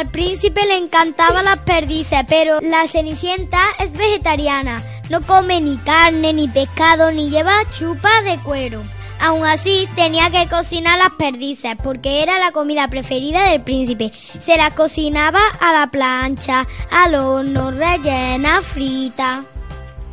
Al 0.00 0.08
príncipe 0.08 0.64
le 0.66 0.78
encantaban 0.78 1.44
las 1.44 1.58
perdices, 1.58 2.20
pero 2.26 2.58
la 2.62 2.88
Cenicienta 2.88 3.60
es 3.78 3.92
vegetariana. 3.92 4.82
No 5.10 5.20
come 5.20 5.60
ni 5.60 5.76
carne, 5.76 6.32
ni 6.32 6.48
pescado, 6.48 7.12
ni 7.12 7.28
lleva 7.28 7.52
chupa 7.78 8.22
de 8.22 8.38
cuero. 8.38 8.82
Aún 9.20 9.44
así, 9.44 9.86
tenía 9.96 10.30
que 10.30 10.48
cocinar 10.48 10.96
las 10.96 11.10
perdices 11.18 11.76
porque 11.84 12.22
era 12.22 12.38
la 12.38 12.50
comida 12.50 12.88
preferida 12.88 13.50
del 13.50 13.60
príncipe. 13.60 14.10
Se 14.40 14.56
las 14.56 14.72
cocinaba 14.72 15.42
a 15.60 15.74
la 15.74 15.88
plancha, 15.88 16.66
al 16.90 17.14
horno, 17.16 17.70
rellena, 17.70 18.62
frita. 18.62 19.44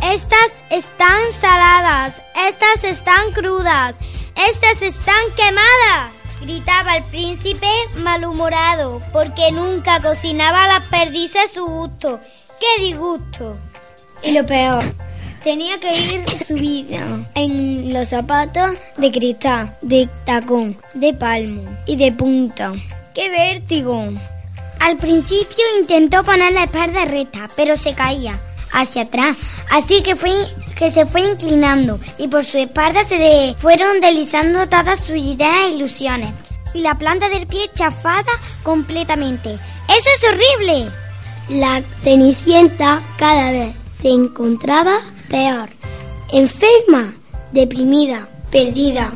Estas 0.04 0.52
están 0.70 1.22
saladas, 1.40 2.14
estas 2.36 2.84
están 2.84 3.32
crudas, 3.32 3.96
estas 4.36 4.82
están 4.82 5.24
quemadas 5.38 6.17
gritaba 6.42 6.98
el 6.98 7.04
príncipe 7.06 7.68
malhumorado, 7.98 9.02
porque 9.12 9.52
nunca 9.52 10.02
cocinaba 10.02 10.68
las 10.68 10.88
perdices 10.88 11.50
a 11.50 11.54
su 11.54 11.66
gusto. 11.66 12.20
¡Qué 12.60 12.84
disgusto! 12.84 13.58
Y 14.24 14.32
lo 14.32 14.46
peor, 14.46 14.84
tenía 15.44 15.80
que 15.80 15.96
ir 15.96 16.30
subido 16.30 17.00
en 17.36 17.94
los 17.94 18.10
zapatos 18.10 18.72
de 18.98 19.12
cristal, 19.12 19.78
de 19.82 20.10
tacón, 20.26 20.78
de 20.94 21.14
palmo 21.14 21.64
y 21.86 21.96
de 21.96 22.12
punta. 22.12 22.74
¡Qué 23.14 23.30
vértigo! 23.30 24.10
Al 24.80 24.98
principio 24.98 25.64
intentó 25.80 26.24
poner 26.24 26.54
la 26.54 26.66
espalda 26.66 27.06
recta, 27.06 27.50
pero 27.56 27.78
se 27.78 27.94
caía 27.94 28.40
hacia 28.72 29.04
atrás, 29.04 29.36
así 29.72 30.02
que 30.04 30.16
fue 30.16 30.32
que 30.78 30.92
se 30.92 31.06
fue 31.06 31.22
inclinando 31.22 32.00
y 32.18 32.28
por 32.28 32.46
su 32.46 32.58
espalda 32.58 33.04
se 33.06 33.18
le 33.18 33.56
fueron 33.56 34.00
deslizando 34.00 34.68
todas 34.68 35.00
sus 35.00 35.18
ideas 35.18 35.66
e 35.66 35.76
ilusiones 35.76 36.30
y 36.74 36.82
la 36.82 36.98
planta 36.98 37.30
del 37.30 37.48
pie 37.48 37.70
chafada 37.74 38.32
completamente. 38.64 39.50
¡Eso 39.54 40.10
es 40.16 40.24
horrible! 40.30 40.92
La 41.50 41.82
Cenicienta 42.04 43.02
cada 43.18 43.52
vez 43.52 43.76
se 44.02 44.10
encontraba 44.10 45.00
Peor. 45.30 45.70
Enferma, 46.32 47.14
deprimida, 47.52 48.28
perdida. 48.52 49.12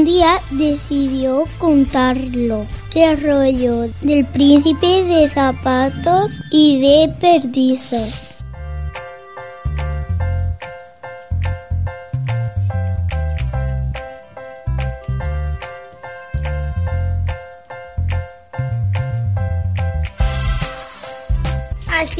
Un 0.00 0.06
día 0.06 0.40
decidió 0.52 1.44
contarlo. 1.58 2.64
Qué 2.90 3.16
rollo 3.16 3.90
del 4.00 4.24
príncipe 4.24 5.04
de 5.04 5.28
zapatos 5.28 6.30
y 6.50 6.80
de 6.80 7.14
perdices. 7.20 8.29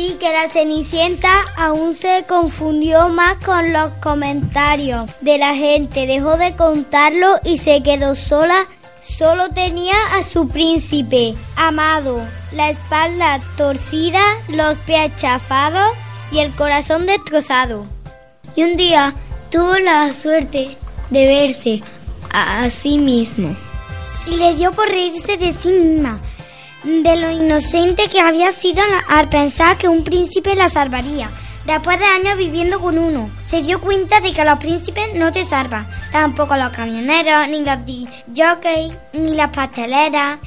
Así 0.01 0.15
que 0.15 0.33
la 0.33 0.49
Cenicienta 0.49 1.45
aún 1.59 1.95
se 1.95 2.25
confundió 2.27 3.11
más 3.11 3.37
con 3.45 3.71
los 3.71 3.91
comentarios 4.01 5.11
de 5.21 5.37
la 5.37 5.55
gente, 5.55 6.07
dejó 6.07 6.39
de 6.39 6.57
contarlo 6.57 7.39
y 7.45 7.59
se 7.59 7.83
quedó 7.83 8.15
sola. 8.15 8.67
Solo 9.19 9.51
tenía 9.51 9.95
a 10.15 10.23
su 10.23 10.49
príncipe 10.49 11.35
amado, 11.55 12.19
la 12.53 12.71
espalda 12.71 13.41
torcida, 13.59 14.23
los 14.49 14.79
pies 14.79 15.15
chafados 15.17 15.93
y 16.33 16.39
el 16.39 16.51
corazón 16.55 17.05
destrozado. 17.05 17.85
Y 18.57 18.63
un 18.63 18.79
día 18.79 19.13
tuvo 19.51 19.75
la 19.81 20.15
suerte 20.15 20.79
de 21.11 21.27
verse 21.27 21.83
a, 22.33 22.63
a 22.63 22.71
sí 22.71 22.97
mismo. 22.97 23.55
Y 24.27 24.37
le 24.37 24.55
dio 24.55 24.73
por 24.73 24.89
reírse 24.89 25.37
de 25.37 25.53
sí 25.53 25.71
misma 25.73 26.23
de 26.85 27.17
lo 27.17 27.31
inocente 27.31 28.09
que 28.09 28.21
había 28.21 28.53
sido 28.53 28.83
al 29.09 29.29
pensar 29.29 29.77
que 29.77 29.89
un 29.89 30.05
príncipe 30.05 30.55
la 30.55 30.69
salvaría. 30.69 31.29
Después 31.67 31.99
de 31.99 32.07
años 32.07 32.39
viviendo 32.39 32.81
con 32.81 32.99
uno, 32.99 33.31
se 33.49 33.61
dio 33.63 33.81
cuenta 33.81 34.21
de 34.21 34.33
que 34.33 34.45
los 34.45 34.59
príncipes 34.59 35.15
no 35.15 35.31
te 35.31 35.45
salvan, 35.45 35.89
tampoco 36.11 36.57
los 36.57 36.71
camioneros, 36.71 37.49
ni 37.49 37.63
los 37.63 37.79
jockeys, 38.35 38.97
ni 39.13 39.35
las 39.35 39.51
pasteleras. 39.51 40.39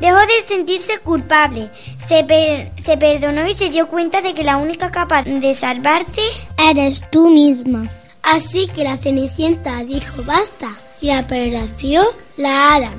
Dejó 0.00 0.18
de 0.18 0.42
sentirse 0.46 0.98
culpable, 0.98 1.70
se, 2.08 2.24
per- 2.24 2.70
se 2.82 2.96
perdonó 2.96 3.46
y 3.46 3.54
se 3.54 3.68
dio 3.70 3.88
cuenta 3.88 4.20
de 4.20 4.34
que 4.34 4.44
la 4.44 4.56
única 4.56 4.90
capaz 4.90 5.24
de 5.24 5.54
salvarte 5.54 6.22
eres 6.70 7.02
tú 7.10 7.28
misma. 7.28 7.82
Así 8.22 8.66
que 8.66 8.82
la 8.84 8.96
Cenicienta 8.96 9.76
dijo 9.84 10.22
basta 10.24 10.68
y 11.00 11.10
apareció 11.10 12.02
la 12.36 12.74
hada, 12.74 12.90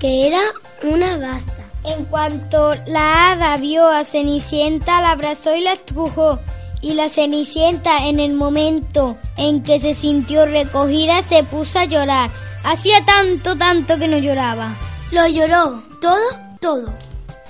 que 0.00 0.26
era 0.28 0.40
una 0.82 1.18
basta. 1.18 1.59
En 1.84 2.04
cuanto 2.04 2.74
la 2.86 3.32
hada 3.32 3.56
vio 3.56 3.86
a 3.88 4.04
Cenicienta, 4.04 5.00
la 5.00 5.12
abrazó 5.12 5.54
y 5.54 5.62
la 5.62 5.72
estrujó. 5.72 6.38
Y 6.82 6.94
la 6.94 7.08
Cenicienta, 7.08 8.06
en 8.06 8.20
el 8.20 8.34
momento 8.34 9.16
en 9.36 9.62
que 9.62 9.78
se 9.78 9.94
sintió 9.94 10.46
recogida, 10.46 11.22
se 11.22 11.44
puso 11.44 11.78
a 11.78 11.84
llorar. 11.84 12.30
Hacía 12.64 13.04
tanto, 13.04 13.56
tanto 13.56 13.98
que 13.98 14.08
no 14.08 14.18
lloraba. 14.18 14.74
Lo 15.10 15.26
lloró, 15.26 15.82
todo, 16.00 16.24
todo. 16.60 16.92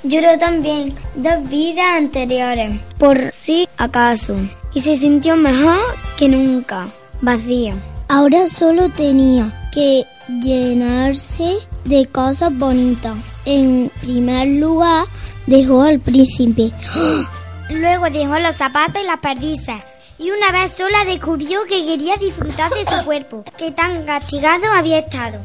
Lloró 0.03 0.39
también 0.39 0.95
dos 1.15 1.49
vidas 1.51 1.99
anteriores, 1.99 2.81
por 2.97 3.31
si 3.33 3.69
acaso, 3.77 4.35
y 4.73 4.81
se 4.81 4.97
sintió 4.97 5.37
mejor 5.37 5.79
que 6.17 6.27
nunca, 6.27 6.89
vacía. 7.21 7.75
Ahora 8.09 8.49
solo 8.49 8.89
tenía 8.89 9.69
que 9.73 10.05
llenarse 10.43 11.59
de 11.85 12.07
cosas 12.07 12.57
bonitas. 12.57 13.15
En 13.45 13.91
primer 14.01 14.49
lugar, 14.49 15.07
dejó 15.47 15.83
al 15.83 16.01
príncipe. 16.01 16.73
Luego 17.71 18.11
dejó 18.11 18.39
los 18.39 18.57
zapatos 18.57 19.03
y 19.03 19.07
las 19.07 19.19
perdices. 19.19 19.85
Y 20.19 20.31
una 20.31 20.53
vez 20.53 20.73
sola 20.73 21.05
descubrió 21.07 21.63
que 21.65 21.85
quería 21.87 22.17
disfrutar 22.17 22.71
de 22.73 22.85
su 22.85 23.05
cuerpo, 23.05 23.45
que 23.57 23.71
tan 23.71 24.05
castigado 24.05 24.67
había 24.75 24.99
estado. 24.99 25.39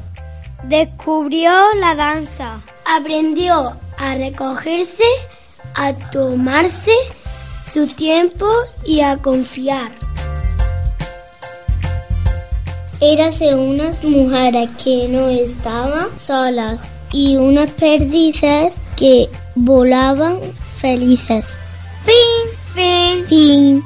Descubrió 0.63 1.51
la 1.79 1.95
danza. 1.95 2.59
Aprendió 2.85 3.77
a 3.97 4.15
recogerse, 4.15 5.03
a 5.75 5.93
tomarse 5.93 6.91
su 7.71 7.87
tiempo 7.87 8.47
y 8.85 9.01
a 9.01 9.17
confiar. 9.17 9.91
Érase 12.99 13.53
unas 13.55 14.03
mujeres 14.03 14.69
que 14.83 15.07
no 15.09 15.27
estaban 15.27 16.07
solas 16.17 16.81
y 17.15 17.37
unas 17.37 17.71
perdices 17.71 18.73
que 18.97 19.29
volaban 19.55 20.41
felices. 20.75 21.45
Fin, 22.03 22.43
fin, 22.73 23.25
fin. 23.29 23.83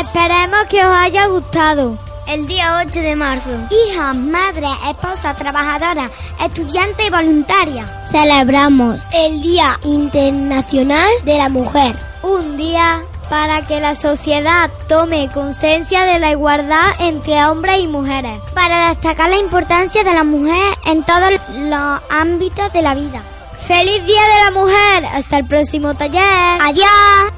Esperemos 0.00 0.64
que 0.70 0.78
os 0.78 0.96
haya 0.96 1.26
gustado. 1.26 2.07
El 2.28 2.46
día 2.46 2.84
8 2.86 3.00
de 3.00 3.16
marzo. 3.16 3.48
Hijas, 3.70 4.14
madres, 4.14 4.68
esposas, 4.86 5.34
trabajadoras, 5.34 6.10
estudiantes 6.44 7.06
y 7.06 7.10
voluntarias. 7.10 7.88
Celebramos 8.12 9.00
el 9.14 9.40
Día 9.40 9.80
Internacional 9.82 11.08
de 11.24 11.38
la 11.38 11.48
Mujer. 11.48 11.96
Un 12.22 12.58
día 12.58 13.02
para 13.30 13.62
que 13.62 13.80
la 13.80 13.94
sociedad 13.94 14.70
tome 14.88 15.30
conciencia 15.32 16.04
de 16.04 16.18
la 16.18 16.32
igualdad 16.32 17.00
entre 17.00 17.46
hombres 17.46 17.80
y 17.80 17.86
mujeres. 17.86 18.38
Para 18.52 18.90
destacar 18.90 19.30
la 19.30 19.38
importancia 19.38 20.04
de 20.04 20.12
la 20.12 20.24
mujer 20.24 20.76
en 20.84 21.02
todos 21.04 21.30
los 21.30 22.00
ámbitos 22.10 22.70
de 22.74 22.82
la 22.82 22.94
vida. 22.94 23.22
¡Feliz 23.66 24.04
Día 24.04 24.22
de 24.22 24.44
la 24.44 24.50
Mujer! 24.50 25.06
Hasta 25.14 25.38
el 25.38 25.46
próximo 25.46 25.94
taller. 25.94 26.60
¡Adiós! 26.60 27.37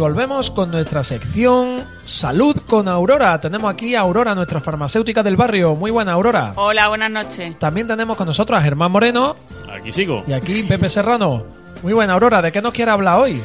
Volvemos 0.00 0.50
con 0.50 0.70
nuestra 0.70 1.04
sección 1.04 1.84
Salud 2.04 2.56
con 2.66 2.88
Aurora. 2.88 3.38
Tenemos 3.38 3.70
aquí 3.70 3.94
a 3.94 4.00
Aurora, 4.00 4.34
nuestra 4.34 4.58
farmacéutica 4.60 5.22
del 5.22 5.36
barrio. 5.36 5.74
Muy 5.76 5.90
buena, 5.90 6.12
Aurora. 6.12 6.52
Hola, 6.56 6.88
buenas 6.88 7.10
noches. 7.10 7.58
También 7.58 7.86
tenemos 7.86 8.16
con 8.16 8.26
nosotros 8.26 8.58
a 8.58 8.62
Germán 8.62 8.90
Moreno 8.90 9.36
Aquí 9.70 9.92
sigo. 9.92 10.24
y 10.26 10.32
aquí 10.32 10.62
Pepe 10.62 10.88
Serrano. 10.88 11.44
Muy 11.82 11.92
buena, 11.92 12.14
Aurora. 12.14 12.40
¿De 12.40 12.50
qué 12.50 12.62
nos 12.62 12.72
quiere 12.72 12.90
hablar 12.90 13.20
hoy? 13.20 13.42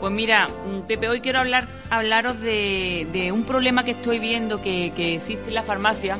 Pues 0.00 0.10
mira, 0.10 0.48
mm, 0.48 0.86
Pepe, 0.88 1.08
hoy 1.08 1.20
quiero 1.20 1.38
hablar, 1.40 1.68
hablaros 1.90 2.40
de, 2.40 3.06
de 3.12 3.30
un 3.30 3.44
problema 3.44 3.84
que 3.84 3.90
estoy 3.90 4.18
viendo 4.18 4.62
que, 4.62 4.92
que 4.96 5.16
existe 5.16 5.48
en 5.48 5.54
la 5.54 5.62
farmacia 5.62 6.18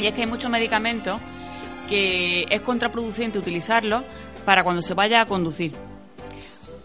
y 0.00 0.08
es 0.08 0.14
que 0.14 0.22
hay 0.22 0.26
muchos 0.26 0.50
medicamentos 0.50 1.20
que 1.88 2.46
es 2.50 2.60
contraproducente 2.62 3.38
utilizarlos 3.38 4.02
para 4.44 4.64
cuando 4.64 4.82
se 4.82 4.94
vaya 4.94 5.20
a 5.20 5.26
conducir. 5.26 5.72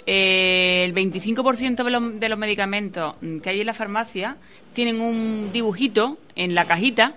Eh, 0.05 0.83
el 0.85 0.93
25% 0.93 1.83
de 1.83 1.91
los, 1.91 2.19
de 2.19 2.29
los 2.29 2.37
medicamentos 2.37 3.15
mm, 3.21 3.37
que 3.39 3.49
hay 3.51 3.61
en 3.61 3.65
la 3.67 3.73
farmacia 3.73 4.37
tienen 4.73 4.99
un 4.99 5.51
dibujito 5.53 6.17
en 6.35 6.55
la 6.55 6.65
cajita 6.65 7.15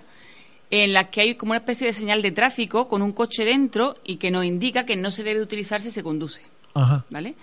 en 0.71 0.93
la 0.93 1.09
que 1.09 1.21
hay 1.21 1.35
como 1.35 1.51
una 1.51 1.59
especie 1.59 1.87
de 1.87 1.93
señal 1.93 2.21
de 2.21 2.31
tráfico 2.31 2.87
con 2.87 3.01
un 3.01 3.11
coche 3.13 3.45
dentro 3.45 3.95
y 4.05 4.17
que 4.17 4.31
nos 4.31 4.45
indica 4.45 4.85
que 4.85 4.95
no 4.95 5.11
se 5.11 5.23
debe 5.23 5.41
utilizar 5.41 5.81
si 5.81 5.91
se 5.91 6.03
conduce. 6.03 6.41
Ajá. 6.73 7.03
¿vale? 7.09 7.35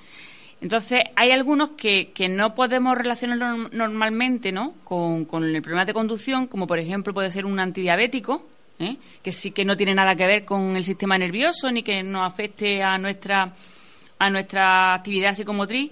Entonces, 0.60 1.00
hay 1.16 1.30
algunos 1.30 1.70
que, 1.70 2.10
que 2.14 2.28
no 2.28 2.54
podemos 2.54 2.96
relacionar 2.96 3.38
norm- 3.38 3.70
normalmente 3.72 4.52
¿no? 4.52 4.74
con, 4.84 5.24
con 5.26 5.44
el 5.44 5.60
problema 5.62 5.84
de 5.84 5.92
conducción, 5.92 6.46
como 6.46 6.66
por 6.66 6.78
ejemplo 6.78 7.12
puede 7.12 7.30
ser 7.30 7.44
un 7.44 7.58
antidiabético, 7.58 8.46
¿eh? 8.78 8.96
que 9.22 9.32
sí 9.32 9.50
que 9.50 9.64
no 9.64 9.76
tiene 9.76 9.94
nada 9.94 10.14
que 10.16 10.26
ver 10.26 10.44
con 10.44 10.76
el 10.76 10.84
sistema 10.84 11.18
nervioso 11.18 11.70
ni 11.70 11.82
que 11.82 12.02
nos 12.02 12.26
afecte 12.26 12.82
a 12.82 12.96
nuestra, 12.98 13.52
a 14.24 14.30
nuestra 14.30 14.94
actividad 14.94 15.34
psicomotriz. 15.34 15.90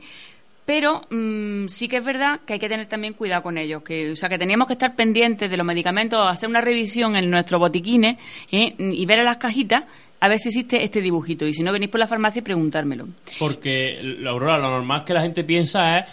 Pero 0.64 1.02
mm, 1.10 1.66
sí 1.66 1.88
que 1.88 1.96
es 1.96 2.04
verdad 2.04 2.40
que 2.46 2.54
hay 2.54 2.58
que 2.58 2.68
tener 2.68 2.86
también 2.86 3.14
cuidado 3.14 3.42
con 3.42 3.58
ellos, 3.58 3.82
que, 3.82 4.12
o 4.12 4.16
sea, 4.16 4.28
que 4.28 4.38
teníamos 4.38 4.68
que 4.68 4.74
estar 4.74 4.94
pendientes 4.94 5.50
de 5.50 5.56
los 5.56 5.66
medicamentos, 5.66 6.24
hacer 6.26 6.48
una 6.48 6.60
revisión 6.60 7.16
en 7.16 7.30
nuestros 7.30 7.58
botiquines 7.58 8.16
¿eh? 8.52 8.74
y 8.78 9.04
ver 9.04 9.18
en 9.18 9.24
las 9.24 9.38
cajitas 9.38 9.84
a 10.20 10.28
ver 10.28 10.38
si 10.38 10.50
existe 10.50 10.84
este 10.84 11.00
dibujito. 11.00 11.46
Y 11.46 11.52
si 11.52 11.64
no 11.64 11.72
venís 11.72 11.88
por 11.88 11.98
la 11.98 12.06
farmacia, 12.06 12.42
preguntármelo. 12.42 13.08
Porque, 13.40 13.98
la 14.20 14.30
Aurora, 14.30 14.56
lo 14.56 14.70
normal 14.70 15.04
que 15.04 15.14
la 15.14 15.20
gente 15.20 15.42
piensa 15.42 15.98
es 15.98 16.04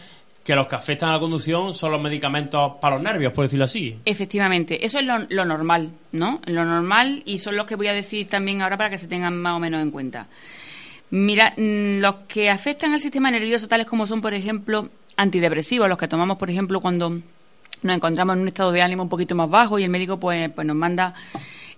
que 0.43 0.55
los 0.55 0.65
que 0.65 0.75
afectan 0.75 1.09
a 1.09 1.13
la 1.13 1.19
conducción 1.19 1.75
son 1.75 1.91
los 1.91 2.01
medicamentos 2.01 2.73
para 2.81 2.95
los 2.95 3.03
nervios, 3.03 3.31
por 3.33 3.45
decirlo 3.45 3.65
así. 3.65 3.97
Efectivamente, 4.03 4.83
eso 4.83 4.97
es 4.97 5.05
lo, 5.05 5.19
lo 5.29 5.45
normal, 5.45 5.91
¿no? 6.11 6.41
Lo 6.47 6.65
normal 6.65 7.21
y 7.23 7.37
son 7.37 7.55
los 7.55 7.67
que 7.67 7.75
voy 7.75 7.85
a 7.85 7.93
decir 7.93 8.27
también 8.27 8.63
ahora 8.63 8.77
para 8.77 8.89
que 8.89 8.97
se 8.97 9.07
tengan 9.07 9.39
más 9.39 9.53
o 9.55 9.59
menos 9.59 9.79
en 9.79 9.91
cuenta. 9.91 10.25
Mira, 11.11 11.53
mm, 11.57 11.99
los 12.01 12.15
que 12.27 12.49
afectan 12.49 12.93
al 12.93 13.01
sistema 13.01 13.31
nervioso, 13.31 13.67
tales 13.67 13.87
como 13.87 14.05
son, 14.05 14.21
por 14.21 14.33
ejemplo, 14.33 14.89
antidepresivos, 15.17 15.89
los 15.89 15.97
que 15.97 16.07
tomamos, 16.07 16.37
por 16.37 16.49
ejemplo, 16.49 16.79
cuando 16.81 17.09
nos 17.81 17.95
encontramos 17.95 18.35
en 18.35 18.41
un 18.41 18.47
estado 18.49 18.71
de 18.71 18.81
ánimo 18.81 19.03
un 19.03 19.09
poquito 19.09 19.35
más 19.35 19.49
bajo 19.49 19.79
y 19.79 19.83
el 19.83 19.89
médico 19.89 20.19
pues, 20.19 20.51
pues 20.51 20.67
nos 20.67 20.75
manda 20.75 21.13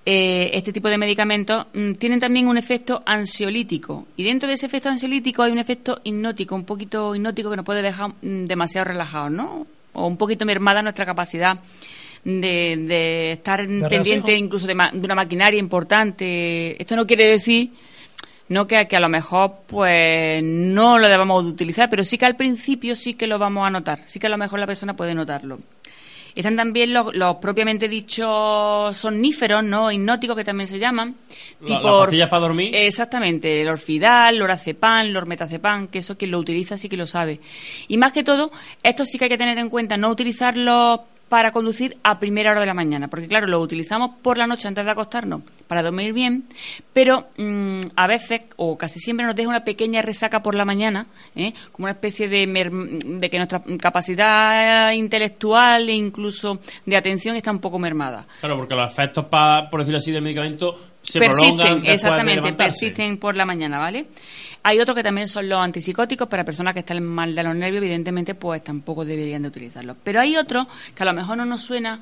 eh, 0.06 0.50
este 0.54 0.74
tipo 0.74 0.90
de 0.90 0.98
medicamentos, 0.98 1.68
mm, 1.74 1.94
tienen 1.94 2.20
también 2.20 2.48
un 2.48 2.58
efecto 2.58 3.04
ansiolítico. 3.06 4.08
Y 4.18 4.24
dentro 4.24 4.48
de 4.50 4.56
ese 4.56 4.66
efecto 4.66 4.90
ansiolítico 4.90 5.44
hay 5.44 5.52
un 5.52 5.60
efecto 5.60 6.00
hipnótico, 6.04 6.56
un 6.56 6.66
poquito 6.66 7.14
hipnótico 7.16 7.50
que 7.52 7.56
nos 7.56 7.66
puede 7.66 7.82
dejar 7.84 8.10
mm, 8.22 8.46
demasiado 8.46 8.86
relajados, 8.86 9.32
¿no? 9.32 9.66
O 9.94 10.08
un 10.08 10.18
poquito 10.18 10.46
mermada 10.46 10.82
nuestra 10.82 11.06
capacidad 11.06 11.60
de, 12.24 12.78
de 12.78 13.32
estar 13.34 13.60
pendiente 13.90 14.36
incluso 14.38 14.66
de, 14.68 14.76
ma- 14.76 14.92
de 14.92 15.00
una 15.06 15.16
maquinaria 15.16 15.60
importante. 15.60 16.82
Esto 16.82 16.96
no 16.96 17.06
quiere 17.06 17.26
decir 17.26 17.72
no 18.52 18.68
que, 18.68 18.88
que 18.88 18.96
a 18.96 19.00
lo 19.00 19.10
mejor 19.10 19.62
pues 19.68 20.44
no 20.44 21.00
lo 21.00 21.08
debamos 21.08 21.44
de 21.46 21.50
utilizar, 21.52 21.90
pero 21.90 22.04
sí 22.04 22.18
que 22.18 22.26
al 22.26 22.36
principio 22.36 22.96
sí 22.96 23.14
que 23.16 23.26
lo 23.28 23.40
vamos 23.40 23.66
a 23.66 23.70
notar, 23.70 24.02
sí 24.06 24.20
que 24.20 24.28
a 24.28 24.30
lo 24.30 24.38
mejor 24.38 24.60
la 24.60 24.68
persona 24.68 24.96
puede 24.96 25.16
notarlo. 25.16 25.60
Están 26.34 26.56
también 26.56 26.94
los, 26.94 27.14
los 27.14 27.36
propiamente 27.38 27.90
dichos 27.90 28.96
somníferos, 28.96 29.66
¿no? 29.66 29.92
Hipnóticos 29.92 30.38
que 30.38 30.46
también 30.46 30.66
se 30.68 30.80
llaman. 30.80 31.16
La- 31.60 31.82
las 31.82 31.94
pastillas 32.06 32.30
para 32.30 32.40
dormir. 32.44 32.74
Exactamente, 32.74 33.62
el 33.62 33.68
orfidal, 33.68 34.36
el 34.36 34.40
lorazepam, 34.40 35.08
el 35.08 35.18
ormetazepam, 35.18 35.88
que 35.88 36.00
eso 36.00 36.18
quien 36.18 36.32
lo 36.32 36.40
utiliza 36.40 36.78
sí 36.78 36.88
que 36.88 36.96
lo 36.96 37.06
sabe. 37.06 37.42
Y 37.90 37.98
más 37.98 38.14
que 38.14 38.24
todo, 38.24 38.50
esto 38.82 39.04
sí 39.04 39.18
que 39.18 39.26
hay 39.26 39.30
que 39.30 39.38
tener 39.38 39.58
en 39.58 39.70
cuenta, 39.70 39.98
no 39.98 40.08
utilizarlo 40.10 41.04
para 41.32 41.54
conducir 41.54 41.96
a 42.04 42.20
primera 42.20 42.52
hora 42.52 42.60
de 42.60 42.66
la 42.66 42.74
mañana, 42.74 43.08
porque 43.08 43.30
claro, 43.30 43.48
lo 43.48 43.62
utilizamos 43.62 44.18
por 44.22 44.38
la 44.38 44.48
noche 44.48 44.68
antes 44.68 44.84
de 44.84 44.92
acostarnos 44.92 45.44
para 45.66 45.82
dormir 45.82 46.12
bien, 46.12 46.44
pero 46.92 47.30
mm, 47.38 47.80
a 47.96 48.06
veces 48.06 48.42
o 48.58 48.78
casi 48.78 49.00
siempre 49.00 49.26
nos 49.26 49.34
deja 49.34 49.48
una 49.48 49.64
pequeña 49.64 50.02
resaca 50.02 50.44
por 50.44 50.56
la 50.56 50.66
mañana, 50.66 51.08
¿eh? 51.34 51.54
como 51.72 51.86
una 51.86 51.94
especie 51.94 52.28
de, 52.28 53.30
que 53.32 53.38
nuestra 53.38 53.62
capacidad 53.80 54.92
intelectual 54.92 55.88
e 55.88 55.94
incluso 55.94 56.60
de 56.86 56.98
atención 56.98 57.38
está 57.38 57.50
un 57.50 57.60
poco 57.60 57.80
mermada 57.80 58.28
Claro, 58.42 58.58
porque 58.58 58.76
los 58.76 58.92
efectos, 58.92 59.28
por 59.28 59.80
decirlo 59.80 60.00
así, 60.00 60.12
del 60.12 60.24
medicamento 60.24 60.78
se 61.12 61.20
persisten, 61.20 61.82
de 61.82 61.94
exactamente, 61.94 62.54
persisten 62.54 63.18
por 63.18 63.36
la 63.36 63.46
mañana, 63.46 63.78
¿vale? 63.80 64.08
Hay 64.64 64.80
otros 64.80 64.96
que 64.96 65.04
también 65.04 65.28
son 65.28 65.50
los 65.50 65.60
antipsicóticos 65.60 66.28
para 66.28 66.44
personas 66.46 66.74
que 66.74 66.82
están 66.82 67.04
mal 67.04 67.34
de 67.36 67.44
los 67.44 67.56
nervios, 67.56 67.84
evidentemente, 67.84 68.36
pues 68.36 68.64
tampoco 68.64 69.04
deberían 69.06 69.42
de 69.42 69.48
utilizarlos. 69.48 69.98
Pero 70.04 70.20
hay 70.22 70.36
otros 70.38 70.68
que 70.96 71.04
a 71.04 71.06
lo 71.06 71.14
mejor 71.14 71.38
no 71.38 71.46
nos 71.46 71.62
suena 71.64 72.00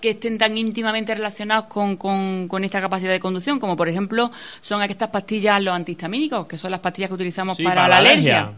que 0.00 0.10
estén 0.10 0.36
tan 0.36 0.58
íntimamente 0.58 1.14
relacionados 1.14 1.64
con, 1.66 1.96
con- 1.96 2.46
con 2.46 2.62
esta 2.62 2.78
capacidad 2.80 3.10
de 3.12 3.20
conducción, 3.20 3.58
como 3.58 3.74
por 3.74 3.88
ejemplo 3.88 4.30
son 4.60 4.82
estas 4.82 5.08
pastillas, 5.08 5.62
los 5.62 5.72
antihistamínicos, 5.74 6.46
que 6.46 6.58
son 6.58 6.70
las 6.72 6.80
pastillas 6.80 7.08
que 7.08 7.14
utilizamos 7.14 7.56
Sí, 7.56 7.62
para, 7.64 7.88
la 7.88 7.96
alergia. 7.96 8.52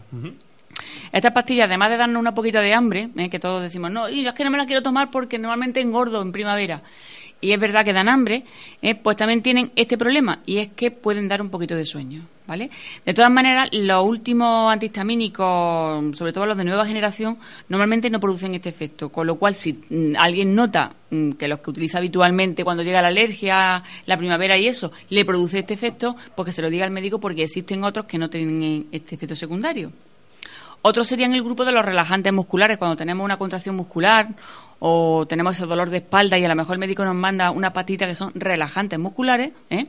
Estas 1.11 1.31
pastillas, 1.31 1.67
además 1.67 1.89
de 1.89 1.97
darnos 1.97 2.19
una 2.19 2.35
poquita 2.35 2.59
de 2.59 2.73
hambre, 2.73 3.09
¿eh? 3.15 3.29
que 3.29 3.39
todos 3.39 3.61
decimos, 3.61 3.89
no, 3.91 4.09
y 4.09 4.23
yo 4.23 4.29
es 4.29 4.35
que 4.35 4.43
no 4.43 4.49
me 4.51 4.57
la 4.57 4.65
quiero 4.65 4.81
tomar 4.81 5.09
porque 5.09 5.39
normalmente 5.39 5.79
engordo 5.79 6.21
en 6.21 6.31
primavera. 6.33 6.81
Y 7.39 7.51
es 7.51 7.59
verdad 7.59 7.85
que 7.85 7.93
dan 7.93 8.09
hambre, 8.09 8.43
¿eh? 8.81 8.95
pues 8.95 9.15
también 9.15 9.43
tienen 9.43 9.71
este 9.75 9.97
problema, 9.97 10.39
y 10.45 10.57
es 10.57 10.69
que 10.69 10.89
pueden 10.89 11.27
dar 11.27 11.41
un 11.41 11.49
poquito 11.49 11.75
de 11.75 11.85
sueño, 11.85 12.23
¿vale? 12.47 12.67
De 13.05 13.13
todas 13.13 13.29
maneras, 13.29 13.69
los 13.73 14.03
últimos 14.03 14.71
antihistamínicos, 14.73 16.17
sobre 16.17 16.33
todo 16.33 16.47
los 16.47 16.57
de 16.57 16.63
nueva 16.63 16.87
generación, 16.87 17.37
normalmente 17.69 18.09
no 18.09 18.19
producen 18.19 18.55
este 18.55 18.69
efecto, 18.69 19.09
con 19.09 19.27
lo 19.27 19.35
cual 19.35 19.53
si 19.53 19.73
mm, 19.73 20.15
alguien 20.17 20.55
nota 20.55 20.95
mm, 21.11 21.33
que 21.33 21.47
los 21.47 21.59
que 21.59 21.69
utiliza 21.69 21.99
habitualmente 21.99 22.63
cuando 22.63 22.81
llega 22.81 23.03
la 23.03 23.09
alergia, 23.09 23.83
la 24.07 24.17
primavera 24.17 24.57
y 24.57 24.67
eso, 24.67 24.91
le 25.09 25.23
produce 25.23 25.59
este 25.59 25.75
efecto, 25.75 26.15
pues 26.35 26.47
que 26.47 26.51
se 26.51 26.63
lo 26.63 26.71
diga 26.71 26.85
al 26.85 26.91
médico 26.91 27.19
porque 27.19 27.43
existen 27.43 27.83
otros 27.83 28.07
que 28.07 28.17
no 28.17 28.31
tienen 28.31 28.87
este 28.91 29.13
efecto 29.13 29.35
secundario. 29.35 29.91
Otros 30.81 31.07
serían 31.07 31.33
el 31.33 31.43
grupo 31.43 31.65
de 31.65 31.71
los 31.71 31.83
relajantes 31.83 32.31
musculares, 32.31 32.77
cuando 32.77 32.95
tenemos 32.95 33.25
una 33.25 33.37
contracción 33.37 33.75
muscular 33.75 34.29
o 34.79 35.25
tenemos 35.27 35.55
ese 35.55 35.65
dolor 35.65 35.89
de 35.89 35.97
espalda 35.97 36.37
y 36.37 36.45
a 36.45 36.47
lo 36.47 36.55
mejor 36.55 36.75
el 36.75 36.79
médico 36.79 37.03
nos 37.03 37.15
manda 37.15 37.51
una 37.51 37.73
patita 37.73 38.05
que 38.05 38.15
son 38.15 38.31
relajantes 38.35 38.99
musculares, 38.99 39.51
¿eh? 39.69 39.87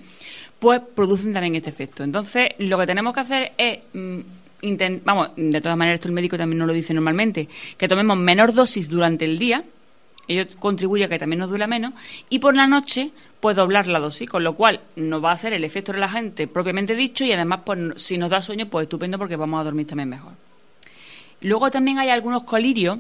pues 0.59 0.81
producen 0.95 1.33
también 1.33 1.55
este 1.55 1.71
efecto. 1.71 2.03
Entonces, 2.03 2.49
lo 2.59 2.79
que 2.79 2.87
tenemos 2.87 3.15
que 3.15 3.21
hacer 3.21 3.53
es, 3.59 3.81
mm, 3.93 4.21
vamos, 5.05 5.31
de 5.37 5.61
todas 5.61 5.77
maneras 5.77 5.99
esto 5.99 6.09
el 6.09 6.15
médico 6.15 6.37
también 6.37 6.59
nos 6.59 6.69
lo 6.69 6.75
dice 6.75 6.95
normalmente, 6.95 7.49
que 7.77 7.89
tomemos 7.89 8.17
menor 8.17 8.53
dosis 8.55 8.89
durante 8.89 9.25
el 9.25 9.39
día, 9.39 9.63
ello 10.27 10.45
contribuye 10.59 11.05
a 11.05 11.09
que 11.09 11.19
también 11.19 11.41
nos 11.41 11.51
duela 11.51 11.67
menos, 11.67 11.95
y 12.29 12.39
por 12.39 12.55
la 12.55 12.67
noche, 12.67 13.13
pues 13.41 13.57
doblar 13.57 13.87
la 13.87 13.99
dosis, 13.99 14.29
con 14.29 14.43
lo 14.43 14.55
cual 14.55 14.81
nos 14.97 15.23
va 15.23 15.31
a 15.31 15.35
hacer 15.35 15.53
el 15.53 15.65
efecto 15.65 15.93
relajante 15.93 16.49
propiamente 16.49 16.95
dicho 16.95 17.25
y 17.25 17.33
además, 17.33 17.63
pues 17.65 17.79
si 17.97 18.19
nos 18.19 18.31
da 18.31 18.43
sueño, 18.43 18.69
pues 18.69 18.85
estupendo 18.85 19.19
porque 19.19 19.37
vamos 19.37 19.61
a 19.61 19.65
dormir 19.65 19.87
también 19.87 20.09
mejor. 20.09 20.48
Luego 21.43 21.71
también 21.71 21.99
hay 21.99 22.09
algunos 22.11 22.43
colirios 22.45 22.99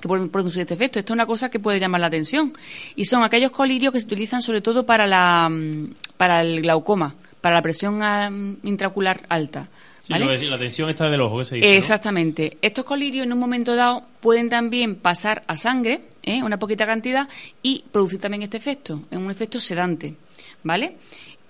que 0.00 0.06
pueden 0.06 0.28
producir 0.28 0.60
este 0.62 0.74
efecto. 0.74 0.98
Esto 0.98 1.12
es 1.12 1.16
una 1.16 1.26
cosa 1.26 1.50
que 1.50 1.58
puede 1.58 1.80
llamar 1.80 2.00
la 2.00 2.06
atención. 2.06 2.52
Y 2.94 3.04
son 3.06 3.22
aquellos 3.24 3.50
colirios 3.50 3.92
que 3.92 4.00
se 4.00 4.06
utilizan 4.06 4.42
sobre 4.42 4.60
todo 4.60 4.86
para, 4.86 5.06
la, 5.06 5.48
mm, 5.48 5.92
para 6.16 6.42
el 6.42 6.62
glaucoma, 6.62 7.14
para 7.40 7.56
la 7.56 7.62
presión 7.62 8.58
intraocular 8.62 9.22
alta. 9.28 9.68
Sí, 10.04 10.12
¿vale? 10.12 10.38
de- 10.38 10.44
la 10.46 10.58
tensión 10.58 10.88
está 10.88 11.10
del 11.10 11.20
ojo, 11.20 11.38
que 11.40 11.44
se 11.44 11.54
dice, 11.56 11.68
¿no? 11.68 11.74
Exactamente. 11.74 12.56
Estos 12.62 12.84
colirios 12.84 13.26
en 13.26 13.32
un 13.32 13.38
momento 13.38 13.74
dado 13.74 14.06
pueden 14.20 14.48
también 14.48 14.96
pasar 14.96 15.42
a 15.48 15.56
sangre, 15.56 16.00
¿eh? 16.22 16.42
una 16.42 16.58
poquita 16.58 16.86
cantidad, 16.86 17.28
y 17.62 17.84
producir 17.92 18.18
también 18.20 18.42
este 18.42 18.56
efecto, 18.56 19.02
es 19.10 19.18
un 19.18 19.30
efecto 19.30 19.58
sedante, 19.60 20.14
¿vale? 20.62 20.96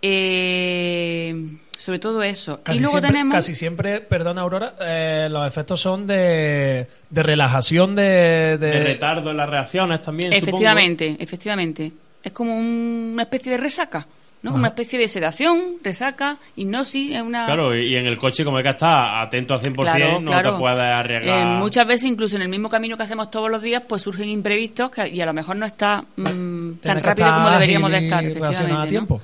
Eh, 0.02 1.34
sobre 1.78 1.98
todo 2.00 2.22
eso. 2.22 2.60
Casi 2.62 2.76
y 2.78 2.80
luego 2.82 2.92
siempre, 2.98 3.10
tenemos... 3.10 3.34
casi 3.34 3.54
siempre, 3.54 4.00
perdona 4.00 4.40
Aurora, 4.42 4.74
eh, 4.80 5.28
los 5.30 5.46
efectos 5.46 5.80
son 5.80 6.06
de, 6.06 6.86
de 7.08 7.22
relajación 7.22 7.94
de, 7.94 8.58
de- 8.58 8.58
De 8.58 8.84
retardo 8.84 9.30
en 9.30 9.36
las 9.38 9.48
reacciones 9.48 10.02
también, 10.02 10.32
supongo. 10.34 10.48
Efectivamente, 10.58 11.16
efectivamente. 11.20 11.92
Es 12.22 12.32
como 12.32 12.56
un- 12.56 13.10
una 13.14 13.22
especie 13.22 13.52
de 13.52 13.58
resaca, 13.58 14.06
¿no? 14.42 14.50
Ajá. 14.50 14.58
Una 14.58 14.68
especie 14.68 14.98
de 14.98 15.06
sedación, 15.08 15.74
resaca, 15.82 16.38
hipnosis, 16.56 17.14
es 17.14 17.22
una... 17.22 17.46
Claro, 17.46 17.76
y 17.76 17.94
en 17.96 18.06
el 18.06 18.18
coche, 18.18 18.44
como 18.44 18.56
hay 18.56 18.64
que 18.64 18.70
estar 18.70 19.24
atento 19.24 19.54
al 19.54 19.60
100%, 19.60 19.74
Claro, 19.82 20.20
no 20.20 20.30
claro. 20.32 20.52
te 20.54 20.58
puedes 20.58 20.78
arriesgar. 20.80 21.38
Eh, 21.42 21.44
muchas 21.58 21.86
veces, 21.86 22.04
incluso 22.06 22.34
en 22.36 22.42
el 22.42 22.48
mismo 22.48 22.68
camino 22.68 22.96
que 22.96 23.04
hacemos 23.04 23.30
todos 23.30 23.50
los 23.50 23.62
días, 23.62 23.84
pues 23.88 24.02
surgen 24.02 24.28
imprevistos 24.28 24.90
que- 24.90 25.08
y 25.08 25.20
a 25.20 25.26
lo 25.26 25.32
mejor 25.32 25.54
no 25.56 25.64
está 25.66 26.04
mm, 26.16 26.72
tan 26.82 27.00
rápido 27.00 27.32
como 27.34 27.50
deberíamos 27.50 27.90
de 27.92 27.98
estar, 27.98 28.22
reaccionar 28.24 28.48
a 28.48 28.50
efectivamente. 28.84 29.14
¿no? 29.14 29.20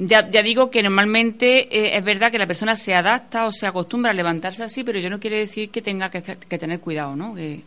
Ya, 0.00 0.28
ya 0.30 0.42
digo 0.44 0.70
que 0.70 0.80
normalmente 0.80 1.62
eh, 1.76 1.96
es 1.98 2.04
verdad 2.04 2.30
que 2.30 2.38
la 2.38 2.46
persona 2.46 2.76
se 2.76 2.94
adapta 2.94 3.46
o 3.46 3.50
se 3.52 3.66
acostumbra 3.66 4.12
a 4.12 4.14
levantarse 4.14 4.62
así, 4.62 4.84
pero 4.84 5.00
yo 5.00 5.10
no 5.10 5.18
quiere 5.18 5.38
decir 5.38 5.70
que 5.70 5.82
tenga 5.82 6.08
que, 6.08 6.22
que 6.22 6.58
tener 6.58 6.78
cuidado, 6.78 7.16
¿no? 7.16 7.34
Que- 7.34 7.62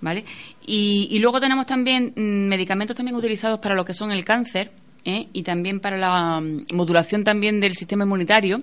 ¿Vale? 0.00 0.24
Y, 0.66 1.08
y 1.10 1.18
luego 1.18 1.40
tenemos 1.40 1.66
también 1.66 2.12
mm, 2.14 2.20
medicamentos 2.48 2.96
también 2.96 3.16
utilizados 3.16 3.58
para 3.58 3.74
lo 3.74 3.84
que 3.84 3.94
son 3.94 4.12
el 4.12 4.24
cáncer 4.24 4.70
¿eh? 5.04 5.26
y 5.32 5.42
también 5.42 5.80
para 5.80 5.96
la 5.98 6.40
mm, 6.40 6.66
modulación 6.74 7.24
también 7.24 7.58
del 7.58 7.74
sistema 7.74 8.04
inmunitario, 8.04 8.62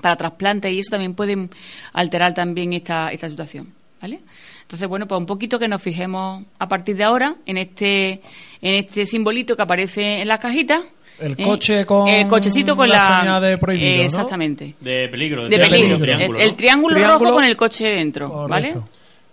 para 0.00 0.16
trasplantes 0.16 0.72
y 0.72 0.78
eso 0.80 0.90
también 0.90 1.14
pueden 1.14 1.50
alterar 1.92 2.32
también 2.34 2.72
esta, 2.72 3.10
esta 3.10 3.28
situación. 3.28 3.72
¿Vale? 4.00 4.20
Entonces, 4.62 4.86
bueno, 4.88 5.06
pues 5.08 5.18
un 5.18 5.26
poquito 5.26 5.58
que 5.58 5.66
nos 5.68 5.82
fijemos 5.82 6.44
a 6.58 6.68
partir 6.68 6.96
de 6.96 7.02
ahora 7.04 7.34
en 7.46 7.58
este, 7.58 8.20
en 8.62 8.74
este 8.76 9.06
simbolito 9.06 9.54
que 9.56 9.62
aparece 9.62 10.22
en 10.22 10.28
las 10.28 10.38
cajitas. 10.38 10.82
El 11.20 11.32
¿eh? 11.32 11.42
coche 11.44 11.84
con 11.86 12.06
el 12.08 12.26
cochecito 12.26 12.76
con 12.76 12.88
la 12.88 12.96
la, 12.96 13.20
señal 13.20 13.42
de 13.42 13.58
prohibido, 13.58 13.90
eh, 13.92 13.96
¿no? 13.98 14.02
Exactamente. 14.04 14.74
De 14.80 15.08
peligro. 15.08 15.48
De 15.48 15.58
peligro. 15.58 15.96
El 15.96 16.00
triángulo, 16.00 16.38
El, 16.38 16.54
triángulo, 16.54 16.94
Triángulo. 16.96 17.18
rojo 17.24 17.34
con 17.34 17.44
el 17.44 17.56
coche 17.56 17.86
dentro, 17.88 18.46
¿vale? 18.48 18.74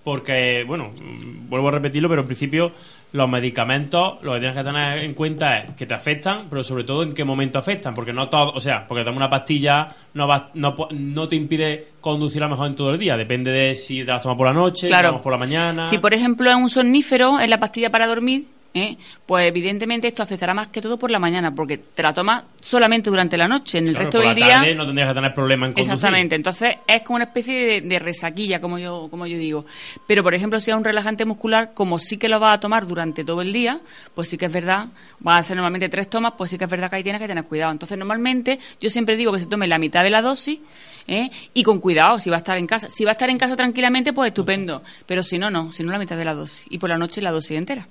Porque, 0.04 0.64
bueno, 0.68 0.92
mm, 0.96 1.50
vuelvo 1.50 1.70
a 1.70 1.72
repetirlo, 1.72 2.08
pero 2.08 2.22
en 2.22 2.28
principio 2.28 2.72
los 3.14 3.28
medicamentos 3.30 4.22
lo 4.24 4.34
que 4.34 4.40
tienes 4.40 4.56
que 4.58 4.64
tener 4.64 5.00
en 5.00 5.14
cuenta 5.16 5.58
es 5.60 5.74
que 5.74 5.86
te 5.88 5.94
afectan, 5.96 6.46
pero 6.50 6.64
sobre 6.64 6.84
todo 6.84 7.02
en 7.02 7.14
qué 7.14 7.24
momento 7.24 7.58
afectan, 7.58 7.96
porque 7.96 8.14
no 8.14 8.30
todo, 8.30 8.52
o 8.52 8.60
sea, 8.60 8.86
porque 8.88 9.04
tomar 9.04 9.18
una 9.18 9.30
pastilla 9.30 9.88
no 10.14 10.28
va, 10.28 10.52
no, 10.54 10.76
po- 10.76 10.90
no 10.92 11.28
te 11.28 11.36
impide 11.36 11.88
conducir 12.02 12.44
a 12.44 12.46
lo 12.46 12.52
mejor 12.52 12.68
en 12.68 12.76
todo 12.76 12.92
el 12.92 13.00
día, 13.00 13.18
depende 13.18 13.50
de 13.52 13.74
si 13.74 14.00
te 14.06 14.12
la 14.12 14.22
tomas 14.22 14.38
por 14.38 14.46
la 14.48 14.54
noche, 14.54 14.82
si 14.82 14.88
Claro. 14.88 15.04
la 15.08 15.10
tomas 15.12 15.24
por 15.24 15.32
la 15.32 15.38
mañana. 15.40 15.86
Si, 15.86 15.98
por 15.98 16.14
ejemplo, 16.14 16.50
es 16.52 16.56
un 16.56 16.70
somnífero, 16.70 17.40
es 17.40 17.50
la 17.50 17.60
pastilla 17.60 17.90
para 17.90 18.06
dormir, 18.06 18.46
¿eh? 18.76 18.98
pues 19.26 19.48
evidentemente 19.48 20.08
esto 20.10 20.22
afectará 20.22 20.54
más 20.54 20.68
que 20.68 20.82
todo 20.82 21.00
por 21.00 21.10
la 21.10 21.18
mañana, 21.18 21.56
porque 21.56 21.78
te 21.78 22.04
la 22.04 22.14
tomas 22.14 22.44
solamente 22.62 23.10
durante 23.10 23.38
la 23.38 23.48
noche, 23.48 23.80
en 23.80 23.88
el 23.88 23.94
Claro, 23.94 24.06
resto 24.06 24.20
del 24.20 24.36
día... 24.36 24.48
tarde 24.60 24.76
no 24.76 24.86
tendrías 24.86 25.10
que 25.10 25.16
tener 25.16 25.34
problema 25.34 25.66
en 25.66 25.74
conducir. 25.74 25.94
Exactamente, 25.94 26.36
entonces 26.36 26.76
es 26.86 27.02
como 27.02 27.16
una 27.16 27.26
especie 27.26 27.66
de, 27.66 27.82
de 27.82 28.00
resaquilla, 28.00 28.60
como 28.60 28.78
yo, 28.78 29.08
como 29.10 29.26
yo 29.26 29.38
digo. 29.38 29.66
Pero, 30.06 30.22
por 30.22 30.36
ejemplo, 30.36 30.60
si 30.60 30.72
es 30.72 30.78
un 30.78 30.84
relajante 30.84 31.26
muscular, 31.26 31.74
como 31.74 31.98
sí 31.98 32.18
que 32.18 32.28
lo 32.30 32.40
vas 32.40 32.58
a 32.58 32.60
tomar 32.60 32.86
durante 32.86 33.24
todo 33.24 33.42
el 33.42 33.54
día, 33.54 33.80
pues 34.14 34.30
sí 34.30 34.38
que 34.38 34.46
es 34.46 34.54
verdad, 34.54 34.88
vas 35.20 35.38
a 35.38 35.40
hacer 35.40 35.56
normalmente 35.56 35.90
tres 35.90 36.10
tomas, 36.10 36.34
pues 36.38 36.50
sí 36.52 36.58
que 36.58 36.66
es 36.66 36.70
verdad 36.70 36.90
que 36.90 36.98
ahí 36.98 37.04
tienes 37.04 37.22
que 37.22 37.28
tener 37.28 37.46
cuidado. 37.46 37.72
Entonces, 37.72 37.98
normalmente, 37.98 38.60
yo 38.82 38.90
siempre 38.90 39.16
digo 39.16 39.32
que 39.32 39.40
se 39.40 39.48
tome 39.48 39.68
la 39.68 39.80
mitad 39.80 40.04
de 40.04 40.10
la 40.10 40.22
dosis 40.22 40.60
¿eh? 41.08 41.30
y 41.54 41.64
con 41.64 41.80
cuidado, 41.80 42.20
si 42.20 42.30
va 42.30 42.36
a 42.36 42.40
estar 42.40 42.58
en 42.58 42.68
casa. 42.68 42.90
Si 42.90 43.06
va 43.06 43.12
a 43.12 43.14
estar 43.14 43.30
en 43.30 43.38
casa 43.38 43.56
tranquilamente, 43.56 44.12
pues 44.12 44.28
estupendo. 44.30 44.82
Pero 45.06 45.24
si 45.24 45.38
no, 45.38 45.50
no, 45.50 45.72
si 45.72 45.84
no 45.84 45.92
la 45.94 46.00
mitad 46.00 46.18
de 46.18 46.26
la 46.26 46.34
dosis. 46.34 46.66
Y 46.70 46.78
por 46.78 46.90
la 46.90 46.98
noche 46.98 47.22
la 47.22 47.32
dosis 47.32 47.58
entera. 47.58 47.88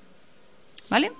¿Vale? 0.88 1.10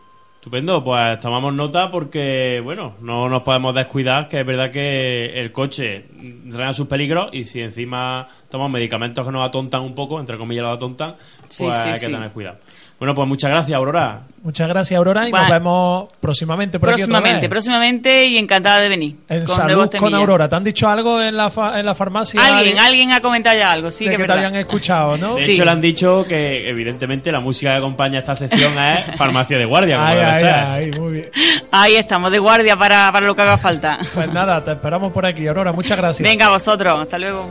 Estupendo, 0.44 0.84
pues 0.84 1.18
tomamos 1.20 1.54
nota 1.54 1.90
porque, 1.90 2.60
bueno, 2.62 2.96
no 3.00 3.30
nos 3.30 3.42
podemos 3.42 3.74
descuidar, 3.74 4.28
que 4.28 4.40
es 4.40 4.46
verdad 4.46 4.70
que 4.70 5.40
el 5.40 5.52
coche 5.52 6.04
trae 6.50 6.74
sus 6.74 6.86
peligros 6.86 7.30
y 7.32 7.44
si 7.44 7.62
encima 7.62 8.28
tomamos 8.50 8.72
medicamentos 8.72 9.24
que 9.24 9.32
nos 9.32 9.48
atontan 9.48 9.80
un 9.80 9.94
poco, 9.94 10.20
entre 10.20 10.36
comillas 10.36 10.64
los 10.64 10.76
atontan, 10.76 11.16
pues 11.40 11.56
sí, 11.56 11.64
hay 11.64 11.92
que 11.94 11.98
sí. 12.00 12.12
tener 12.12 12.30
cuidado. 12.30 12.58
Bueno, 13.04 13.14
pues 13.14 13.28
muchas 13.28 13.50
gracias, 13.50 13.76
Aurora. 13.76 14.20
Muchas 14.42 14.66
gracias, 14.66 14.96
Aurora, 14.96 15.28
y 15.28 15.32
nos 15.32 15.46
vemos 15.48 16.06
próximamente 16.20 16.78
por 16.78 16.88
aquí 16.88 17.02
otra 17.02 17.12
Próximamente, 17.12 17.40
vez. 17.42 17.50
próximamente 17.50 18.24
y 18.24 18.38
encantada 18.38 18.80
de 18.80 18.88
venir. 18.88 19.16
En 19.28 19.44
con 19.44 19.56
salud 19.56 19.90
con. 19.98 20.14
Aurora. 20.14 20.48
¿Te 20.48 20.56
han 20.56 20.64
dicho 20.64 20.88
algo 20.88 21.20
en 21.20 21.36
la, 21.36 21.50
fa- 21.50 21.78
en 21.78 21.84
la 21.84 21.94
farmacia? 21.94 22.40
Alguien, 22.42 22.78
alguien 22.78 23.12
ha 23.12 23.20
comentado 23.20 23.58
ya 23.58 23.70
algo, 23.72 23.90
sí 23.90 24.06
de 24.06 24.12
que 24.12 24.16
que 24.16 24.24
te 24.24 24.32
habían 24.32 24.54
escuchado, 24.56 25.18
¿no? 25.18 25.34
De 25.34 25.44
hecho, 25.52 25.66
le 25.66 25.70
han 25.70 25.82
dicho 25.82 26.24
que, 26.26 26.66
evidentemente, 26.66 27.30
la 27.30 27.40
música 27.40 27.72
que 27.72 27.76
acompaña 27.76 28.20
esta 28.20 28.34
sección 28.34 28.72
es 28.78 29.16
Farmacia 29.18 29.58
de 29.58 29.66
Guardia, 29.66 29.96
como 29.96 30.08
Ay, 30.08 30.16
debe 30.16 30.28
ay, 30.28 30.40
ser. 30.40 30.50
ay, 30.54 30.90
muy 30.92 31.12
bien. 31.12 31.30
Ahí 31.70 31.96
estamos, 31.96 32.30
de 32.32 32.38
guardia 32.38 32.74
para, 32.76 33.12
para 33.12 33.26
lo 33.26 33.34
que 33.36 33.42
haga 33.42 33.58
falta. 33.58 33.98
Pues 34.14 34.32
nada, 34.32 34.64
te 34.64 34.72
esperamos 34.72 35.12
por 35.12 35.26
aquí, 35.26 35.46
Aurora. 35.46 35.72
Muchas 35.72 35.98
gracias. 35.98 36.26
Venga, 36.26 36.48
vosotros, 36.48 37.00
hasta 37.00 37.18
luego. 37.18 37.50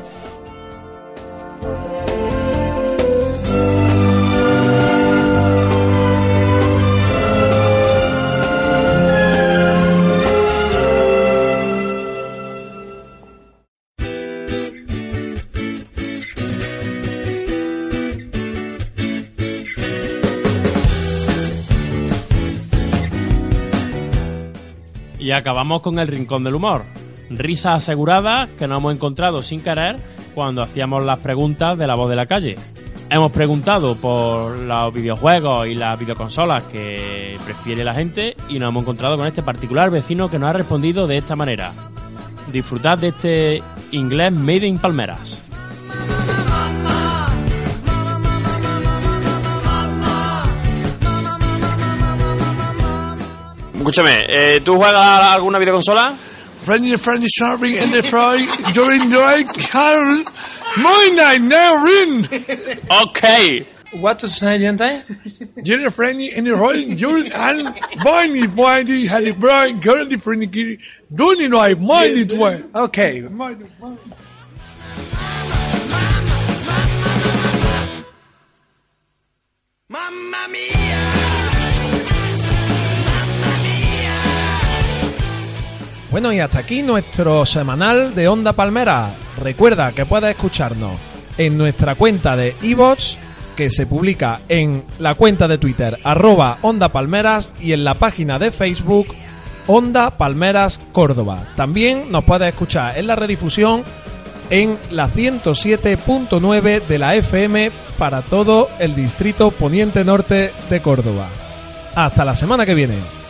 Acabamos 25.36 25.82
con 25.82 26.00
el 26.00 26.08
rincón 26.08 26.44
del 26.44 26.56
humor. 26.56 26.84
Risas 27.30 27.84
aseguradas 27.84 28.50
que 28.52 28.68
nos 28.68 28.80
hemos 28.80 28.94
encontrado 28.94 29.42
sin 29.42 29.62
querer 29.62 29.98
cuando 30.36 30.62
hacíamos 30.62 31.04
las 31.06 31.20
preguntas 31.20 31.78
de 31.78 31.88
la 31.88 31.96
voz 31.96 32.10
de 32.10 32.16
la 32.16 32.26
calle. 32.26 32.56
Hemos 33.10 33.32
preguntado 33.32 33.96
por 33.96 34.58
los 34.58 34.94
videojuegos 34.94 35.68
y 35.68 35.76
las 35.76 36.00
videoconsolas 36.00 36.64
que 36.64 37.38
prefiere 37.44 37.84
la 37.84 37.94
gente 37.94 38.36
y 38.50 38.58
nos 38.60 38.70
hemos 38.70 38.82
encontrado 38.84 39.18
con 39.18 39.28
este 39.28 39.44
particular 39.44 39.92
vecino 39.92 40.30
que 40.30 40.40
nos 40.40 40.50
ha 40.50 40.54
respondido 40.54 41.06
de 41.06 41.18
esta 41.18 41.36
manera. 41.36 41.74
Disfrutad 42.52 42.98
de 42.98 43.10
este 43.10 43.64
inglés 43.92 44.32
Made 44.32 44.66
in 44.66 44.80
Palmeras. 44.80 45.43
Escúchame, 53.84 54.26
eh, 54.30 54.62
¿tú 54.64 54.78
juegas 54.78 54.96
a 54.96 55.34
alguna 55.34 55.60
videoconsola? 55.60 56.16
Friendly, 56.64 56.96
friendly, 56.96 57.28
shopping 57.28 57.74
in 57.74 57.92
the 57.92 58.02
fry, 58.02 58.48
during 58.72 59.10
the 59.10 59.44
Carol. 59.58 60.24
Now 60.78 61.84
ring. 61.84 62.26
Okay. 63.02 63.66
What 63.92 64.20
to 64.20 64.30
say, 64.30 64.58
gente? 64.60 65.04
You're 65.66 65.92
friendly 65.92 66.34
in 66.34 66.46
the 66.46 66.56
right, 66.56 66.98
you're 66.98 67.26
and 67.36 67.76
Bonnie, 68.02 68.48
Bonnie, 68.48 69.06
currently 69.06 70.18
friendly, 70.18 70.48
kitty. 70.48 70.80
don't 71.14 71.42
you 71.42 71.50
know 71.50 71.60
I 71.60 71.74
mind 71.74 72.18
it 72.18 72.32
well? 72.38 72.64
Bueno, 86.14 86.32
y 86.32 86.40
hasta 86.40 86.60
aquí 86.60 86.84
nuestro 86.84 87.44
semanal 87.44 88.14
de 88.14 88.28
Onda 88.28 88.54
Palmera. 88.54 89.10
Recuerda 89.42 89.94
que 89.94 90.06
puedes 90.06 90.30
escucharnos 90.30 90.92
en 91.40 91.58
nuestra 91.58 91.96
cuenta 91.96 92.36
de 92.36 92.56
iVoox, 92.62 93.16
que 93.56 93.72
se 93.72 93.88
publica 93.88 94.42
en 94.48 94.84
la 95.00 95.16
cuenta 95.16 95.48
de 95.48 95.58
Twitter, 95.58 95.98
arroba 96.04 96.60
Onda 96.62 96.90
Palmeras, 96.90 97.52
y 97.60 97.72
en 97.72 97.84
la 97.84 97.96
página 97.96 98.38
de 98.38 98.52
Facebook, 98.52 99.08
Onda 99.66 100.12
Palmeras 100.12 100.80
Córdoba. 100.92 101.46
También 101.56 102.12
nos 102.12 102.24
puedes 102.26 102.50
escuchar 102.50 102.96
en 102.96 103.08
la 103.08 103.16
redifusión 103.16 103.84
en 104.52 104.78
la 104.92 105.10
107.9 105.10 106.86
de 106.86 107.00
la 107.00 107.16
FM 107.16 107.72
para 107.98 108.22
todo 108.22 108.70
el 108.78 108.94
distrito 108.94 109.50
poniente 109.50 110.04
norte 110.04 110.52
de 110.70 110.80
Córdoba. 110.80 111.26
Hasta 111.96 112.24
la 112.24 112.36
semana 112.36 112.68
que 112.68 112.76
viene. 112.76 113.23